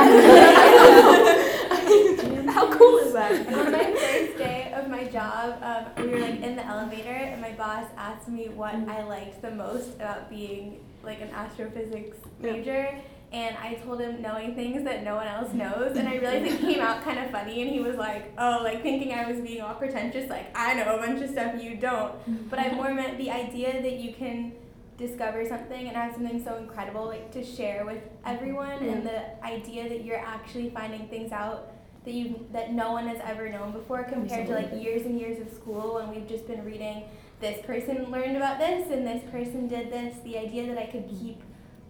don't 2.22 2.46
know. 2.46 2.52
how 2.52 2.72
cool 2.72 2.96
is 2.98 3.12
that? 3.12 3.32
On 3.52 3.70
my 3.72 3.84
first 3.92 4.38
day 4.38 4.72
of 4.74 4.88
my 4.88 5.04
job, 5.04 5.58
um, 5.62 5.84
we 6.02 6.10
were 6.10 6.20
like 6.20 6.40
in 6.40 6.56
the 6.56 6.64
elevator, 6.64 7.10
and 7.10 7.42
my 7.42 7.52
boss 7.52 7.84
asked 7.98 8.28
me 8.28 8.48
what 8.48 8.74
I 8.74 9.02
liked 9.04 9.42
the 9.42 9.50
most 9.50 9.94
about 9.96 10.30
being 10.30 10.80
like 11.02 11.20
an 11.20 11.28
astrophysics 11.30 12.16
major. 12.40 12.98
And 13.36 13.54
I 13.58 13.74
told 13.74 14.00
him 14.00 14.22
knowing 14.22 14.54
things 14.54 14.82
that 14.84 15.04
no 15.04 15.16
one 15.16 15.26
else 15.26 15.52
knows, 15.52 15.94
and 15.94 16.08
I 16.08 16.16
realized 16.22 16.46
it 16.46 16.58
came 16.58 16.80
out 16.80 17.04
kind 17.04 17.18
of 17.18 17.30
funny. 17.30 17.60
And 17.60 17.70
he 17.70 17.80
was 17.80 17.96
like, 17.96 18.32
"Oh, 18.38 18.60
like 18.62 18.82
thinking 18.82 19.12
I 19.12 19.30
was 19.30 19.42
being 19.42 19.60
all 19.60 19.74
pretentious, 19.74 20.30
like 20.30 20.46
I 20.54 20.72
know 20.72 20.96
a 20.96 20.98
bunch 20.98 21.20
of 21.20 21.28
stuff 21.28 21.62
you 21.62 21.76
don't." 21.76 22.14
But 22.48 22.58
I 22.60 22.72
more 22.72 22.94
meant 22.94 23.18
the 23.18 23.30
idea 23.30 23.82
that 23.82 23.98
you 23.98 24.14
can 24.14 24.52
discover 24.96 25.46
something 25.46 25.86
and 25.86 25.94
have 25.94 26.14
something 26.14 26.42
so 26.42 26.56
incredible 26.56 27.04
like 27.04 27.30
to 27.32 27.44
share 27.44 27.84
with 27.84 28.02
everyone, 28.24 28.82
and 28.82 29.06
the 29.06 29.44
idea 29.44 29.86
that 29.90 30.02
you're 30.02 30.24
actually 30.34 30.70
finding 30.70 31.06
things 31.08 31.30
out 31.30 31.72
that 32.06 32.14
you 32.14 32.46
that 32.52 32.72
no 32.72 32.92
one 32.92 33.06
has 33.06 33.18
ever 33.22 33.50
known 33.50 33.72
before 33.72 34.04
compared 34.04 34.46
to 34.46 34.54
like 34.54 34.72
years 34.82 35.02
and 35.02 35.20
years 35.20 35.38
of 35.46 35.52
school 35.52 35.96
when 35.96 36.08
we've 36.08 36.28
just 36.28 36.46
been 36.46 36.64
reading 36.64 37.02
this 37.40 37.60
person 37.66 38.10
learned 38.12 38.36
about 38.36 38.58
this 38.58 38.90
and 38.92 39.04
this 39.04 39.28
person 39.30 39.66
did 39.66 39.92
this 39.92 40.16
the 40.22 40.38
idea 40.38 40.68
that 40.68 40.78
i 40.78 40.86
could 40.86 41.08
mm. 41.08 41.20
keep 41.20 41.42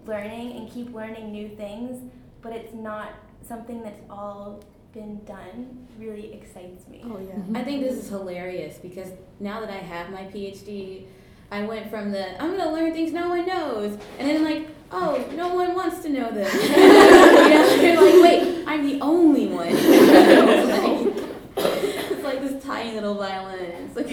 learning 0.07 0.57
and 0.57 0.71
keep 0.71 0.95
learning 0.95 1.33
new 1.33 1.49
things 1.49 2.11
but 2.43 2.53
it's 2.53 2.75
not 2.75 3.11
something 3.47 3.83
that's 3.83 4.01
all 4.11 4.63
been 4.93 5.23
done 5.25 5.87
really 5.99 6.33
excites 6.33 6.89
me 6.89 7.03
Oh 7.05 7.19
yeah. 7.19 7.59
I 7.59 7.63
think 7.65 7.83
this 7.83 7.95
is 7.97 8.09
hilarious 8.09 8.79
because 8.79 9.11
now 9.41 9.61
that 9.61 9.71
I 9.71 9.77
have 9.77 10.11
my 10.11 10.23
PhD, 10.25 11.05
I 11.51 11.63
went 11.65 11.91
from 11.91 12.11
the 12.11 12.41
I'm 12.43 12.57
gonna 12.57 12.73
learn 12.73 12.93
things 12.93 13.13
no 13.13 13.29
one 13.29 13.47
knows, 13.47 13.99
and 14.19 14.29
then 14.29 14.43
like, 14.43 14.69
oh, 14.91 15.25
no 15.35 15.55
one 15.55 15.75
wants 15.75 16.01
to 16.03 16.09
know 16.09 16.31
this. 16.31 16.53
you 16.71 16.77
know, 16.77 17.75
you're 17.81 18.23
like, 18.23 18.23
wait, 18.23 18.65
I'm 18.67 18.87
the 18.87 19.01
only 19.01 19.47
one. 19.47 19.69
it's, 19.71 21.17
like, 21.57 22.11
it's 22.11 22.25
like 22.25 22.41
this 22.41 22.65
tiny 22.65 22.95
little 22.95 23.15
violin. 23.15 23.61
It's 23.61 23.97
like. 23.97 24.06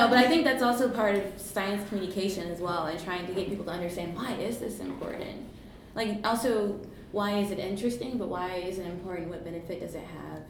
But 0.00 0.06
no, 0.06 0.16
but 0.16 0.24
I 0.24 0.28
think 0.28 0.44
that's 0.44 0.62
also 0.62 0.88
part 0.88 1.14
of 1.16 1.38
science 1.38 1.86
communication 1.88 2.50
as 2.50 2.58
well, 2.58 2.86
and 2.86 2.98
trying 3.02 3.26
to 3.26 3.32
get 3.34 3.48
people 3.48 3.66
to 3.66 3.70
understand 3.70 4.16
why 4.16 4.32
is 4.32 4.58
this 4.58 4.80
important. 4.80 5.46
Like 5.94 6.20
also, 6.24 6.80
why 7.12 7.38
is 7.38 7.50
it 7.50 7.58
interesting, 7.58 8.16
but 8.16 8.28
why 8.28 8.54
is 8.54 8.78
it 8.78 8.86
important? 8.86 9.28
What 9.28 9.44
benefit 9.44 9.80
does 9.80 9.94
it 9.94 10.04
have 10.04 10.42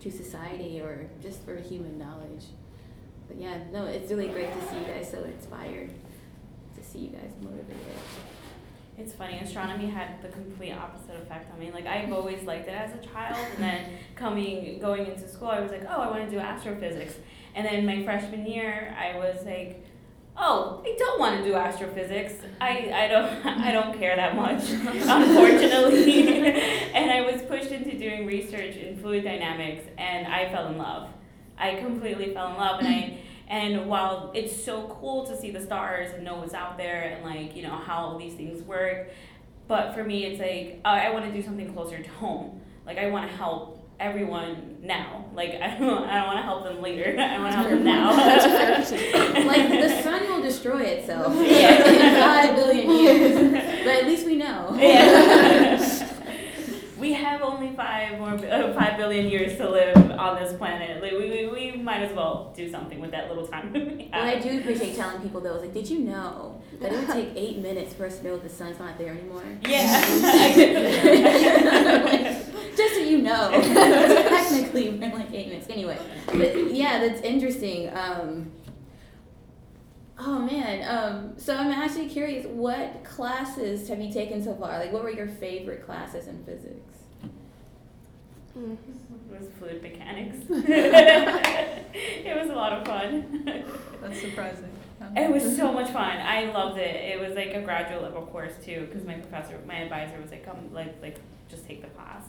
to 0.00 0.10
society 0.10 0.80
or 0.80 1.06
just 1.22 1.44
for 1.44 1.56
human 1.56 1.98
knowledge? 1.98 2.44
But 3.28 3.38
yeah, 3.38 3.58
no, 3.70 3.84
it's 3.84 4.10
really 4.10 4.28
great 4.28 4.50
to 4.52 4.68
see 4.68 4.78
you 4.78 4.84
guys 4.86 5.10
so 5.10 5.22
inspired, 5.24 5.90
to 6.76 6.82
see 6.82 7.00
you 7.00 7.08
guys 7.08 7.32
motivated. 7.42 7.76
It's 8.96 9.12
funny, 9.12 9.38
astronomy 9.38 9.88
had 9.88 10.22
the 10.22 10.28
complete 10.28 10.72
opposite 10.72 11.16
effect 11.16 11.52
on 11.52 11.58
me. 11.58 11.70
Like 11.70 11.86
I've 11.86 12.12
always 12.12 12.44
liked 12.44 12.68
it 12.68 12.74
as 12.74 12.94
a 12.94 13.06
child, 13.08 13.36
and 13.56 13.62
then 13.62 13.90
coming 14.14 14.78
going 14.78 15.06
into 15.06 15.28
school, 15.28 15.48
I 15.48 15.60
was 15.60 15.70
like, 15.70 15.84
oh, 15.86 16.00
I 16.00 16.08
want 16.08 16.24
to 16.24 16.30
do 16.30 16.38
astrophysics. 16.38 17.16
And 17.54 17.66
then 17.66 17.86
my 17.86 18.02
freshman 18.02 18.46
year, 18.46 18.96
I 18.98 19.16
was 19.16 19.44
like, 19.44 19.84
oh, 20.36 20.82
I 20.84 20.94
don't 20.98 21.20
want 21.20 21.38
to 21.38 21.44
do 21.44 21.54
astrophysics. 21.54 22.34
I, 22.60 22.90
I 22.92 23.08
don't 23.08 23.46
I 23.46 23.72
don't 23.72 23.98
care 23.98 24.16
that 24.16 24.36
much, 24.36 24.70
unfortunately. 24.70 26.28
and 26.94 27.10
I 27.10 27.20
was 27.30 27.42
pushed 27.42 27.70
into 27.70 27.96
doing 27.98 28.26
research 28.26 28.76
in 28.76 28.96
fluid 28.98 29.24
dynamics, 29.24 29.84
and 29.98 30.26
I 30.26 30.50
fell 30.50 30.68
in 30.68 30.78
love. 30.78 31.08
I 31.56 31.76
completely 31.76 32.34
fell 32.34 32.50
in 32.50 32.56
love, 32.56 32.80
and 32.80 32.88
I. 32.88 33.18
And 33.46 33.90
while 33.90 34.32
it's 34.34 34.64
so 34.64 34.96
cool 34.98 35.26
to 35.26 35.36
see 35.36 35.50
the 35.50 35.60
stars 35.60 36.14
and 36.14 36.24
know 36.24 36.36
what's 36.36 36.54
out 36.54 36.78
there 36.78 37.02
and 37.02 37.22
like 37.22 37.54
you 37.54 37.62
know 37.62 37.76
how 37.76 37.98
all 37.98 38.18
these 38.18 38.32
things 38.32 38.62
work, 38.62 39.10
but 39.68 39.92
for 39.92 40.02
me 40.02 40.24
it's 40.24 40.40
like 40.40 40.80
uh, 40.82 40.88
I 40.88 41.10
want 41.10 41.26
to 41.26 41.30
do 41.30 41.42
something 41.42 41.70
closer 41.74 42.02
to 42.02 42.10
home. 42.12 42.62
Like 42.86 42.96
I 42.96 43.10
want 43.10 43.30
to 43.30 43.36
help 43.36 43.73
everyone 44.00 44.78
now. 44.82 45.24
Like 45.34 45.54
I 45.62 45.76
don't 45.78 46.04
I 46.04 46.16
don't 46.18 46.26
want 46.26 46.38
to 46.38 46.42
help 46.42 46.64
them 46.64 46.80
later. 46.82 47.16
I 47.20 47.38
want 47.38 47.52
to 47.52 47.56
help 47.58 47.68
them 47.70 47.84
now. 47.84 48.10
like 49.46 49.68
the 49.68 50.02
sun 50.02 50.22
will 50.28 50.42
destroy 50.42 50.82
itself 50.82 51.34
Yeah. 51.36 51.88
in 51.88 52.20
five 52.20 52.56
billion 52.56 52.90
years, 52.90 53.52
but 53.84 53.94
at 53.94 54.06
least 54.06 54.26
we 54.26 54.36
know. 54.36 54.74
Yeah. 54.78 56.10
we 56.98 57.12
have 57.12 57.42
only 57.42 57.74
five 57.76 58.18
more 58.18 58.30
uh, 58.34 58.72
five 58.74 58.96
billion 58.96 59.26
years 59.28 59.56
to 59.58 59.68
live 59.68 59.96
on 60.12 60.36
this 60.42 60.52
planet. 60.56 61.02
Like 61.02 61.12
we, 61.12 61.28
we, 61.30 61.46
we 61.48 61.72
might 61.82 62.02
as 62.02 62.12
well 62.16 62.52
do 62.56 62.70
something 62.70 63.00
with 63.00 63.10
that 63.10 63.28
little 63.28 63.46
time. 63.46 63.72
we 63.72 63.80
What 64.10 64.22
I 64.22 64.38
do 64.38 64.58
appreciate 64.60 64.96
telling 64.96 65.20
people 65.20 65.40
though 65.40 65.56
is 65.56 65.62
like, 65.62 65.74
did 65.74 65.88
you 65.90 65.98
know 66.00 66.60
that 66.80 66.92
it 66.92 66.98
would 66.98 67.08
take 67.10 67.30
eight 67.36 67.58
minutes 67.58 67.92
for 67.94 68.06
us 68.06 68.18
to 68.18 68.24
know 68.24 68.36
the 68.38 68.48
sun's 68.48 68.78
not 68.78 68.96
there 68.98 69.10
anymore? 69.12 69.42
Yeah. 69.68 70.00
Just 73.22 73.68
you 73.68 73.74
know, 73.74 74.28
technically 74.28 74.90
we're 74.90 75.12
like 75.12 75.32
eight 75.32 75.48
minutes 75.48 75.68
anyway. 75.70 75.98
But 76.26 76.72
yeah, 76.72 76.98
that's 77.00 77.20
interesting. 77.22 77.90
Um, 77.94 78.50
oh 80.18 80.38
man, 80.40 80.84
um, 80.88 81.38
so 81.38 81.56
I'm 81.56 81.70
actually 81.70 82.08
curious, 82.08 82.46
what 82.46 83.04
classes 83.04 83.88
have 83.88 84.00
you 84.00 84.12
taken 84.12 84.42
so 84.42 84.54
far? 84.54 84.78
Like, 84.78 84.92
what 84.92 85.02
were 85.02 85.10
your 85.10 85.28
favorite 85.28 85.84
classes 85.84 86.26
in 86.26 86.44
physics? 86.44 86.98
Mm. 88.56 88.76
It 89.32 89.40
was 89.40 89.48
fluid 89.58 89.82
mechanics. 89.82 90.36
it 90.48 92.36
was 92.36 92.50
a 92.50 92.54
lot 92.54 92.72
of 92.72 92.86
fun. 92.86 93.44
That's 94.00 94.20
surprising. 94.20 94.70
It 95.16 95.30
was 95.30 95.56
so 95.56 95.72
much 95.72 95.90
fun. 95.90 96.18
I 96.18 96.50
loved 96.52 96.78
it. 96.78 96.94
It 96.94 97.20
was 97.20 97.34
like 97.34 97.54
a 97.54 97.60
graduate 97.60 98.02
level 98.02 98.22
course 98.22 98.54
too, 98.64 98.86
because 98.88 99.04
my 99.04 99.14
professor, 99.14 99.58
my 99.66 99.76
advisor 99.76 100.20
was 100.20 100.30
like, 100.30 100.44
"Come, 100.44 100.72
like, 100.72 100.94
like, 101.02 101.18
just 101.48 101.66
take 101.66 101.82
the 101.82 101.88
class." 101.88 102.22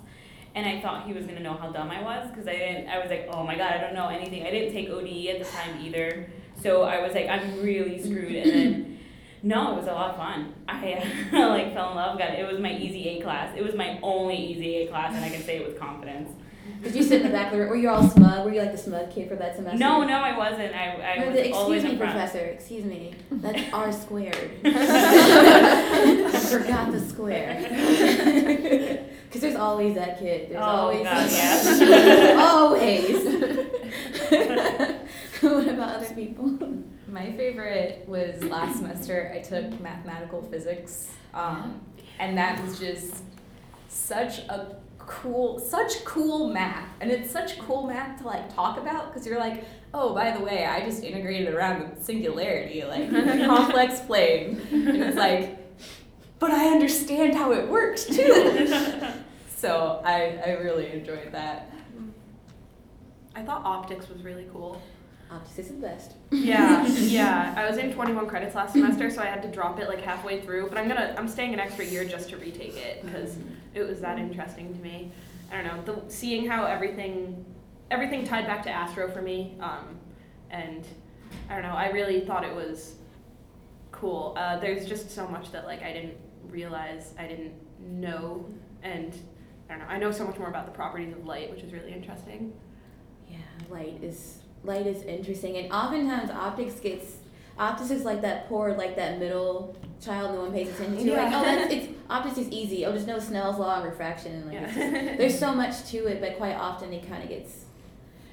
And 0.55 0.65
I 0.65 0.79
thought 0.79 1.05
he 1.05 1.11
was 1.13 1.25
gonna 1.25 1.41
know 1.41 1.53
how 1.53 1.69
dumb 1.69 1.91
I 1.91 2.01
was, 2.01 2.29
because 2.29 2.47
I 2.47 2.53
didn't. 2.53 2.87
I 2.87 2.97
was 2.99 3.09
like, 3.09 3.27
"Oh 3.29 3.43
my 3.43 3.57
god, 3.57 3.73
I 3.73 3.77
don't 3.81 3.93
know 3.93 4.07
anything." 4.07 4.45
I 4.47 4.51
didn't 4.51 4.71
take 4.71 4.89
ODE 4.89 5.27
at 5.27 5.39
the 5.39 5.45
time 5.45 5.77
either, 5.83 6.29
so 6.63 6.83
I 6.83 7.01
was 7.01 7.13
like, 7.13 7.27
"I'm 7.27 7.61
really 7.61 8.01
screwed." 8.01 8.35
And 8.37 8.51
then, 8.51 8.99
no, 9.43 9.73
it 9.73 9.79
was 9.79 9.87
a 9.87 9.91
lot 9.91 10.11
of 10.11 10.15
fun. 10.15 10.53
I 10.69 11.03
like 11.33 11.73
fell 11.73 11.89
in 11.91 11.95
love. 11.97 12.17
Got 12.17 12.29
it. 12.31 12.39
It 12.39 12.47
was 12.49 12.59
my 12.61 12.71
easy 12.77 13.05
A 13.09 13.21
class. 13.21 13.53
It 13.57 13.63
was 13.65 13.75
my 13.75 13.99
only 14.01 14.37
easy 14.37 14.75
A 14.77 14.87
class, 14.87 15.13
and 15.13 15.25
I 15.25 15.29
can 15.29 15.41
say 15.43 15.57
it 15.57 15.67
with 15.67 15.77
confidence. 15.77 16.31
Did 16.81 16.95
you 16.95 17.03
sit 17.03 17.21
in 17.21 17.27
the 17.27 17.33
back? 17.33 17.51
Were 17.51 17.67
were 17.67 17.75
you 17.75 17.89
all 17.89 18.07
smug? 18.07 18.45
Were 18.45 18.53
you 18.53 18.61
like 18.61 18.71
the 18.71 18.77
smug 18.77 19.11
kid 19.11 19.27
for 19.27 19.35
that 19.35 19.55
semester? 19.55 19.77
No, 19.77 20.03
no, 20.03 20.19
I 20.19 20.37
wasn't. 20.37 20.73
I, 20.73 21.17
I 21.17 21.27
was 21.27 21.35
the, 21.35 21.51
always 21.51 21.83
excuse 21.83 21.85
me, 21.85 21.91
in 21.91 21.97
front. 21.97 22.11
professor. 22.13 22.45
Excuse 22.45 22.85
me. 22.85 23.13
That's 23.29 23.73
R 23.81 23.91
squared. 23.91 24.51
I 24.63 26.29
forgot 26.29 26.91
the 26.91 26.99
square. 27.01 29.05
Because 29.35 29.49
there's 29.49 29.61
always 29.61 29.95
that 29.95 30.17
kid. 30.17 30.49
There's 30.49 30.61
Oh, 30.61 30.65
always. 30.65 31.03
God, 31.03 31.29
yeah. 31.29 32.37
always. 32.51 33.25
what 35.41 35.67
about 35.67 35.95
other 35.97 36.15
people? 36.15 36.57
My 37.09 37.33
favorite 37.33 38.05
was 38.07 38.41
last 38.45 38.77
semester. 38.77 39.33
I 39.35 39.39
took 39.39 39.77
mathematical 39.81 40.41
physics, 40.43 41.11
um, 41.33 41.81
and 42.17 42.37
that 42.37 42.63
was 42.63 42.79
just 42.79 43.23
such 43.89 44.39
a 44.47 44.77
cool, 44.99 45.59
such 45.59 46.05
cool 46.05 46.47
math, 46.53 46.87
and 47.01 47.11
it's 47.11 47.29
such 47.29 47.59
cool 47.59 47.87
math 47.87 48.19
to 48.21 48.27
like 48.27 48.53
talk 48.55 48.77
about 48.77 49.11
because 49.13 49.27
you're 49.27 49.39
like, 49.39 49.65
oh, 49.93 50.13
by 50.13 50.31
the 50.31 50.39
way, 50.43 50.65
I 50.65 50.79
just 50.85 51.03
integrated 51.03 51.53
around 51.53 51.97
the 51.97 52.01
singularity, 52.03 52.85
like 52.85 53.09
complex 53.45 53.99
plane, 53.99 54.61
and 54.71 54.87
it's 55.03 55.17
like, 55.17 55.57
but 56.39 56.51
I 56.51 56.67
understand 56.67 57.35
how 57.35 57.51
it 57.51 57.67
works 57.67 58.05
too. 58.05 59.11
So 59.55 60.01
I 60.03 60.39
I 60.45 60.51
really 60.53 60.91
enjoyed 60.91 61.31
that. 61.31 61.71
I 63.35 63.43
thought 63.43 63.63
optics 63.65 64.07
was 64.09 64.23
really 64.23 64.47
cool. 64.51 64.81
Optics 65.29 65.57
is 65.57 65.67
the 65.67 65.73
best. 65.87 66.13
Yeah, 66.31 66.87
yeah. 66.87 67.53
I 67.57 67.67
was 67.67 67.77
in 67.77 67.91
21 67.91 68.27
credits 68.27 68.55
last 68.55 68.73
semester, 68.73 69.09
so 69.09 69.21
I 69.21 69.25
had 69.25 69.41
to 69.41 69.51
drop 69.51 69.79
it 69.79 69.89
like 69.89 70.01
halfway 70.01 70.39
through. 70.39 70.69
But 70.69 70.77
I'm 70.77 70.87
gonna, 70.87 71.15
I'm 71.17 71.27
staying 71.27 71.53
an 71.53 71.59
extra 71.59 71.83
year 71.83 72.05
just 72.05 72.29
to 72.29 72.37
retake 72.37 72.77
it 72.77 73.03
because 73.03 73.35
it 73.73 73.83
was 73.83 73.99
that 74.01 74.19
interesting 74.19 74.73
to 74.73 74.79
me. 74.79 75.11
I 75.51 75.61
don't 75.61 75.65
know, 75.65 75.93
the, 75.93 76.11
seeing 76.11 76.47
how 76.47 76.65
everything, 76.65 77.45
everything 77.91 78.23
tied 78.25 78.45
back 78.45 78.63
to 78.63 78.69
Astro 78.69 79.11
for 79.11 79.21
me, 79.21 79.57
um, 79.59 79.99
and 80.49 80.85
I 81.49 81.53
don't 81.53 81.63
know. 81.63 81.75
I 81.75 81.89
really 81.89 82.21
thought 82.21 82.43
it 82.43 82.53
was 82.55 82.95
cool. 83.91 84.33
Uh, 84.37 84.59
there's 84.59 84.85
just 84.85 85.11
so 85.11 85.27
much 85.27 85.51
that 85.51 85.65
like 85.65 85.81
I 85.83 85.91
didn't 85.91 86.17
realize, 86.49 87.13
I 87.19 87.27
didn't 87.27 87.53
know, 87.79 88.45
and 88.83 89.13
I 89.69 89.73
don't 89.73 89.79
know. 89.79 89.85
I 89.87 89.97
know 89.97 90.11
so 90.11 90.25
much 90.25 90.37
more 90.37 90.47
about 90.49 90.65
the 90.65 90.71
properties 90.71 91.13
of 91.13 91.25
light, 91.25 91.49
which 91.51 91.61
is 91.61 91.73
really 91.73 91.91
interesting. 91.91 92.53
Yeah, 93.29 93.37
light 93.69 93.99
is 94.03 94.39
light 94.63 94.85
is 94.87 95.03
interesting, 95.03 95.57
and 95.57 95.71
oftentimes 95.71 96.29
optics 96.31 96.79
gets 96.79 97.17
optics 97.57 97.89
is 97.91 98.03
like 98.03 98.21
that 98.21 98.47
poor 98.49 98.73
like 98.73 98.95
that 98.97 99.19
middle 99.19 99.75
child 100.01 100.33
no 100.35 100.41
one 100.41 100.51
pays 100.51 100.69
attention 100.69 101.05
to. 101.05 101.15
Like, 101.15 101.33
oh, 101.33 101.41
that's 101.43 101.73
it's 101.73 101.87
optics 102.09 102.37
is 102.37 102.49
easy. 102.49 102.85
Oh, 102.85 102.91
just 102.93 103.07
know 103.07 103.17
Snell's 103.19 103.57
law 103.57 103.77
and 103.81 103.85
refraction. 103.89 104.33
And, 104.33 104.45
like, 104.47 104.65
just- 104.65 105.17
there's 105.17 105.39
so 105.39 105.53
much 105.53 105.85
to 105.91 106.05
it, 106.07 106.19
but 106.21 106.37
quite 106.37 106.55
often 106.55 106.91
it 106.93 107.07
kind 107.07 107.23
of 107.23 107.29
gets 107.29 107.65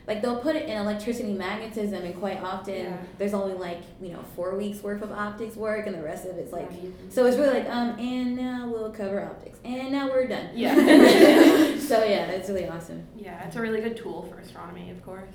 like 0.07 0.21
they'll 0.23 0.41
put 0.41 0.57
it 0.57 0.69
in 0.69 0.77
electricity 0.77 1.33
magnetism, 1.33 2.03
and 2.05 2.19
quite 2.19 2.43
often 2.43 2.75
Yeah. 2.75 2.97
there's 3.19 3.35
only 3.35 3.55
like 3.55 3.79
you 4.01 4.11
know 4.12 4.21
four 4.35 4.55
weeks 4.57 4.83
worth 4.83 5.03
of 5.03 5.12
optics 5.12 5.55
work, 5.57 5.87
and 5.87 5.95
the 5.97 6.03
rest 6.03 6.27
of 6.27 6.37
it's 6.38 6.53
like 6.53 6.71
so 7.09 7.25
it's 7.27 7.37
really 7.37 7.61
like 7.61 7.69
um 7.71 7.99
and 7.99 8.37
now 8.37 8.69
we'll 8.69 8.91
cover 8.91 9.23
optics, 9.23 9.59
and 9.65 9.93
now 9.93 10.09
we're 10.09 10.27
done. 10.27 10.49
Yeah. 10.55 10.75
so 11.79 12.03
yeah, 12.05 12.27
it's 12.31 12.49
really 12.49 12.69
awesome. 12.69 13.07
Yeah, 13.17 13.45
it's 13.47 13.57
a 13.57 13.61
really 13.61 13.81
good 13.81 13.97
tool 13.97 14.23
for 14.31 14.38
astronomy, 14.38 14.91
of 14.91 15.05
course. 15.05 15.29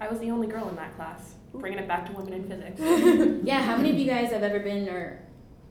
I 0.00 0.08
was 0.08 0.20
the 0.20 0.30
only 0.30 0.46
girl 0.46 0.68
in 0.68 0.76
that 0.76 0.94
class, 0.96 1.34
bringing 1.52 1.78
it 1.80 1.88
back 1.88 2.06
to 2.06 2.12
women 2.12 2.32
in 2.34 2.48
physics. 2.48 3.40
yeah, 3.44 3.62
how 3.62 3.76
many 3.76 3.90
of 3.90 3.98
you 3.98 4.06
guys 4.06 4.30
have 4.30 4.42
ever 4.44 4.60
been 4.60 4.88
or 4.88 5.20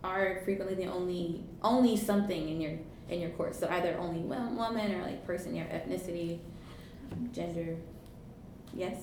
are 0.04 0.42
frequently 0.44 0.76
the 0.76 0.86
only 0.92 1.44
only 1.64 1.96
something 1.98 2.50
in 2.50 2.60
your 2.62 2.74
in 3.10 3.22
your 3.22 3.30
course? 3.32 3.58
So 3.60 3.68
either 3.70 3.98
only 3.98 4.20
wo- 4.22 4.50
woman 4.54 4.94
or 4.96 5.02
like 5.04 5.26
person, 5.26 5.56
your 5.56 5.66
ethnicity, 5.68 6.40
gender. 7.34 7.76
Yes. 8.74 8.98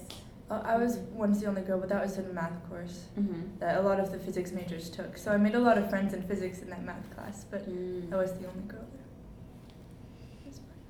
Uh, 0.51 0.61
I 0.65 0.77
was 0.77 0.99
once 1.13 1.41
the 1.41 1.47
only 1.47 1.63
girl, 1.63 1.79
but 1.81 1.89
that 1.89 2.03
was 2.03 2.19
in 2.19 2.27
a 2.27 2.33
math 2.33 2.53
course 2.69 3.07
Mhm. 3.19 3.59
that 3.61 3.79
a 3.79 3.81
lot 3.83 3.99
of 3.99 4.13
the 4.13 4.19
physics 4.19 4.53
majors 4.53 4.91
took. 4.91 5.17
So 5.17 5.33
I 5.33 5.37
made 5.39 5.55
a 5.55 5.59
lot 5.61 5.79
of 5.79 5.89
friends 5.89 6.13
in 6.13 6.23
physics 6.23 6.61
in 6.61 6.69
that 6.71 6.83
math 6.85 7.11
class, 7.15 7.45
but 7.51 7.67
Mm. 7.69 8.13
I 8.13 8.17
was 8.17 8.33
the 8.35 8.47
only 8.49 8.63
girl 8.69 8.85
there. 8.93 9.01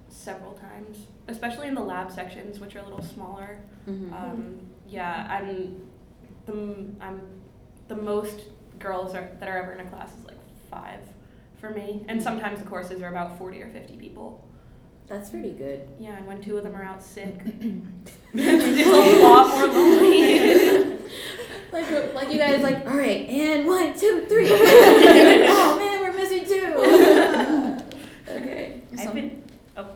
Several 0.08 0.52
times, 0.54 1.06
especially 1.28 1.68
in 1.68 1.74
the 1.74 1.82
lab 1.82 2.10
sections, 2.10 2.58
which 2.58 2.74
are 2.76 2.80
a 2.80 2.84
little 2.84 3.02
smaller. 3.02 3.58
Mhm. 3.86 4.12
Um, 4.12 4.60
yeah, 4.88 5.26
I'm 5.28 5.82
the 6.46 6.52
m- 6.52 6.96
I'm 7.00 7.20
the 7.88 7.96
most 7.96 8.40
girls 8.78 9.14
are, 9.14 9.28
that 9.38 9.48
are 9.48 9.58
ever 9.58 9.72
in 9.72 9.80
a 9.86 9.90
class 9.90 10.16
is 10.18 10.24
like 10.24 10.38
five 10.70 11.00
for 11.58 11.70
me, 11.70 12.04
and 12.08 12.22
sometimes 12.22 12.60
the 12.60 12.66
courses 12.66 13.02
are 13.02 13.08
about 13.08 13.36
forty 13.38 13.60
or 13.62 13.68
fifty 13.68 13.96
people. 13.96 14.43
That's 15.06 15.30
pretty 15.30 15.52
good. 15.52 15.86
Yeah, 15.98 16.16
and 16.16 16.26
when 16.26 16.42
two 16.42 16.56
of 16.56 16.64
them 16.64 16.74
are 16.74 16.82
out 16.82 17.02
sick, 17.02 17.36
it's 18.32 18.86
a 18.86 19.22
lot 19.22 19.48
more 19.48 19.66
lonely. 19.66 20.98
Like 21.72 22.14
like 22.14 22.32
you 22.32 22.38
guys 22.38 22.62
like 22.62 22.86
all 22.86 22.96
right 22.96 23.28
and 23.28 23.66
one 23.66 23.98
two 23.98 24.24
three. 24.28 24.48
oh 24.50 25.76
man, 25.78 26.00
we're 26.00 26.12
missing 26.12 26.46
two. 26.46 27.82
okay. 28.28 28.80
I've 28.96 29.12
been. 29.12 29.42
Oh, 29.76 29.88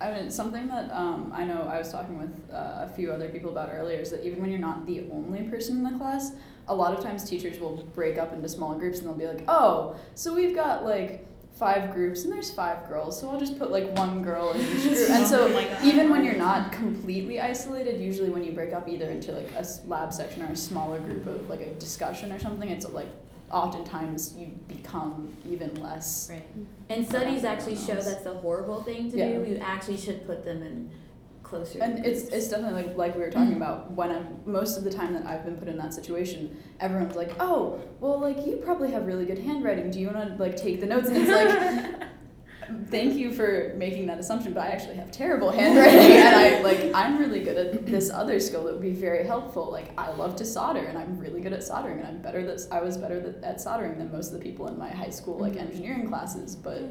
I 0.00 0.12
mean, 0.12 0.30
something 0.30 0.68
that 0.68 0.92
um, 0.92 1.32
I 1.34 1.44
know 1.44 1.62
I 1.62 1.78
was 1.78 1.90
talking 1.90 2.18
with 2.18 2.30
uh, 2.52 2.84
a 2.84 2.92
few 2.94 3.10
other 3.10 3.30
people 3.30 3.50
about 3.50 3.70
earlier 3.72 3.98
is 3.98 4.10
that 4.10 4.24
even 4.24 4.40
when 4.40 4.50
you're 4.50 4.60
not 4.60 4.86
the 4.86 5.06
only 5.10 5.42
person 5.44 5.78
in 5.78 5.84
the 5.84 5.98
class, 5.98 6.32
a 6.68 6.74
lot 6.74 6.96
of 6.96 7.02
times 7.02 7.28
teachers 7.28 7.58
will 7.58 7.76
break 7.94 8.18
up 8.18 8.32
into 8.32 8.48
small 8.48 8.74
groups 8.74 8.98
and 8.98 9.08
they'll 9.08 9.14
be 9.14 9.26
like, 9.26 9.44
oh, 9.48 9.96
so 10.14 10.34
we've 10.34 10.54
got 10.54 10.84
like 10.84 11.26
five 11.56 11.92
groups 11.94 12.24
and 12.24 12.32
there's 12.32 12.50
five 12.50 12.86
girls, 12.88 13.18
so 13.18 13.30
I'll 13.30 13.40
just 13.40 13.58
put 13.58 13.70
like 13.70 13.96
one 13.96 14.22
girl 14.22 14.52
in 14.52 14.60
each 14.60 14.82
group. 14.82 15.10
And 15.10 15.26
so 15.26 15.48
Oh 15.48 15.78
even 15.84 16.10
when 16.10 16.22
you're 16.24 16.36
not 16.36 16.70
completely 16.72 17.40
isolated, 17.40 18.00
usually 18.00 18.28
when 18.30 18.44
you 18.44 18.52
break 18.52 18.72
up 18.74 18.88
either 18.88 19.06
into 19.10 19.32
like 19.32 19.50
a 19.56 19.66
lab 19.86 20.12
section 20.12 20.42
or 20.42 20.46
a 20.52 20.56
smaller 20.56 20.98
group 21.00 21.26
of 21.26 21.48
like 21.48 21.60
a 21.62 21.72
discussion 21.74 22.30
or 22.30 22.38
something, 22.38 22.68
it's 22.68 22.88
like 22.90 23.08
oftentimes 23.50 24.34
you 24.36 24.48
become 24.68 25.32
even 25.48 25.74
less. 25.82 26.28
Right. 26.30 26.44
And 26.90 27.06
studies 27.06 27.42
Yeah. 27.42 27.52
actually 27.52 27.76
show 27.76 27.94
that's 27.94 28.26
a 28.26 28.34
horrible 28.34 28.82
thing 28.82 29.10
to 29.12 29.16
Yeah. 29.18 29.32
do. 29.38 29.44
You 29.48 29.56
actually 29.62 29.96
should 29.96 30.26
put 30.26 30.44
them 30.44 30.62
in 30.62 30.90
closer. 31.46 31.78
And 31.80 32.04
it's 32.04 32.22
groups. 32.22 32.34
it's 32.34 32.48
definitely 32.48 32.82
like 32.82 32.96
like 32.96 33.14
we 33.14 33.20
were 33.20 33.30
talking 33.30 33.54
mm-hmm. 33.54 33.62
about 33.62 33.92
when 33.92 34.10
I'm 34.10 34.40
most 34.44 34.76
of 34.76 34.84
the 34.84 34.90
time 34.90 35.14
that 35.14 35.24
I've 35.26 35.44
been 35.44 35.56
put 35.56 35.68
in 35.68 35.78
that 35.78 35.94
situation, 35.94 36.56
everyone's 36.80 37.16
like, 37.16 37.32
oh, 37.40 37.80
well, 38.00 38.20
like 38.20 38.44
you 38.46 38.56
probably 38.56 38.90
have 38.92 39.06
really 39.06 39.24
good 39.24 39.38
handwriting. 39.38 39.90
Do 39.90 40.00
you 40.00 40.08
want 40.08 40.28
to 40.28 40.42
like 40.42 40.56
take 40.56 40.80
the 40.80 40.86
notes? 40.86 41.08
And 41.08 41.16
it's 41.16 41.30
like, 41.30 42.08
thank 42.88 43.14
you 43.14 43.32
for 43.32 43.74
making 43.76 44.06
that 44.06 44.18
assumption, 44.18 44.52
but 44.52 44.64
I 44.64 44.68
actually 44.68 44.96
have 44.96 45.10
terrible 45.10 45.50
handwriting, 45.50 46.12
and 46.18 46.34
I 46.34 46.60
like 46.62 46.90
I'm 46.94 47.18
really 47.18 47.40
good 47.40 47.56
at 47.56 47.86
this 47.86 48.10
other 48.10 48.40
skill 48.40 48.64
that 48.64 48.72
would 48.72 48.82
be 48.82 48.92
very 48.92 49.24
helpful. 49.24 49.70
Like 49.70 49.92
I 49.98 50.10
love 50.10 50.36
to 50.36 50.44
solder, 50.44 50.80
and 50.80 50.98
I'm 50.98 51.18
really 51.18 51.40
good 51.40 51.52
at 51.52 51.62
soldering, 51.62 51.98
and 52.00 52.08
I'm 52.08 52.22
better 52.22 52.44
that 52.46 52.66
I 52.72 52.80
was 52.80 52.96
better 52.96 53.34
at 53.42 53.60
soldering 53.60 53.98
than 53.98 54.10
most 54.10 54.32
of 54.32 54.38
the 54.38 54.44
people 54.44 54.66
in 54.68 54.78
my 54.78 54.90
high 54.90 55.10
school 55.10 55.38
like 55.38 55.54
mm-hmm. 55.54 55.68
engineering 55.68 56.08
classes, 56.08 56.56
but 56.56 56.82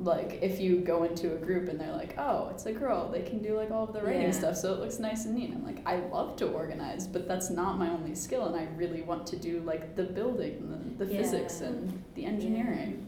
like 0.00 0.38
if 0.42 0.60
you 0.60 0.78
go 0.80 1.02
into 1.02 1.32
a 1.34 1.36
group 1.36 1.68
and 1.68 1.80
they're 1.80 1.92
like 1.92 2.14
oh 2.18 2.48
it's 2.50 2.66
a 2.66 2.72
girl 2.72 3.10
they 3.10 3.22
can 3.22 3.42
do 3.42 3.56
like 3.56 3.70
all 3.72 3.82
of 3.82 3.92
the 3.92 4.00
writing 4.00 4.22
Yeah. 4.22 4.30
stuff 4.30 4.56
so 4.56 4.72
it 4.72 4.78
looks 4.78 5.00
nice 5.00 5.24
and 5.24 5.34
neat 5.34 5.50
i'm 5.52 5.64
like 5.66 5.78
i 5.86 5.96
love 5.96 6.36
to 6.36 6.46
organize 6.46 7.08
but 7.08 7.26
that's 7.26 7.50
not 7.50 7.78
my 7.78 7.88
only 7.90 8.14
skill 8.14 8.46
and 8.46 8.54
i 8.54 8.68
really 8.76 9.02
want 9.02 9.26
to 9.26 9.36
do 9.36 9.60
like 9.60 9.96
the 9.96 10.04
building 10.04 10.52
and 10.72 10.98
the, 11.00 11.04
the 11.04 11.12
Yeah. 11.12 11.22
physics 11.22 11.60
and 11.62 12.00
the 12.14 12.24
engineering 12.26 13.06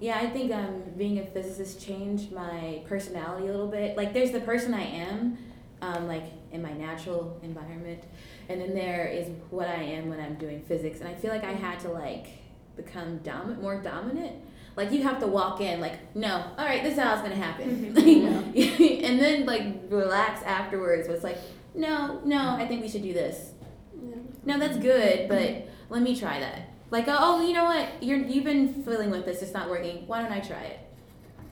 Yeah, 0.00 0.16
I 0.18 0.30
think 0.30 0.50
um, 0.52 0.82
being 0.96 1.18
a 1.18 1.26
physicist 1.26 1.84
changed 1.84 2.32
my 2.32 2.80
personality 2.86 3.48
a 3.48 3.50
little 3.50 3.68
bit. 3.68 3.98
Like, 3.98 4.14
there's 4.14 4.30
the 4.30 4.40
person 4.40 4.72
I 4.72 4.84
am, 4.84 5.36
um, 5.82 6.08
like 6.08 6.24
in 6.52 6.62
my 6.62 6.72
natural 6.72 7.38
environment, 7.42 8.04
and 8.48 8.58
then 8.62 8.72
there 8.74 9.04
is 9.08 9.26
what 9.50 9.68
I 9.68 9.82
am 9.82 10.08
when 10.08 10.18
I'm 10.18 10.36
doing 10.36 10.62
physics. 10.62 11.00
And 11.00 11.08
I 11.10 11.14
feel 11.14 11.30
like 11.30 11.44
I 11.44 11.52
had 11.52 11.80
to 11.80 11.90
like 11.90 12.28
become 12.76 13.18
dominant, 13.18 13.60
more 13.60 13.78
dominant. 13.82 14.36
Like 14.80 14.92
you 14.92 15.02
have 15.02 15.20
to 15.20 15.26
walk 15.26 15.60
in, 15.60 15.78
like, 15.78 16.16
no, 16.16 16.42
all 16.56 16.64
right, 16.64 16.82
this 16.82 16.94
is 16.94 16.98
how 16.98 17.12
it's 17.12 17.20
gonna 17.20 17.34
happen, 17.34 17.92
mm-hmm. 17.94 19.04
and 19.04 19.20
then 19.20 19.44
like 19.44 19.62
relax 19.90 20.42
afterwards. 20.44 21.06
But 21.06 21.16
it's 21.16 21.22
like, 21.22 21.36
no, 21.74 22.22
no, 22.24 22.56
I 22.56 22.66
think 22.66 22.80
we 22.80 22.88
should 22.88 23.02
do 23.02 23.12
this. 23.12 23.52
No, 24.46 24.58
that's 24.58 24.78
good, 24.78 25.28
but 25.28 25.68
let 25.90 26.00
me 26.00 26.16
try 26.18 26.40
that. 26.40 26.70
Like, 26.90 27.04
oh, 27.08 27.46
you 27.46 27.52
know 27.52 27.64
what? 27.64 28.02
You're 28.02 28.20
you've 28.20 28.44
been 28.44 28.82
fiddling 28.82 29.10
with 29.10 29.26
this. 29.26 29.42
It's 29.42 29.52
not 29.52 29.68
working. 29.68 30.06
Why 30.06 30.22
don't 30.22 30.32
I 30.32 30.40
try 30.40 30.62
it? 30.62 30.80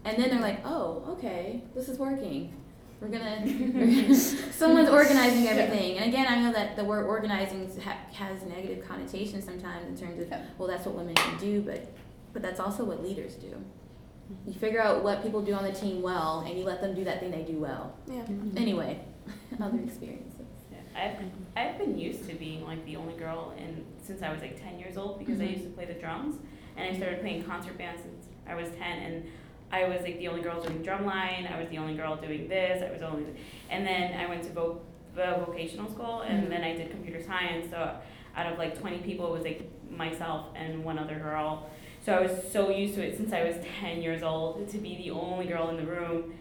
And 0.06 0.16
then 0.16 0.30
they're 0.30 0.40
like, 0.40 0.64
oh, 0.64 1.04
okay, 1.10 1.62
this 1.74 1.90
is 1.90 1.98
working. 1.98 2.54
We're 2.98 3.08
gonna. 3.08 4.14
someone's 4.14 4.88
organizing 4.88 5.48
everything. 5.48 5.98
And 5.98 6.08
again, 6.08 6.26
I 6.26 6.40
know 6.40 6.52
that 6.54 6.76
the 6.76 6.84
word 6.84 7.04
organizing 7.04 7.70
ha- 7.84 7.98
has 8.14 8.42
negative 8.44 8.88
connotations 8.88 9.44
sometimes 9.44 9.86
in 9.86 9.98
terms 9.98 10.22
of, 10.22 10.32
well, 10.56 10.66
that's 10.66 10.86
what 10.86 10.94
women 10.94 11.14
can 11.14 11.38
do, 11.38 11.60
but 11.60 11.86
but 12.32 12.42
that's 12.42 12.60
also 12.60 12.84
what 12.84 13.02
leaders 13.02 13.34
do. 13.34 13.46
Mm-hmm. 13.48 14.48
You 14.50 14.54
figure 14.58 14.82
out 14.82 15.02
what 15.02 15.22
people 15.22 15.42
do 15.42 15.54
on 15.54 15.64
the 15.64 15.72
team 15.72 16.02
well, 16.02 16.44
and 16.46 16.58
you 16.58 16.64
let 16.64 16.80
them 16.80 16.94
do 16.94 17.04
that 17.04 17.20
thing 17.20 17.30
they 17.30 17.42
do 17.42 17.58
well. 17.58 17.94
Yeah. 18.06 18.22
Mm-hmm. 18.22 18.58
Anyway, 18.58 19.00
other 19.60 19.76
mm-hmm. 19.76 19.88
experiences. 19.88 20.34
Yeah, 20.70 20.78
I've 20.94 21.16
I've 21.56 21.78
been 21.78 21.98
used 21.98 22.28
to 22.28 22.34
being 22.34 22.64
like 22.64 22.84
the 22.84 22.96
only 22.96 23.14
girl 23.14 23.54
in 23.56 23.84
since 24.02 24.22
I 24.22 24.32
was 24.32 24.40
like 24.42 24.60
ten 24.62 24.78
years 24.78 24.96
old 24.96 25.18
because 25.18 25.40
I 25.40 25.44
Mhm. 25.44 25.52
used 25.52 25.64
to 25.64 25.70
play 25.70 25.84
the 25.86 25.94
drums 25.94 26.36
and 26.76 26.88
I 26.94 26.96
started 26.96 27.20
playing 27.20 27.42
concert 27.44 27.76
band 27.78 27.98
since 28.00 28.26
I 28.46 28.54
was 28.54 28.68
ten 28.78 28.98
and 28.98 29.24
I 29.70 29.84
was 29.86 30.00
like 30.02 30.18
the 30.18 30.28
only 30.28 30.40
girl 30.42 30.62
doing 30.62 30.82
drumline. 30.82 31.50
I 31.52 31.58
was 31.60 31.68
the 31.68 31.76
only 31.78 31.94
girl 31.94 32.16
doing 32.16 32.48
this. 32.48 32.82
I 32.82 32.90
was 32.90 33.02
only, 33.02 33.24
and 33.70 33.86
then 33.86 34.18
I 34.18 34.26
went 34.26 34.42
to 34.44 34.50
vo- 34.50 34.80
the 35.14 35.42
vocational 35.46 35.90
school 35.90 36.22
and 36.22 36.50
then 36.50 36.62
I 36.62 36.74
did 36.74 36.90
computer 36.90 37.22
science. 37.22 37.70
So 37.70 37.94
out 38.36 38.52
of 38.52 38.58
like 38.58 38.78
twenty 38.78 38.98
people, 38.98 39.26
it 39.26 39.32
was 39.32 39.42
like 39.44 39.70
myself 39.90 40.46
and 40.54 40.84
one 40.84 40.98
other 40.98 41.18
girl. 41.18 41.68
So 42.08 42.14
I 42.14 42.22
was 42.22 42.50
so 42.50 42.70
used 42.70 42.94
to 42.94 43.06
it 43.06 43.18
since 43.18 43.34
I 43.34 43.44
was 43.44 43.56
ten 43.82 44.00
years 44.00 44.22
old 44.22 44.66
to 44.70 44.78
be 44.78 44.96
the 44.96 45.10
only 45.10 45.44
girl 45.44 45.68
in 45.68 45.76
the 45.76 45.84
room, 45.84 46.32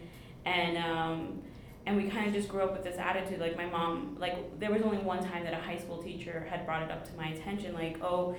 and 0.46 0.78
um, 0.78 1.42
and 1.84 1.94
we 1.94 2.08
kind 2.08 2.26
of 2.26 2.32
just 2.32 2.48
grew 2.48 2.62
up 2.62 2.72
with 2.72 2.84
this 2.84 2.96
attitude 2.96 3.38
like 3.38 3.54
my 3.54 3.66
mom 3.66 4.16
like 4.18 4.58
there 4.58 4.70
was 4.72 4.80
only 4.80 4.96
one 4.96 5.22
time 5.22 5.44
that 5.44 5.52
a 5.52 5.58
high 5.60 5.76
school 5.76 6.02
teacher 6.02 6.46
had 6.48 6.64
brought 6.64 6.84
it 6.84 6.90
up 6.90 7.04
to 7.10 7.14
my 7.18 7.28
attention 7.28 7.74
like 7.74 8.02
oh 8.02 8.34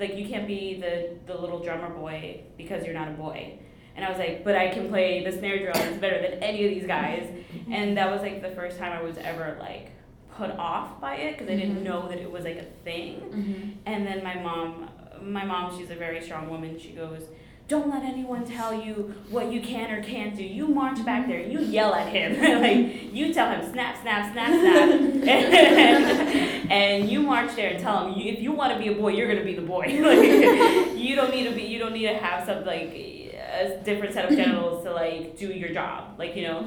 like 0.00 0.16
you 0.16 0.26
can't 0.28 0.48
be 0.48 0.80
the 0.80 1.10
the 1.32 1.40
little 1.40 1.60
drummer 1.60 1.90
boy 1.90 2.40
because 2.58 2.84
you're 2.84 2.92
not 2.92 3.06
a 3.06 3.12
boy 3.12 3.56
And 3.94 4.04
I 4.04 4.10
was 4.10 4.18
like, 4.18 4.42
but 4.42 4.56
I 4.56 4.66
can 4.74 4.88
play 4.88 5.22
the 5.22 5.30
snare 5.30 5.58
drum. 5.62 5.76
It's 5.88 5.98
better 5.98 6.20
than 6.20 6.42
any 6.42 6.64
of 6.66 6.70
these 6.74 6.88
guys. 6.88 7.24
And 7.70 7.96
that 7.98 8.10
was 8.10 8.20
like 8.20 8.42
the 8.42 8.50
first 8.50 8.78
time 8.78 8.92
I 8.92 9.00
was 9.00 9.16
ever 9.18 9.56
like 9.60 9.92
put 10.36 10.50
off 10.58 11.00
by 11.00 11.14
it 11.26 11.38
because 11.38 11.48
I 11.48 11.54
didn't 11.54 11.76
Mhm. 11.76 11.82
know 11.84 12.08
that 12.08 12.18
it 12.18 12.28
was 12.36 12.42
like 12.42 12.56
a 12.56 12.64
thing. 12.86 13.20
Mhm. 13.20 13.74
And 13.86 14.04
then 14.04 14.24
my 14.24 14.34
mom, 14.48 14.90
my 15.24 15.44
mom, 15.44 15.76
she's 15.76 15.90
a 15.90 15.94
very 15.94 16.22
strong 16.22 16.48
woman. 16.48 16.78
She 16.78 16.90
goes, 16.90 17.22
"Don't 17.68 17.88
let 17.88 18.02
anyone 18.02 18.44
tell 18.44 18.74
you 18.74 19.14
what 19.30 19.52
you 19.52 19.60
can 19.60 19.90
or 19.90 20.02
can't 20.02 20.36
do. 20.36 20.44
You 20.44 20.68
march 20.68 21.04
back 21.04 21.26
there. 21.26 21.40
You 21.40 21.60
yell 21.60 21.94
at 21.94 22.08
him. 22.12 22.40
like 22.62 23.12
you 23.12 23.32
tell 23.32 23.50
him 23.50 23.70
snap, 23.72 24.00
snap, 24.02 24.32
snap, 24.32 24.48
snap, 24.48 24.90
and 24.90 26.70
and 26.70 27.10
you 27.10 27.20
march 27.20 27.54
there 27.56 27.70
and 27.70 27.80
tell 27.80 28.06
him 28.06 28.20
if 28.20 28.40
you 28.40 28.52
want 28.52 28.72
to 28.72 28.78
be 28.78 28.88
a 28.88 28.94
boy, 28.94 29.12
you're 29.12 29.28
gonna 29.28 29.44
be 29.44 29.54
the 29.54 29.62
boy. 29.62 29.86
like 30.00 30.96
you 30.96 31.16
don't 31.16 31.30
need 31.30 31.48
to 31.48 31.54
be. 31.54 31.62
You 31.62 31.78
don't 31.78 31.92
need 31.92 32.08
to 32.08 32.16
have 32.16 32.46
some 32.46 32.64
like 32.64 32.92
a 32.92 33.80
different 33.84 34.14
set 34.14 34.24
of 34.30 34.36
genitals 34.36 34.84
to 34.84 34.92
like 34.92 35.36
do 35.36 35.48
your 35.48 35.70
job. 35.70 36.18
Like 36.18 36.36
you 36.36 36.42
know." 36.48 36.60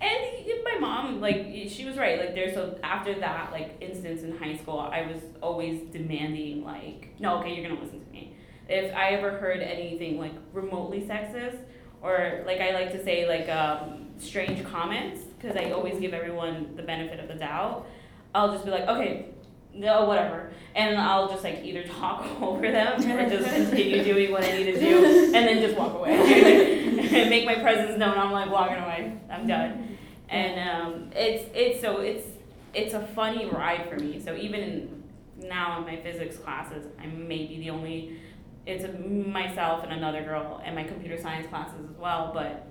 And 0.00 0.33
my 0.64 0.78
mom, 0.78 1.20
like, 1.20 1.46
she 1.68 1.84
was 1.84 1.96
right. 1.96 2.18
Like, 2.18 2.34
there's 2.34 2.54
so 2.54 2.78
after 2.82 3.18
that, 3.20 3.52
like, 3.52 3.76
instance 3.80 4.22
in 4.22 4.36
high 4.36 4.56
school, 4.56 4.78
I 4.78 5.02
was 5.02 5.20
always 5.40 5.80
demanding, 5.92 6.64
like, 6.64 7.14
no, 7.20 7.38
okay, 7.38 7.54
you're 7.54 7.68
gonna 7.68 7.80
listen 7.80 8.04
to 8.04 8.10
me. 8.10 8.34
If 8.68 8.94
I 8.94 9.10
ever 9.10 9.32
heard 9.32 9.60
anything 9.60 10.18
like 10.18 10.32
remotely 10.52 11.02
sexist, 11.02 11.58
or 12.02 12.42
like 12.46 12.60
I 12.60 12.72
like 12.72 12.92
to 12.92 13.02
say, 13.04 13.28
like, 13.28 13.48
um, 13.48 14.08
strange 14.18 14.64
comments, 14.64 15.20
because 15.38 15.56
I 15.56 15.70
always 15.70 15.98
give 16.00 16.14
everyone 16.14 16.74
the 16.76 16.82
benefit 16.82 17.20
of 17.20 17.28
the 17.28 17.34
doubt, 17.34 17.86
I'll 18.34 18.52
just 18.52 18.64
be 18.64 18.70
like, 18.70 18.88
okay, 18.88 19.26
no, 19.74 20.04
whatever. 20.04 20.50
And 20.74 20.96
I'll 20.98 21.28
just 21.28 21.44
like 21.44 21.62
either 21.64 21.82
talk 22.00 22.26
over 22.40 22.70
them 22.70 23.00
or 23.00 23.28
just 23.28 23.48
continue 23.50 24.02
doing 24.02 24.32
what 24.32 24.44
I 24.44 24.52
need 24.58 24.64
to 24.72 24.80
do 24.80 25.04
and 25.34 25.34
then 25.34 25.60
just 25.60 25.76
walk 25.76 25.94
away. 25.94 26.12
and 27.14 27.30
make 27.30 27.44
my 27.44 27.56
presence 27.56 27.98
known. 27.98 28.16
I'm 28.18 28.32
like 28.32 28.50
walking 28.50 28.76
away. 28.76 29.18
I'm 29.30 29.46
done. 29.46 29.93
And 30.28 30.68
um, 30.68 31.10
it's 31.14 31.50
it's 31.54 31.80
so 31.80 31.98
it's 32.00 32.26
it's 32.72 32.94
a 32.94 33.06
funny 33.08 33.46
ride 33.46 33.88
for 33.88 33.96
me. 33.96 34.20
So 34.20 34.34
even 34.34 35.02
now 35.38 35.78
in 35.78 35.84
my 35.84 35.96
physics 36.02 36.36
classes, 36.36 36.86
I 37.00 37.06
may 37.06 37.46
be 37.46 37.58
the 37.58 37.70
only. 37.70 38.18
It's 38.66 38.84
a, 38.84 38.92
myself 38.92 39.84
and 39.84 39.92
another 39.92 40.22
girl, 40.22 40.62
and 40.64 40.74
my 40.74 40.84
computer 40.84 41.20
science 41.20 41.46
classes 41.48 41.90
as 41.90 41.96
well. 41.98 42.30
But 42.32 42.66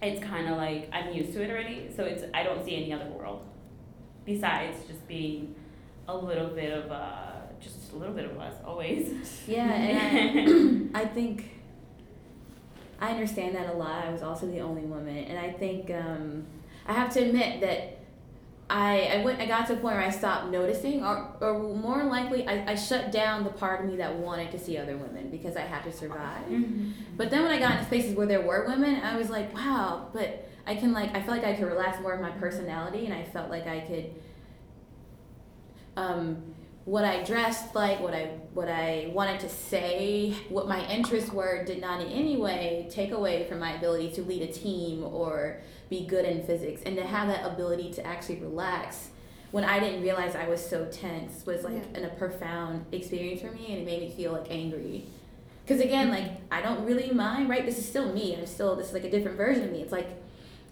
it's 0.00 0.24
kind 0.24 0.48
of 0.48 0.56
like 0.56 0.88
I'm 0.92 1.12
used 1.12 1.32
to 1.34 1.42
it 1.42 1.50
already. 1.50 1.90
So 1.94 2.04
it's 2.04 2.22
I 2.32 2.42
don't 2.42 2.64
see 2.64 2.76
any 2.76 2.92
other 2.92 3.06
world 3.06 3.42
besides 4.24 4.76
just 4.86 5.06
being 5.08 5.54
a 6.06 6.16
little 6.16 6.48
bit 6.48 6.72
of 6.72 6.90
uh, 6.92 7.32
just 7.60 7.92
a 7.92 7.96
little 7.96 8.14
bit 8.14 8.26
of 8.26 8.38
us 8.38 8.54
always. 8.64 9.10
Yeah, 9.46 9.72
and 9.72 10.96
I, 10.96 11.00
I 11.02 11.04
think 11.06 11.50
I 13.00 13.10
understand 13.10 13.54
that 13.56 13.68
a 13.68 13.72
lot. 13.72 14.04
I 14.04 14.10
was 14.10 14.22
also 14.22 14.46
the 14.46 14.60
only 14.60 14.82
woman, 14.82 15.16
and 15.16 15.38
I 15.38 15.50
think 15.52 15.90
um, 15.90 16.46
I 16.88 16.94
have 16.94 17.12
to 17.14 17.20
admit 17.20 17.60
that 17.60 17.98
I, 18.70 19.00
I 19.14 19.24
went 19.24 19.40
I 19.40 19.46
got 19.46 19.66
to 19.68 19.74
a 19.74 19.76
point 19.76 19.96
where 19.96 20.00
I 20.00 20.10
stopped 20.10 20.50
noticing, 20.50 21.02
or, 21.02 21.26
or 21.40 21.58
more 21.74 22.04
likely, 22.04 22.46
I, 22.46 22.72
I 22.72 22.74
shut 22.74 23.12
down 23.12 23.44
the 23.44 23.50
part 23.50 23.80
of 23.80 23.90
me 23.90 23.96
that 23.96 24.14
wanted 24.14 24.50
to 24.52 24.58
see 24.58 24.76
other 24.76 24.96
women 24.96 25.30
because 25.30 25.56
I 25.56 25.62
had 25.62 25.84
to 25.84 25.92
survive. 25.92 26.44
Mm-hmm. 26.46 26.90
But 27.16 27.30
then 27.30 27.42
when 27.42 27.52
I 27.52 27.58
got 27.58 27.72
into 27.72 27.84
spaces 27.86 28.14
where 28.14 28.26
there 28.26 28.42
were 28.42 28.66
women, 28.66 29.00
I 29.02 29.16
was 29.16 29.30
like, 29.30 29.54
wow, 29.54 30.08
but 30.12 30.48
I 30.66 30.74
can 30.74 30.92
like 30.92 31.14
I 31.14 31.22
felt 31.22 31.38
like 31.38 31.44
I 31.44 31.54
could 31.54 31.66
relax 31.66 32.00
more 32.00 32.12
of 32.12 32.20
my 32.20 32.30
personality, 32.32 33.06
and 33.06 33.14
I 33.14 33.24
felt 33.24 33.48
like 33.48 33.66
I 33.66 33.80
could. 33.80 34.14
Um, 35.96 36.54
what 36.84 37.04
I 37.04 37.22
dressed 37.22 37.74
like, 37.74 38.00
what 38.00 38.14
I 38.14 38.26
what 38.52 38.68
I 38.68 39.10
wanted 39.12 39.40
to 39.40 39.48
say, 39.48 40.34
what 40.48 40.68
my 40.68 40.86
interests 40.90 41.30
were, 41.30 41.64
did 41.64 41.80
not 41.80 42.00
in 42.00 42.08
any 42.08 42.36
way 42.36 42.88
take 42.90 43.12
away 43.12 43.46
from 43.48 43.58
my 43.60 43.74
ability 43.74 44.10
to 44.12 44.22
lead 44.22 44.42
a 44.42 44.52
team 44.52 45.04
or 45.04 45.60
be 45.88 46.06
good 46.06 46.24
in 46.24 46.44
physics, 46.44 46.82
and 46.84 46.96
to 46.96 47.06
have 47.06 47.28
that 47.28 47.44
ability 47.46 47.92
to 47.94 48.06
actually 48.06 48.36
relax 48.36 49.10
when 49.50 49.64
I 49.64 49.80
didn't 49.80 50.02
realize 50.02 50.36
I 50.36 50.46
was 50.48 50.64
so 50.64 50.86
tense 50.86 51.46
was 51.46 51.64
like 51.64 51.74
Yeah. 51.74 52.00
an, 52.00 52.04
a 52.04 52.10
profound 52.10 52.84
experience 52.92 53.40
for 53.40 53.50
me, 53.50 53.66
and 53.68 53.78
it 53.78 53.86
made 53.86 54.00
me 54.00 54.10
feel 54.10 54.32
like 54.32 54.46
angry. 54.50 55.06
Because 55.64 55.80
again, 55.82 56.10
mm-hmm. 56.10 56.24
like 56.24 56.32
I 56.50 56.60
don't 56.62 56.84
really 56.84 57.10
mind, 57.10 57.48
right? 57.48 57.64
This 57.64 57.78
is 57.78 57.88
still 57.88 58.12
me. 58.12 58.36
I'm 58.36 58.46
still 58.46 58.76
this 58.76 58.88
is 58.88 58.92
like 58.92 59.04
a 59.04 59.10
different 59.10 59.36
version 59.36 59.64
of 59.64 59.72
me. 59.72 59.82
It's 59.82 59.92
like 59.92 60.08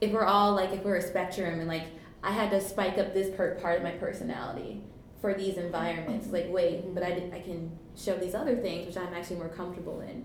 if 0.00 0.12
we're 0.12 0.24
all 0.24 0.54
like 0.54 0.72
if 0.72 0.84
we're 0.84 0.96
a 0.96 1.02
spectrum, 1.02 1.60
and 1.60 1.68
like 1.68 1.84
I 2.22 2.32
had 2.32 2.50
to 2.50 2.60
spike 2.60 2.98
up 2.98 3.14
this 3.14 3.34
per- 3.34 3.54
part 3.56 3.78
of 3.78 3.82
my 3.82 3.92
personality 3.92 4.82
for 5.20 5.32
these 5.32 5.56
environments. 5.56 6.28
Like 6.28 6.46
wait, 6.50 6.82
mm-hmm. 6.82 6.94
but 6.94 7.02
I 7.02 7.12
did, 7.12 7.32
I 7.32 7.40
can 7.40 7.70
show 7.96 8.16
these 8.16 8.34
other 8.34 8.56
things 8.56 8.86
which 8.86 8.96
I'm 8.96 9.14
actually 9.14 9.36
more 9.36 9.48
comfortable 9.48 10.00
in. 10.00 10.24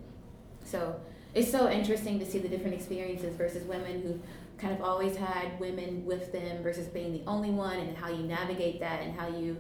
So 0.66 1.00
it's 1.34 1.50
so 1.50 1.70
interesting 1.70 2.20
to 2.20 2.26
see 2.26 2.40
the 2.40 2.50
different 2.50 2.76
experiences 2.76 3.36
versus 3.36 3.64
women 3.64 4.02
who 4.02 4.20
kind 4.62 4.74
of 4.74 4.82
always 4.82 5.16
had 5.18 5.60
women 5.60 6.06
with 6.06 6.32
them 6.32 6.62
versus 6.62 6.88
being 6.88 7.12
the 7.12 7.24
only 7.26 7.50
one 7.50 7.78
and 7.80 7.98
how 7.98 8.10
you 8.10 8.24
navigate 8.24 8.80
that 8.80 9.02
and 9.02 9.18
how 9.20 9.28
you 9.28 9.58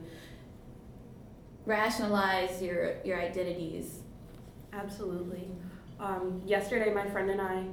rationalize 1.65 2.61
your 2.61 2.95
your 3.03 3.19
identities 3.21 3.99
Absolutely. 4.73 5.49
Um, 5.99 6.41
yesterday, 6.45 6.93
my 6.93 7.05
friend 7.09 7.29
and 7.29 7.41
I 7.41 7.65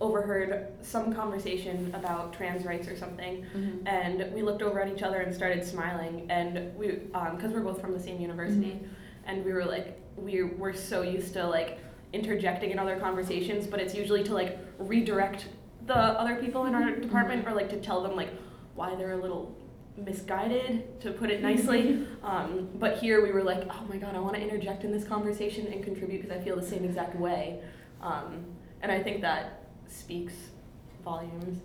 overheard 0.00 0.66
some 0.82 1.14
conversation 1.14 1.94
about 1.94 2.32
trans 2.32 2.64
rights 2.64 2.88
or 2.88 2.96
something, 2.96 3.46
Mhm. 3.54 3.86
and 3.86 4.32
we 4.34 4.42
looked 4.42 4.60
over 4.60 4.80
at 4.82 4.92
each 4.92 5.04
other 5.04 5.20
and 5.20 5.32
started 5.32 5.64
smiling. 5.64 6.26
And 6.30 6.74
we, 6.76 6.88
because 6.88 7.52
we're 7.52 7.60
both 7.60 7.80
from 7.80 7.92
the 7.92 8.00
same 8.00 8.20
university, 8.20 8.80
and 9.24 9.44
we 9.44 9.52
were 9.52 9.64
like, 9.64 10.00
we 10.16 10.42
we're 10.42 10.72
so 10.74 11.02
used 11.02 11.32
to 11.34 11.46
like 11.46 11.78
interjecting 12.12 12.72
in 12.72 12.78
other 12.80 12.98
conversations, 12.98 13.68
but 13.68 13.78
it's 13.78 13.94
usually 13.94 14.24
to 14.24 14.34
like 14.34 14.58
redirect 14.80 15.46
the 15.86 15.96
other 15.96 16.36
people 16.36 16.66
in 16.66 16.74
our 16.74 16.94
department 16.96 17.46
or 17.46 17.52
like 17.52 17.68
to 17.70 17.80
tell 17.80 18.02
them 18.02 18.16
like 18.16 18.30
why 18.74 18.94
they're 18.94 19.18
a 19.18 19.22
little 19.22 19.56
misguided 19.96 21.00
to 21.00 21.12
put 21.12 21.30
it 21.30 21.42
nicely. 21.42 22.06
Um, 22.22 22.68
but 22.74 22.98
here 22.98 23.22
we 23.22 23.32
were 23.32 23.42
like 23.42 23.66
oh 23.68 23.84
my 23.88 23.96
god 23.96 24.14
i 24.14 24.18
want 24.18 24.36
to 24.36 24.40
interject 24.40 24.84
in 24.84 24.92
this 24.92 25.04
conversation 25.04 25.66
and 25.66 25.82
contribute 25.84 26.22
because 26.22 26.34
i 26.34 26.42
feel 26.42 26.56
the 26.56 26.66
same 26.66 26.84
exact 26.84 27.16
way. 27.16 27.60
Um, 28.00 28.44
and 28.80 28.90
i 28.90 29.02
think 29.02 29.20
that 29.22 29.64
speaks 29.88 30.34
volumes. 31.04 31.60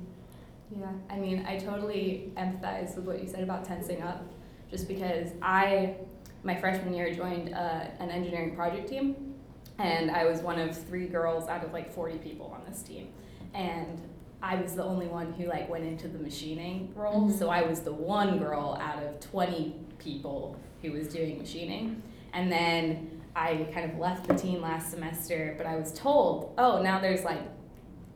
Yeah, 0.77 0.91
I 1.09 1.17
mean, 1.17 1.45
I 1.47 1.57
totally 1.57 2.31
empathize 2.35 2.95
with 2.95 3.05
what 3.05 3.21
you 3.21 3.29
said 3.29 3.43
about 3.43 3.63
tensing 3.63 4.01
up, 4.01 4.23
just 4.69 4.87
because 4.87 5.29
I, 5.41 5.95
my 6.43 6.55
freshman 6.55 6.93
year, 6.93 7.13
joined 7.13 7.53
uh, 7.53 7.85
an 7.99 8.09
engineering 8.09 8.55
project 8.55 8.89
team, 8.89 9.33
and 9.79 10.11
I 10.11 10.25
was 10.25 10.41
one 10.41 10.59
of 10.59 10.75
three 10.75 11.07
girls 11.07 11.47
out 11.47 11.63
of 11.63 11.71
like 11.71 11.93
40 11.93 12.17
people 12.17 12.47
on 12.47 12.69
this 12.69 12.81
team, 12.81 13.07
and 13.53 14.01
I 14.41 14.55
was 14.55 14.73
the 14.75 14.83
only 14.83 15.07
one 15.07 15.33
who 15.33 15.45
like 15.47 15.69
went 15.69 15.83
into 15.85 16.07
the 16.07 16.19
machining 16.19 16.91
role, 16.95 17.29
Mhm. 17.29 17.37
so 17.39 17.49
I 17.49 17.63
was 17.63 17.81
the 17.81 17.93
one 17.93 18.37
girl 18.37 18.77
out 18.81 19.01
of 19.03 19.19
20 19.19 19.75
people 19.97 20.55
who 20.81 20.91
was 20.91 21.07
doing 21.07 21.37
machining, 21.39 22.01
and 22.33 22.51
then 22.51 23.09
I 23.35 23.67
kind 23.73 23.91
of 23.91 23.97
left 23.99 24.27
the 24.27 24.35
team 24.35 24.61
last 24.61 24.91
semester, 24.91 25.53
but 25.57 25.65
I 25.67 25.75
was 25.75 25.91
told, 25.93 26.53
oh, 26.57 26.81
now 26.81 26.99
there's 26.99 27.23
like 27.23 27.41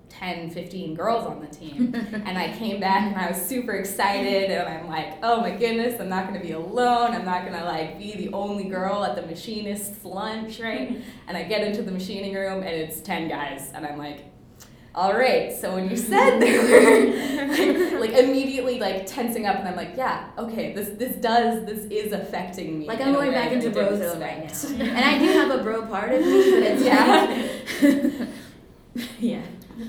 10, 0.10 0.50
15 0.50 0.94
girls 0.94 1.26
on 1.26 1.40
the 1.40 1.48
team. 1.48 1.94
and 2.26 2.38
I 2.38 2.52
came 2.58 2.80
back 2.82 3.04
and 3.12 3.16
I 3.16 3.30
was 3.30 3.42
super 3.42 3.72
excited 3.74 4.52
and 4.52 4.68
I'm 4.68 4.90
like, 4.90 5.14
oh 5.24 5.40
my 5.40 5.52
goodness, 5.52 6.02
I'm 6.02 6.10
not 6.10 6.28
gonna 6.28 6.42
be 6.42 6.52
alone. 6.52 7.12
I'm 7.12 7.24
not 7.24 7.46
gonna 7.46 7.64
like 7.64 7.98
be 7.98 8.16
the 8.18 8.34
only 8.34 8.66
girl 8.66 9.06
at 9.06 9.16
the 9.16 9.22
machinist's 9.22 10.04
lunch, 10.04 10.60
right? 10.60 11.02
and 11.28 11.38
I 11.38 11.44
get 11.44 11.64
into 11.66 11.82
the 11.82 11.92
machining 11.92 12.34
room 12.36 12.58
and 12.62 12.70
it's 12.76 13.00
10 13.00 13.30
guys 13.30 13.72
and 13.74 13.86
I'm 13.86 13.98
like, 13.98 14.26
all 14.94 15.14
right, 15.14 15.54
so 15.54 15.74
when 15.76 15.90
you 15.90 15.96
said 15.96 16.40
there 16.40 16.62
were 16.62 18.00
like, 18.00 18.12
like 18.12 18.24
immediately 18.24 18.78
like 18.80 19.06
tensing 19.06 19.46
up 19.46 19.58
and 19.58 19.68
I'm 19.68 19.76
like, 19.78 19.96
yeah, 19.96 20.30
okay, 20.38 20.74
this 20.74 20.90
this 20.98 21.16
does 21.16 21.66
this 21.66 21.86
is 21.86 22.12
affecting 22.12 22.80
me. 22.80 22.88
Like 22.88 23.00
I'm 23.00 23.14
going 23.14 23.32
back 23.32 23.52
into 23.54 23.70
bro 23.70 23.98
zone 23.98 24.20
right 24.20 24.40
now, 24.40 24.86
and 24.86 25.06
I 25.06 25.18
do 25.18 25.26
have 25.32 25.52
a 25.52 25.64
bro 25.64 25.86
part 25.86 26.12
of 26.12 26.22
me, 26.22 26.52
but 26.52 26.64
it's 26.64 26.84
yeah. 26.84 28.28
yeah. 29.20 29.42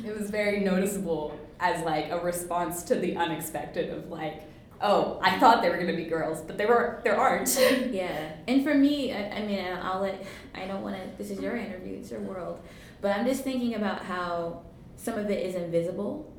It 0.07 0.19
was 0.19 0.31
very 0.31 0.61
noticeable 0.61 1.39
as 1.59 1.85
like 1.85 2.11
a 2.11 2.21
response 2.21 2.83
to 2.85 2.95
the 2.95 3.17
unexpected 3.17 3.91
of 3.91 4.09
like, 4.09 4.43
oh, 4.81 5.19
I 5.23 5.39
thought 5.39 5.63
there 5.63 5.73
were 5.73 5.79
gonna 5.79 5.97
be 5.97 6.05
girls, 6.05 6.43
but 6.43 6.59
there 6.59 6.69
were 6.69 7.01
there 7.05 7.17
aren't. 7.17 7.49
yeah, 7.91 8.33
and 8.47 8.63
for 8.63 8.75
me, 8.75 9.13
I, 9.13 9.39
I 9.39 9.47
mean, 9.47 9.65
I'll 9.83 10.01
let. 10.01 10.25
I 10.55 10.67
don't 10.67 10.83
want 10.83 10.97
to. 10.97 11.03
This 11.19 11.31
is 11.31 11.41
your 11.41 11.57
interview. 11.57 11.97
It's 11.99 12.11
your 12.11 12.21
world, 12.21 12.61
but 13.01 13.17
I'm 13.17 13.27
just 13.27 13.43
thinking 13.43 13.75
about 13.75 14.05
how 14.05 14.63
some 15.03 15.19
of 15.19 15.29
it 15.31 15.45
is 15.45 15.57
invisible, 15.57 16.33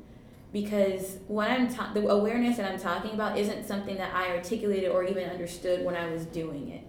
because 0.52 1.18
what 1.28 1.50
I'm 1.50 1.68
ta- 1.68 1.92
the 1.92 2.08
awareness 2.08 2.56
that 2.56 2.70
I'm 2.70 2.78
talking 2.78 3.10
about 3.10 3.36
isn't 3.36 3.66
something 3.66 3.96
that 3.98 4.14
I 4.14 4.34
articulated 4.34 4.90
or 4.90 5.04
even 5.04 5.28
understood 5.28 5.84
when 5.84 5.94
I 5.94 6.10
was 6.10 6.24
doing 6.26 6.70
it. 6.70 6.82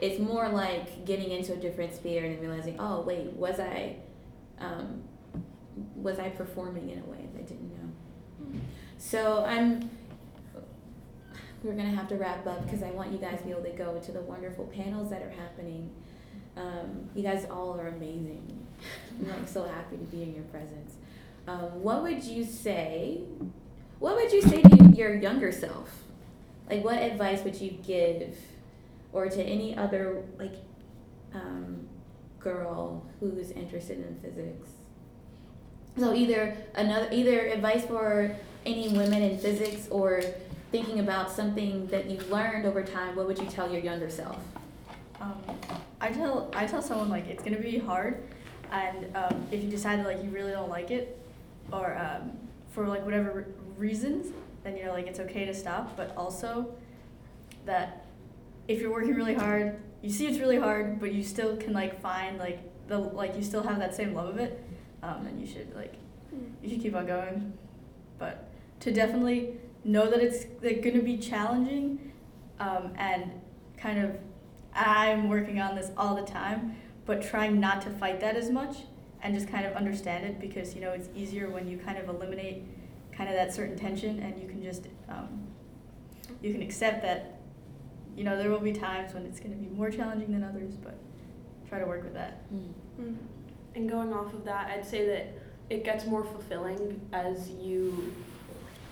It's 0.00 0.18
more 0.18 0.48
like 0.48 1.04
getting 1.04 1.30
into 1.30 1.52
a 1.52 1.56
different 1.56 1.94
sphere 1.94 2.24
and 2.24 2.40
realizing, 2.40 2.76
oh 2.78 3.02
wait, 3.02 3.32
was 3.34 3.60
I, 3.60 3.96
um, 4.58 5.02
was 5.94 6.18
I 6.18 6.30
performing 6.30 6.88
in 6.88 7.00
a 7.00 7.04
way 7.04 7.28
that 7.34 7.40
I 7.40 7.42
didn't 7.42 7.70
know? 7.70 8.60
So 8.96 9.44
I'm 9.44 9.90
we're 11.62 11.74
gonna 11.74 11.90
have 11.90 12.08
to 12.08 12.16
wrap 12.16 12.46
up 12.46 12.64
because 12.64 12.82
I 12.82 12.90
want 12.92 13.12
you 13.12 13.18
guys 13.18 13.40
to 13.40 13.44
be 13.44 13.50
able 13.50 13.64
to 13.64 13.72
go 13.72 13.98
to 13.98 14.12
the 14.12 14.22
wonderful 14.22 14.64
panels 14.68 15.10
that 15.10 15.20
are 15.20 15.30
happening. 15.30 15.90
Um, 16.56 17.10
you 17.14 17.22
guys 17.22 17.46
all 17.50 17.78
are 17.78 17.88
amazing. 17.88 18.66
I'm 19.18 19.28
like 19.28 19.46
so 19.46 19.64
happy 19.64 19.98
to 19.98 20.04
be 20.04 20.22
in 20.22 20.34
your 20.34 20.44
presence. 20.44 20.94
Um, 21.50 21.82
what 21.82 22.02
would 22.02 22.22
you 22.22 22.44
say? 22.44 23.22
What 23.98 24.14
would 24.14 24.30
you 24.30 24.40
say 24.40 24.62
to 24.62 24.92
your 24.94 25.14
younger 25.14 25.50
self? 25.50 25.90
Like, 26.68 26.84
what 26.84 26.98
advice 26.98 27.42
would 27.42 27.60
you 27.60 27.72
give, 27.84 28.36
or 29.12 29.28
to 29.28 29.42
any 29.42 29.76
other 29.76 30.22
like 30.38 30.54
um, 31.34 31.88
girl 32.38 33.04
who's 33.18 33.50
interested 33.50 33.98
in 33.98 34.16
physics? 34.22 34.70
So 35.98 36.14
either 36.14 36.56
another 36.76 37.08
either 37.10 37.46
advice 37.48 37.84
for 37.84 38.36
any 38.64 38.88
women 38.88 39.20
in 39.20 39.36
physics 39.36 39.88
or 39.90 40.22
thinking 40.70 41.00
about 41.00 41.32
something 41.32 41.88
that 41.88 42.08
you've 42.08 42.30
learned 42.30 42.64
over 42.64 42.84
time, 42.84 43.16
what 43.16 43.26
would 43.26 43.40
you 43.40 43.46
tell 43.46 43.68
your 43.68 43.82
younger 43.82 44.08
self? 44.08 44.38
Um, 45.20 45.42
I 46.00 46.10
tell 46.10 46.48
I 46.54 46.66
tell 46.66 46.80
someone 46.80 47.08
like 47.08 47.26
it's 47.26 47.42
gonna 47.42 47.58
be 47.58 47.76
hard, 47.78 48.22
and 48.70 49.16
um, 49.16 49.48
if 49.50 49.64
you 49.64 49.68
decide 49.68 49.98
that 49.98 50.06
like 50.06 50.22
you 50.22 50.30
really 50.30 50.52
don't 50.52 50.70
like 50.70 50.92
it, 50.92 51.16
or 51.72 51.96
um, 51.98 52.32
for 52.70 52.86
like 52.86 53.04
whatever 53.04 53.32
re- 53.32 53.88
reasons, 53.88 54.32
then 54.62 54.76
you 54.76 54.84
know 54.84 54.92
like 54.92 55.06
it's 55.06 55.20
okay 55.20 55.44
to 55.44 55.54
stop. 55.54 55.96
But 55.96 56.14
also 56.16 56.74
that 57.66 58.04
if 58.68 58.80
you're 58.80 58.92
working 58.92 59.14
really 59.14 59.34
hard, 59.34 59.80
you 60.02 60.10
see 60.10 60.26
it's 60.26 60.38
really 60.38 60.58
hard, 60.58 61.00
but 61.00 61.12
you 61.12 61.22
still 61.22 61.56
can 61.56 61.72
like 61.72 62.00
find 62.00 62.38
like 62.38 62.60
the 62.88 62.98
like 62.98 63.36
you 63.36 63.42
still 63.42 63.62
have 63.62 63.78
that 63.78 63.94
same 63.94 64.14
love 64.14 64.28
of 64.28 64.38
it, 64.38 64.64
um, 65.02 65.24
then 65.24 65.38
you 65.38 65.46
should 65.46 65.74
like 65.74 65.94
you 66.62 66.70
should 66.70 66.80
keep 66.80 66.94
on 66.94 67.06
going. 67.06 67.52
But 68.18 68.48
to 68.80 68.92
definitely 68.92 69.54
know 69.84 70.10
that 70.10 70.20
it's 70.20 70.44
like, 70.62 70.82
gonna 70.82 71.02
be 71.02 71.16
challenging, 71.16 72.12
um, 72.58 72.92
and 72.96 73.30
kind 73.76 73.98
of 73.98 74.16
I'm 74.74 75.28
working 75.28 75.60
on 75.60 75.74
this 75.74 75.90
all 75.96 76.14
the 76.14 76.22
time, 76.22 76.76
but 77.06 77.22
trying 77.22 77.58
not 77.58 77.82
to 77.82 77.90
fight 77.90 78.20
that 78.20 78.36
as 78.36 78.50
much 78.50 78.76
and 79.22 79.34
just 79.34 79.48
kind 79.48 79.66
of 79.66 79.74
understand 79.74 80.24
it 80.24 80.40
because 80.40 80.74
you 80.74 80.80
know 80.80 80.92
it's 80.92 81.08
easier 81.14 81.50
when 81.50 81.68
you 81.68 81.76
kind 81.78 81.98
of 81.98 82.08
eliminate 82.08 82.64
kind 83.12 83.28
of 83.28 83.36
that 83.36 83.52
certain 83.52 83.76
tension 83.76 84.20
and 84.20 84.40
you 84.40 84.48
can 84.48 84.62
just 84.62 84.86
um, 85.08 85.46
you 86.40 86.52
can 86.52 86.62
accept 86.62 87.02
that 87.02 87.40
you 88.16 88.24
know 88.24 88.36
there 88.36 88.50
will 88.50 88.60
be 88.60 88.72
times 88.72 89.14
when 89.14 89.24
it's 89.24 89.38
going 89.40 89.52
to 89.52 89.56
be 89.56 89.68
more 89.74 89.90
challenging 89.90 90.32
than 90.32 90.42
others, 90.44 90.74
but 90.76 90.98
try 91.68 91.78
to 91.78 91.86
work 91.86 92.02
with 92.02 92.14
that. 92.14 92.42
Mm. 92.52 93.16
And 93.74 93.88
going 93.88 94.12
off 94.12 94.32
of 94.34 94.44
that, 94.44 94.68
I'd 94.70 94.84
say 94.84 95.06
that 95.06 95.32
it 95.68 95.84
gets 95.84 96.04
more 96.04 96.24
fulfilling 96.24 97.00
as 97.12 97.48
you 97.50 98.12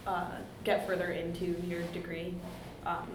uh, 0.06 0.36
get 0.64 0.86
further 0.86 1.10
into 1.10 1.56
your 1.66 1.82
degree. 1.92 2.34
Um, 2.86 3.08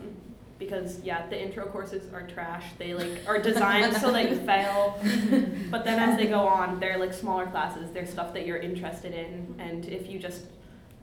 because 0.59 0.99
yeah, 1.01 1.27
the 1.27 1.41
intro 1.41 1.65
courses 1.65 2.11
are 2.13 2.25
trash. 2.27 2.63
They 2.77 2.93
like 2.93 3.21
are 3.27 3.39
designed 3.39 3.95
so 3.97 4.11
that 4.11 4.29
you 4.29 4.37
fail. 4.37 4.99
But 5.69 5.85
then 5.85 5.99
as 5.99 6.17
they 6.17 6.27
go 6.27 6.41
on, 6.47 6.79
they're 6.79 6.97
like 6.97 7.13
smaller 7.13 7.47
classes. 7.47 7.91
They're 7.91 8.05
stuff 8.05 8.33
that 8.33 8.45
you're 8.45 8.57
interested 8.57 9.13
in, 9.13 9.55
and 9.59 9.85
if 9.85 10.07
you 10.07 10.19
just, 10.19 10.43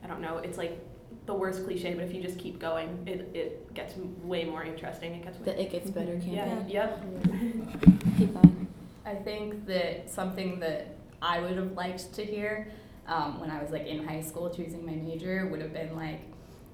I 0.03 0.07
don't 0.07 0.21
know, 0.21 0.37
it's 0.37 0.57
like 0.57 0.79
the 1.25 1.33
worst 1.33 1.65
cliche, 1.65 1.93
but 1.93 2.03
if 2.03 2.13
you 2.13 2.21
just 2.21 2.39
keep 2.39 2.59
going, 2.59 3.03
it, 3.05 3.29
it 3.33 3.73
gets 3.73 3.95
way 4.23 4.43
more 4.45 4.63
interesting. 4.63 5.13
It 5.13 5.23
gets 5.23 5.37
way 5.37 5.45
That 5.45 5.59
it 5.59 5.71
gets 5.71 5.89
better, 5.89 6.13
can't 6.13 6.27
yeah. 6.27 6.59
it? 6.59 6.69
Yep. 6.69 7.03
Keep 8.17 8.33
going. 8.33 8.67
I 9.05 9.15
think 9.15 9.65
that 9.67 10.09
something 10.09 10.59
that 10.59 10.95
I 11.21 11.39
would 11.39 11.57
have 11.57 11.73
liked 11.73 12.13
to 12.13 12.25
hear 12.25 12.71
um, 13.07 13.39
when 13.39 13.51
I 13.51 13.61
was 13.61 13.71
like 13.71 13.85
in 13.85 14.07
high 14.07 14.21
school 14.21 14.49
choosing 14.49 14.85
my 14.85 14.93
major 14.93 15.47
would 15.47 15.61
have 15.61 15.73
been 15.73 15.95
like 15.95 16.21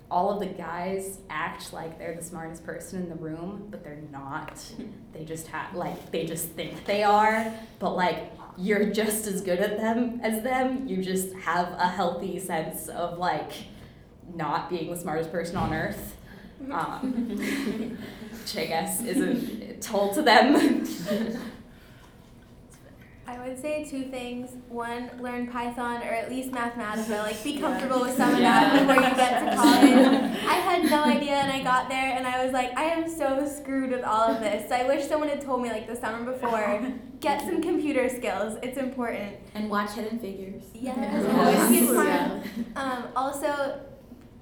all 0.10 0.32
of 0.32 0.40
the 0.40 0.46
guys 0.46 1.20
act 1.30 1.74
like 1.74 2.00
they're 2.00 2.16
the 2.16 2.24
smartest 2.24 2.66
person 2.66 3.04
in 3.04 3.10
the 3.10 3.16
room, 3.16 3.68
but 3.70 3.84
they're 3.84 4.02
not. 4.12 4.64
They 5.14 5.26
just 5.26 5.48
have 5.48 5.74
like 5.74 6.12
they 6.12 6.28
just 6.28 6.50
think 6.50 6.86
they 6.86 7.02
are, 7.02 7.52
but 7.80 7.96
like 7.96 8.32
you're 8.56 8.92
just 8.92 9.26
as 9.26 9.42
good 9.42 9.58
at 9.58 9.78
them 9.80 10.20
as 10.22 10.44
them. 10.44 10.88
You 10.88 11.02
just 11.04 11.34
have 11.38 11.72
a 11.72 11.88
healthy 11.88 12.38
sense 12.40 12.88
of 12.88 13.18
like 13.18 13.52
not 14.36 14.70
being 14.70 14.92
the 14.92 15.00
smartest 15.00 15.32
person 15.32 15.58
on 15.58 15.74
earth. 15.74 16.14
Um, 16.72 17.38
which 18.32 18.58
I 18.58 18.66
guess 18.66 19.02
isn't 19.04 19.82
told 19.82 20.16
to 20.16 20.24
them. 20.24 20.86
I 23.30 23.38
would 23.46 23.60
say 23.62 23.84
two 23.84 24.04
things. 24.04 24.52
One, 24.70 25.12
learn 25.20 25.48
Python 25.48 25.98
or 26.02 26.14
at 26.14 26.30
least 26.30 26.52
Mathematica. 26.52 27.24
Like, 27.24 27.44
be 27.44 27.58
comfortable 27.58 28.00
with 28.00 28.16
some 28.16 28.32
of 28.34 28.40
that 28.40 28.80
before 28.80 28.96
you 28.96 29.16
get 29.16 29.40
to 29.44 29.56
college. 29.62 30.38
I 30.48 30.54
had 30.54 30.90
no 30.90 31.04
idea, 31.04 31.34
and 31.34 31.52
I 31.52 31.62
got 31.62 31.90
there, 31.90 32.16
and 32.16 32.26
I 32.26 32.46
was 32.46 32.54
like, 32.54 32.76
I 32.78 32.84
am 32.84 33.10
so 33.10 33.46
screwed 33.46 33.92
with 33.92 34.06
all 34.06 34.30
of 34.32 34.40
this. 34.40 34.70
So 34.70 34.76
I 34.76 34.88
wish 34.88 35.06
someone 35.08 35.28
had 35.28 35.42
told 35.42 35.62
me 35.62 35.70
like 35.70 35.88
the 35.88 35.96
summer 35.98 36.32
before. 36.32 36.94
Get 37.20 37.42
some 37.42 37.62
computer 37.62 38.08
skills. 38.08 38.58
It's 38.64 38.78
important. 38.78 39.36
And 39.56 39.70
watch 39.70 39.92
Hidden 39.92 40.20
Figures. 40.20 40.64
Yes. 40.74 40.98
Yes. 41.28 41.70
Be. 41.70 41.94
Yeah. 41.94 42.42
Um, 42.76 43.08
also, 43.16 43.82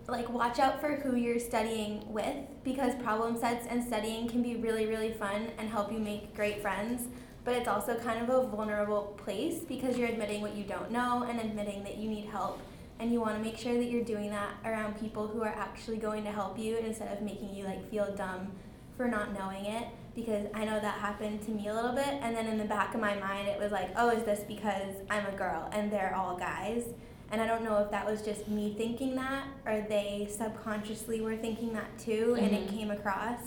like 0.08 0.30
watch 0.30 0.60
out 0.60 0.80
for 0.80 0.98
who 0.98 1.16
you're 1.16 1.40
studying 1.40 2.04
with 2.12 2.36
because 2.64 2.94
problem 2.96 3.38
sets 3.38 3.66
and 3.68 3.84
studying 3.84 4.28
can 4.28 4.44
be 4.44 4.56
really 4.56 4.86
really 4.86 5.12
fun 5.12 5.48
and 5.58 5.68
help 5.68 5.92
you 5.92 5.98
make 5.98 6.36
great 6.36 6.62
friends 6.62 7.08
but 7.46 7.54
it's 7.56 7.68
also 7.68 7.96
kind 7.96 8.22
of 8.22 8.30
a 8.30 8.48
vulnerable 8.48 9.16
place 9.24 9.60
because 9.68 9.98
you're 9.98 10.10
admitting 10.10 10.42
what 10.42 10.56
you 10.56 10.64
don't 10.64 10.92
know 10.92 11.24
and 11.30 11.40
admitting 11.40 11.84
that 11.84 11.98
you 11.98 12.10
need 12.10 12.26
help 12.26 12.60
and 13.00 13.12
you 13.14 13.22
want 13.22 13.38
to 13.38 13.44
make 13.44 13.58
sure 13.58 13.76
that 13.76 13.86
you're 13.86 14.04
doing 14.04 14.30
that 14.32 14.52
around 14.66 15.00
people 15.00 15.28
who 15.28 15.42
are 15.44 15.56
actually 15.56 15.98
going 15.98 16.24
to 16.24 16.32
help 16.32 16.58
you 16.58 16.78
instead 16.78 17.16
of 17.16 17.22
making 17.22 17.54
you 17.56 17.64
like 17.64 17.90
feel 17.92 18.12
dumb 18.16 18.52
for 18.98 19.08
not 19.08 19.34
knowing 19.38 19.66
it 19.66 19.88
because 20.16 20.48
I 20.54 20.64
know 20.66 20.80
that 20.80 20.96
happened 21.00 21.42
to 21.44 21.52
me 21.52 21.68
a 21.68 21.74
little 21.74 21.92
bit 21.94 22.08
and 22.08 22.36
then 22.36 22.48
in 22.48 22.58
the 22.58 22.64
back 22.66 22.96
of 22.96 23.02
my 23.02 23.16
mind 23.16 23.48
it 23.48 23.60
was 23.60 23.72
like 23.72 23.90
oh 23.96 24.10
is 24.10 24.24
this 24.24 24.40
because 24.48 24.96
I'm 25.10 25.26
a 25.28 25.32
girl 25.38 25.70
and 25.74 25.92
they're 25.92 26.16
all 26.16 26.36
guys 26.38 26.86
and 27.32 27.42
I 27.42 27.48
don't 27.48 27.64
know 27.64 27.78
if 27.80 27.92
that 27.92 28.10
was 28.10 28.22
just 28.22 28.48
me 28.48 28.74
thinking 28.78 29.16
that 29.16 29.44
or 29.66 29.86
they 29.90 30.28
subconsciously 30.32 31.22
were 31.22 31.36
thinking 31.36 31.74
that 31.74 31.98
too 32.00 32.36
and 32.40 32.52
it 32.56 32.68
Mhm. 32.68 32.74
came 32.78 32.92
across. 32.92 33.40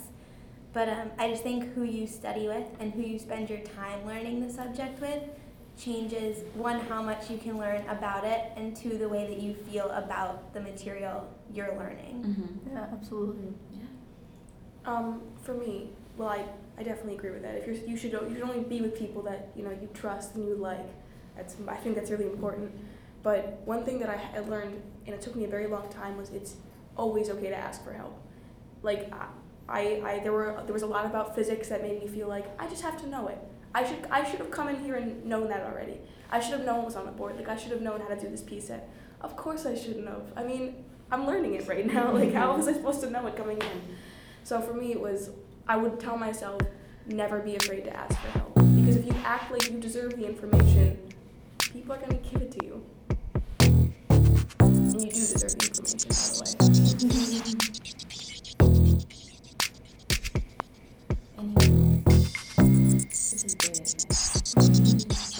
But 0.73 0.89
um, 0.89 1.11
I 1.19 1.31
just 1.31 1.43
think 1.43 1.73
who 1.75 1.85
you 1.85 2.07
study 2.07 2.47
with 2.47 2.67
and 2.79 2.93
who 2.93 3.03
you 3.03 3.19
spend 3.19 3.49
your 3.49 3.61
time 3.61 4.07
learning 4.07 4.47
the 4.47 4.53
subject 4.53 5.01
with 5.01 5.23
changes 5.79 6.43
one, 6.55 6.81
how 6.81 7.03
much 7.03 7.31
you 7.31 7.39
can 7.39 7.57
learn 7.57 7.87
about 7.89 8.25
it, 8.25 8.53
and 8.57 8.77
two, 8.77 8.99
the 8.99 9.09
way 9.09 9.27
that 9.27 9.41
you 9.41 9.55
feel 9.55 9.89
about 9.91 10.53
the 10.53 10.61
material 10.61 11.27
you're 11.55 11.75
learning. 11.77 12.25
Mm-hmm. 12.27 12.75
Yeah, 12.77 12.87
absolutely. 12.93 13.55
Um, 14.85 15.23
for 15.43 15.55
me, 15.55 15.91
well, 16.17 16.29
I, 16.29 16.45
I 16.79 16.83
definitely 16.83 17.15
agree 17.15 17.31
with 17.31 17.43
that. 17.43 17.55
If 17.57 17.67
you're, 17.67 17.77
you 17.77 17.97
should 17.97 18.13
you 18.13 18.35
should 18.35 18.43
only 18.43 18.65
be 18.65 18.81
with 18.81 18.99
people 18.99 19.23
that 19.23 19.51
you 19.55 19.63
know 19.63 19.71
you 19.71 19.89
trust 19.95 20.35
and 20.35 20.49
you 20.49 20.55
like. 20.55 20.87
That's 21.37 21.55
I 21.69 21.77
think 21.77 21.95
that's 21.95 22.11
really 22.11 22.25
important. 22.27 22.73
But 23.23 23.61
one 23.65 23.85
thing 23.85 23.99
that 24.01 24.09
I 24.09 24.17
had 24.17 24.49
learned, 24.49 24.81
and 25.07 25.15
it 25.15 25.21
took 25.21 25.37
me 25.37 25.45
a 25.45 25.49
very 25.49 25.67
long 25.67 25.89
time, 25.91 26.17
was 26.17 26.31
it's 26.31 26.57
always 26.97 27.29
okay 27.31 27.51
to 27.51 27.57
ask 27.57 27.85
for 27.85 27.93
help. 27.93 28.19
Like 28.83 29.13
I, 29.69 30.01
I 30.05 30.19
there 30.21 30.33
were 30.33 30.63
there 30.65 30.73
was 30.73 30.83
a 30.83 30.87
lot 30.87 31.05
about 31.05 31.35
physics 31.35 31.69
that 31.69 31.83
made 31.83 32.01
me 32.01 32.09
feel 32.09 32.29
like 32.29 32.47
I 32.59 32.69
just 32.69 32.83
have 32.83 33.01
to 33.03 33.09
know 33.09 33.29
it. 33.29 33.39
I 33.75 33.85
should 33.85 34.07
I 34.11 34.29
should 34.29 34.39
have 34.39 34.51
come 34.51 34.69
in 34.69 34.83
here 34.83 34.97
and 34.97 35.25
known 35.25 35.49
that 35.49 35.63
already. 35.63 36.01
I 36.31 36.41
should 36.41 36.53
have 36.53 36.65
known 36.65 36.79
what 36.79 36.87
was 36.87 36.97
on 36.97 37.07
the 37.07 37.13
board. 37.13 37.37
Like 37.37 37.49
I 37.49 37.57
should 37.57 37.73
have 37.73 37.83
known 37.83 38.01
how 38.01 38.09
to 38.09 38.21
do 38.21 38.29
this 38.29 38.43
p-set. 38.43 38.89
Of 39.21 39.37
course 39.37 39.67
I 39.67 39.75
shouldn't 39.75 40.07
have. 40.09 40.33
I 40.37 40.43
mean, 40.45 40.85
I'm 41.11 41.27
learning 41.27 41.55
it 41.55 41.69
right 41.69 41.87
now. 41.87 42.13
Like 42.19 42.33
how 42.33 42.57
was 42.57 42.69
I 42.69 42.73
supposed 42.73 43.01
to 43.03 43.11
know 43.11 43.27
it 43.27 43.37
coming 43.37 43.59
in? 43.59 43.97
So 44.45 44.61
for 44.61 44.73
me 44.73 44.93
it 44.93 45.01
was 45.01 45.31
I 45.67 45.77
would 45.77 46.01
tell 46.01 46.17
myself 46.17 46.63
never 47.07 47.41
be 47.41 47.57
afraid 47.57 47.85
to 47.85 47.97
ask 47.97 48.19
for 48.21 48.29
help 48.39 48.55
because 48.55 48.97
if 48.97 49.07
you 49.07 49.15
act 49.25 49.51
like 49.51 49.71
you 49.71 49.79
deserve 49.79 50.17
the 50.17 50.27
information, 50.27 50.99
people 51.59 51.95
are 51.95 51.99
going 51.99 52.11
to 52.11 52.31
give 52.31 52.43
it 52.43 52.53
to 52.53 52.65
you. 52.65 52.83
And 53.61 55.03
you 55.03 55.11
do 55.11 55.21
deserve 55.21 55.59
the 55.59 55.67
information, 55.67 56.09
by 56.09 56.57
the 56.57 57.75
way. 57.75 57.85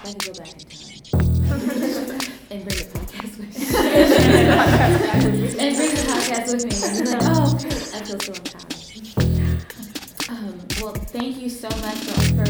I 0.09 0.13
can 0.13 0.33
go 0.33 0.39
back 0.39 0.49
and 2.51 2.65
bring 2.65 2.79
the 2.79 2.85
podcast 2.95 3.37
with 3.37 3.53
me. 3.53 3.67
and 5.59 5.77
bring 5.77 5.93
the 5.93 6.01
podcast 6.09 6.49
with 6.55 6.65
me. 6.65 6.73
And 6.89 7.05
like, 7.11 7.21
oh, 7.25 7.53
great. 7.61 7.77
I 7.93 8.01
feel 8.01 8.19
so 8.19 8.33
empowered. 8.33 8.73
Um, 10.31 10.57
well, 10.81 10.95
thank 10.95 11.37
you 11.37 11.51
so 11.51 11.69
much 11.69 11.99
for, 11.99 12.21
for 12.37 12.49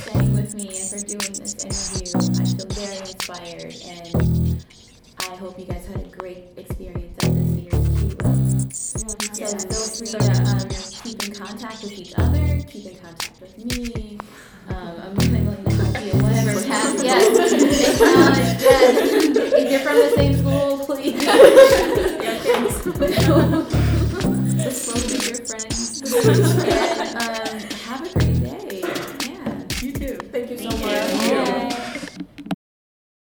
staying 0.00 0.34
with 0.34 0.54
me 0.54 0.68
and 0.68 0.88
for 0.90 0.98
doing 1.06 1.32
this 1.32 1.54
interview. 1.64 2.12
I 2.36 2.44
feel 2.44 2.68
very 2.76 2.98
inspired, 2.98 3.74
and 3.88 4.62
I 5.20 5.34
hope 5.36 5.58
you 5.58 5.64
guys 5.64 5.86
had 5.86 6.04
a 6.04 6.08
great 6.08 6.44
experience 6.58 7.16
at 7.24 7.34
this 7.34 7.48
year's 7.56 7.72
CUWiP. 7.72 8.72
So 8.74 9.00
feel 9.08 9.48
free 9.96 10.08
to 10.08 10.18
um, 10.44 10.68
keep 11.02 11.24
in 11.26 11.32
contact 11.34 11.82
with 11.82 11.92
each 11.92 12.12
other, 12.18 12.60
keep 12.68 12.84
in 12.84 12.96
contact 12.98 13.40
with 13.40 13.56
me. 13.64 14.07
Yes, 17.08 17.24
acknowledge, 18.00 18.62
yes. 18.62 19.36
If 19.54 19.70
you're 19.70 19.80
from 19.80 19.96
the 19.96 20.10
same 20.14 20.34
school, 20.36 20.78
please. 20.84 21.22
yeah, 21.24 22.38
thanks. 22.38 22.74
Disclose 24.62 25.04
with 25.12 25.26
your 25.28 25.40
friends. 25.46 25.78
Uh, 27.18 27.47